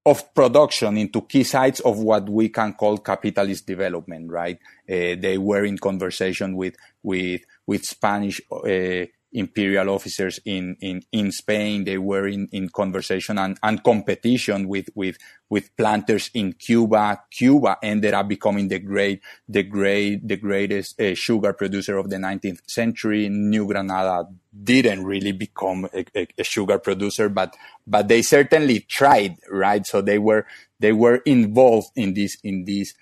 of 0.05 0.33
production 0.33 0.97
into 0.97 1.21
key 1.21 1.43
sites 1.43 1.79
of 1.81 1.97
what 1.99 2.27
we 2.29 2.49
can 2.49 2.73
call 2.73 2.97
capitalist 2.97 3.65
development 3.65 4.29
right? 4.29 4.59
Uh, 4.89 5.15
they 5.19 5.37
were 5.37 5.65
in 5.65 5.77
conversation 5.77 6.55
with 6.55 6.75
with 7.01 7.41
with 7.65 7.85
spanish 7.85 8.41
uh, 8.51 9.05
imperial 9.33 9.89
officers 9.89 10.39
in, 10.45 10.77
in, 10.79 11.03
in 11.11 11.31
Spain. 11.31 11.83
They 11.83 11.97
were 11.97 12.27
in, 12.27 12.47
in 12.51 12.69
conversation 12.69 13.37
and, 13.37 13.57
and 13.61 13.83
competition 13.83 14.67
with, 14.67 14.89
with, 14.95 15.17
with 15.49 15.75
planters 15.75 16.29
in 16.33 16.53
Cuba. 16.53 17.23
Cuba 17.31 17.77
ended 17.81 18.13
up 18.13 18.27
becoming 18.27 18.67
the 18.67 18.79
great, 18.79 19.21
the 19.47 19.63
great, 19.63 20.27
the 20.27 20.37
greatest 20.37 20.99
uh, 20.99 21.15
sugar 21.15 21.53
producer 21.53 21.97
of 21.97 22.09
the 22.09 22.17
19th 22.17 22.59
century. 22.67 23.27
New 23.29 23.67
Granada 23.67 24.27
didn't 24.63 25.03
really 25.03 25.31
become 25.31 25.87
a, 25.93 26.05
a, 26.15 26.27
a, 26.37 26.43
sugar 26.43 26.77
producer, 26.79 27.29
but, 27.29 27.55
but 27.87 28.07
they 28.07 28.21
certainly 28.21 28.81
tried, 28.81 29.37
right? 29.49 29.85
So 29.85 30.01
they 30.01 30.19
were, 30.19 30.45
they 30.79 30.93
were 30.93 31.17
involved 31.25 31.89
in 31.95 32.13
this, 32.13 32.37
in 32.43 32.65
this, 32.65 32.93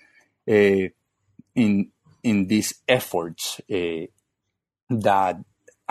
uh, 0.48 0.88
in, 1.54 1.90
in 2.22 2.46
these 2.46 2.74
efforts, 2.88 3.60
uh, 3.70 4.06
that 4.90 5.36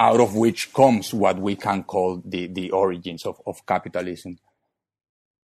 out 0.01 0.19
of 0.19 0.35
which 0.35 0.73
comes 0.73 1.13
what 1.13 1.37
we 1.37 1.55
can 1.55 1.83
call 1.83 2.19
the, 2.25 2.47
the 2.47 2.71
origins 2.71 3.23
of, 3.23 3.39
of 3.45 3.63
capitalism. 3.67 4.35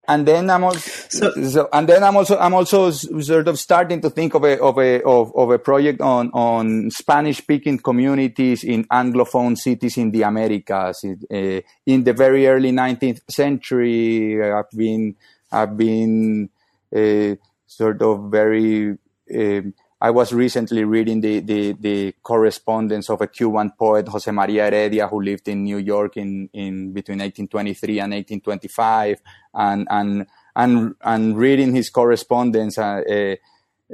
And 0.09 0.25
then 0.27 0.49
I'm 0.49 0.65
also, 0.65 0.91
so, 1.11 1.31
so, 1.45 1.69
and 1.73 1.87
then 1.87 2.03
I'm 2.03 2.17
also, 2.17 2.39
I'm 2.39 2.55
also 2.55 2.91
sort 2.91 3.49
of 3.49 3.59
starting 3.59 4.01
to 4.01 4.09
think 4.09 4.33
of 4.35 4.45
a, 4.45 4.59
of 4.63 4.79
a, 4.79 5.03
of, 5.03 5.35
of 5.37 5.51
a 5.51 5.59
project 5.59 6.01
on, 6.01 6.31
on 6.33 6.91
Spanish 6.91 7.39
speaking 7.39 7.79
communities 7.79 8.65
in 8.65 8.85
Anglophone 8.85 9.59
cities 9.59 9.99
in 9.99 10.11
the 10.11 10.23
Americas. 10.23 11.05
Uh, 11.05 11.61
in 11.85 12.05
the 12.05 12.15
very 12.15 12.47
early 12.47 12.73
19th 12.73 13.21
century, 13.29 14.43
I've 14.43 14.71
been, 14.71 15.17
I've 15.53 15.77
been, 15.77 16.49
uh, 16.97 17.35
sort 17.67 18.01
of 18.01 18.31
very, 18.31 18.93
uh, 18.93 19.61
I 19.99 20.11
was 20.11 20.33
recently 20.33 20.85
reading 20.85 21.23
the, 21.23 21.41
the, 21.41 21.73
the, 21.73 22.13
correspondence 22.23 23.09
of 23.09 23.23
a 23.23 23.27
Cuban 23.27 23.73
poet, 23.79 24.09
Jose 24.09 24.31
Maria 24.31 24.65
Heredia, 24.65 25.09
who 25.09 25.23
lived 25.23 25.49
in 25.49 25.65
New 25.65 25.79
York 25.79 26.19
in, 26.19 26.51
in 26.53 26.93
between 26.93 27.19
1823 27.21 28.01
and 28.01 28.13
1825, 28.13 29.23
and 29.55 29.87
and 29.89 30.27
and 30.55 30.95
and 31.01 31.39
reading 31.39 31.75
his 31.75 31.89
correspondence 31.89 32.77
uh, 32.77 33.01
uh, 33.09 33.37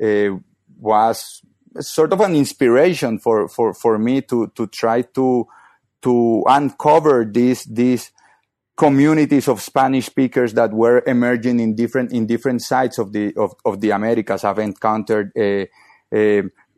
uh, 0.05 0.39
was 0.81 1.41
sort 1.81 2.13
of 2.13 2.21
an 2.21 2.35
inspiration 2.35 3.21
for, 3.21 3.49
for, 3.49 3.73
for 3.73 3.97
me 3.97 4.23
to 4.23 4.49
to 4.57 4.67
try 4.67 5.03
to 5.03 5.47
to 6.03 6.43
uncover 6.49 7.25
these 7.25 7.63
these 7.65 8.11
communities 8.77 9.47
of 9.47 9.61
Spanish 9.61 10.07
speakers 10.07 10.55
that 10.55 10.73
were 10.73 11.05
emerging 11.07 11.61
in 11.61 11.77
different 11.77 12.13
in 12.13 12.27
different 12.27 12.61
sides 12.61 12.99
of 12.99 13.13
the 13.13 13.33
of, 13.37 13.55
of 13.65 13.81
the 13.81 13.91
Americas. 13.91 14.43
I've 14.43 14.59
encountered 14.59 15.31
uh, 15.37 15.67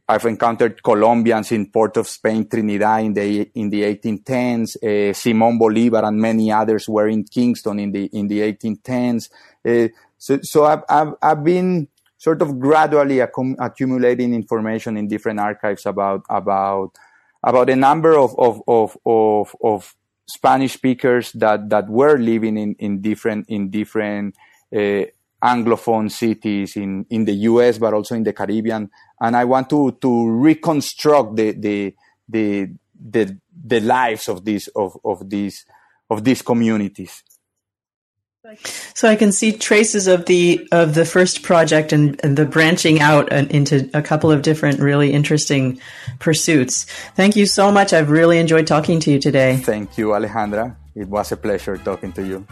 I've 0.06 0.26
encountered 0.26 0.82
Colombians 0.82 1.50
in 1.52 1.70
Port 1.70 1.96
of 1.96 2.06
Spain, 2.08 2.46
Trinidad 2.46 3.04
in 3.04 3.14
the 3.14 3.50
in 3.54 3.70
the 3.70 3.82
1810s. 3.82 4.76
Uh, 4.82 5.14
Simon 5.14 5.58
Bolivar 5.58 6.04
and 6.04 6.20
many 6.20 6.52
others 6.52 6.88
were 6.88 7.08
in 7.08 7.24
Kingston 7.24 7.78
in 7.78 7.90
the 7.90 8.04
in 8.12 8.28
the 8.28 8.40
1810s. 8.40 9.30
Uh, 9.64 9.88
so, 10.18 10.38
so 10.42 10.64
I've, 10.64 10.82
I've, 10.88 11.14
I've 11.22 11.44
been 11.44 11.88
sort 12.18 12.42
of 12.42 12.58
gradually 12.60 13.16
accum- 13.16 13.56
accumulating 13.58 14.34
information 14.34 14.96
in 14.96 15.08
different 15.08 15.40
archives 15.40 15.86
about 15.86 16.24
about 16.28 16.92
about 17.42 17.70
a 17.70 17.76
number 17.76 18.18
of 18.18 18.38
of 18.38 18.62
of 18.68 18.98
of, 19.06 19.56
of 19.62 19.94
Spanish 20.26 20.74
speakers 20.74 21.32
that 21.32 21.70
that 21.70 21.88
were 21.88 22.18
living 22.18 22.58
in 22.58 22.74
in 22.78 23.00
different 23.00 23.48
in 23.48 23.70
different 23.70 24.34
uh, 24.74 25.04
anglophone 25.44 26.10
cities 26.10 26.76
in 26.76 27.04
in 27.10 27.26
the 27.26 27.34
U.S. 27.52 27.78
but 27.78 27.92
also 27.92 28.14
in 28.14 28.24
the 28.24 28.32
Caribbean, 28.32 28.90
and 29.20 29.36
I 29.36 29.44
want 29.44 29.68
to 29.70 29.92
to 30.00 30.30
reconstruct 30.30 31.36
the 31.36 31.52
the 31.52 31.94
the 32.28 32.70
the, 33.06 33.38
the 33.64 33.80
lives 33.80 34.28
of 34.28 34.44
these 34.44 34.68
of 34.68 34.96
of 35.04 35.28
these 35.28 35.66
of 36.10 36.24
these 36.24 36.42
communities. 36.42 37.22
So 38.94 39.08
I 39.08 39.16
can 39.16 39.32
see 39.32 39.52
traces 39.52 40.06
of 40.06 40.26
the 40.26 40.68
of 40.70 40.94
the 40.94 41.06
first 41.06 41.42
project 41.42 41.94
and, 41.94 42.20
and, 42.22 42.36
the 42.36 42.44
branching 42.44 43.00
out 43.00 43.32
into 43.32 43.88
a 43.94 44.02
couple 44.02 44.30
of 44.30 44.42
different 44.42 44.80
really 44.80 45.12
interesting 45.12 45.80
pursuits. 46.18 46.84
Thank 47.16 47.36
you 47.36 47.46
so 47.46 47.72
much. 47.72 47.94
I've 47.94 48.10
really 48.10 48.38
enjoyed 48.38 48.66
talking 48.66 49.00
to 49.00 49.10
you 49.10 49.18
today. 49.18 49.56
Thank 49.56 49.96
you, 49.96 50.08
Alejandra. 50.08 50.76
It 50.94 51.08
was 51.08 51.32
a 51.32 51.38
pleasure 51.38 51.78
talking 51.78 52.12
to 52.12 52.22
you. 52.22 52.46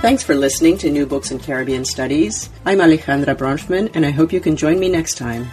Thanks 0.00 0.22
for 0.22 0.36
listening 0.36 0.78
to 0.78 0.90
New 0.90 1.06
Books 1.06 1.32
in 1.32 1.40
Caribbean 1.40 1.84
Studies. 1.84 2.50
I'm 2.64 2.78
Alejandra 2.78 3.34
Bronfman, 3.34 3.90
and 3.96 4.06
I 4.06 4.10
hope 4.10 4.32
you 4.32 4.38
can 4.38 4.54
join 4.54 4.78
me 4.78 4.88
next 4.88 5.16
time. 5.16 5.50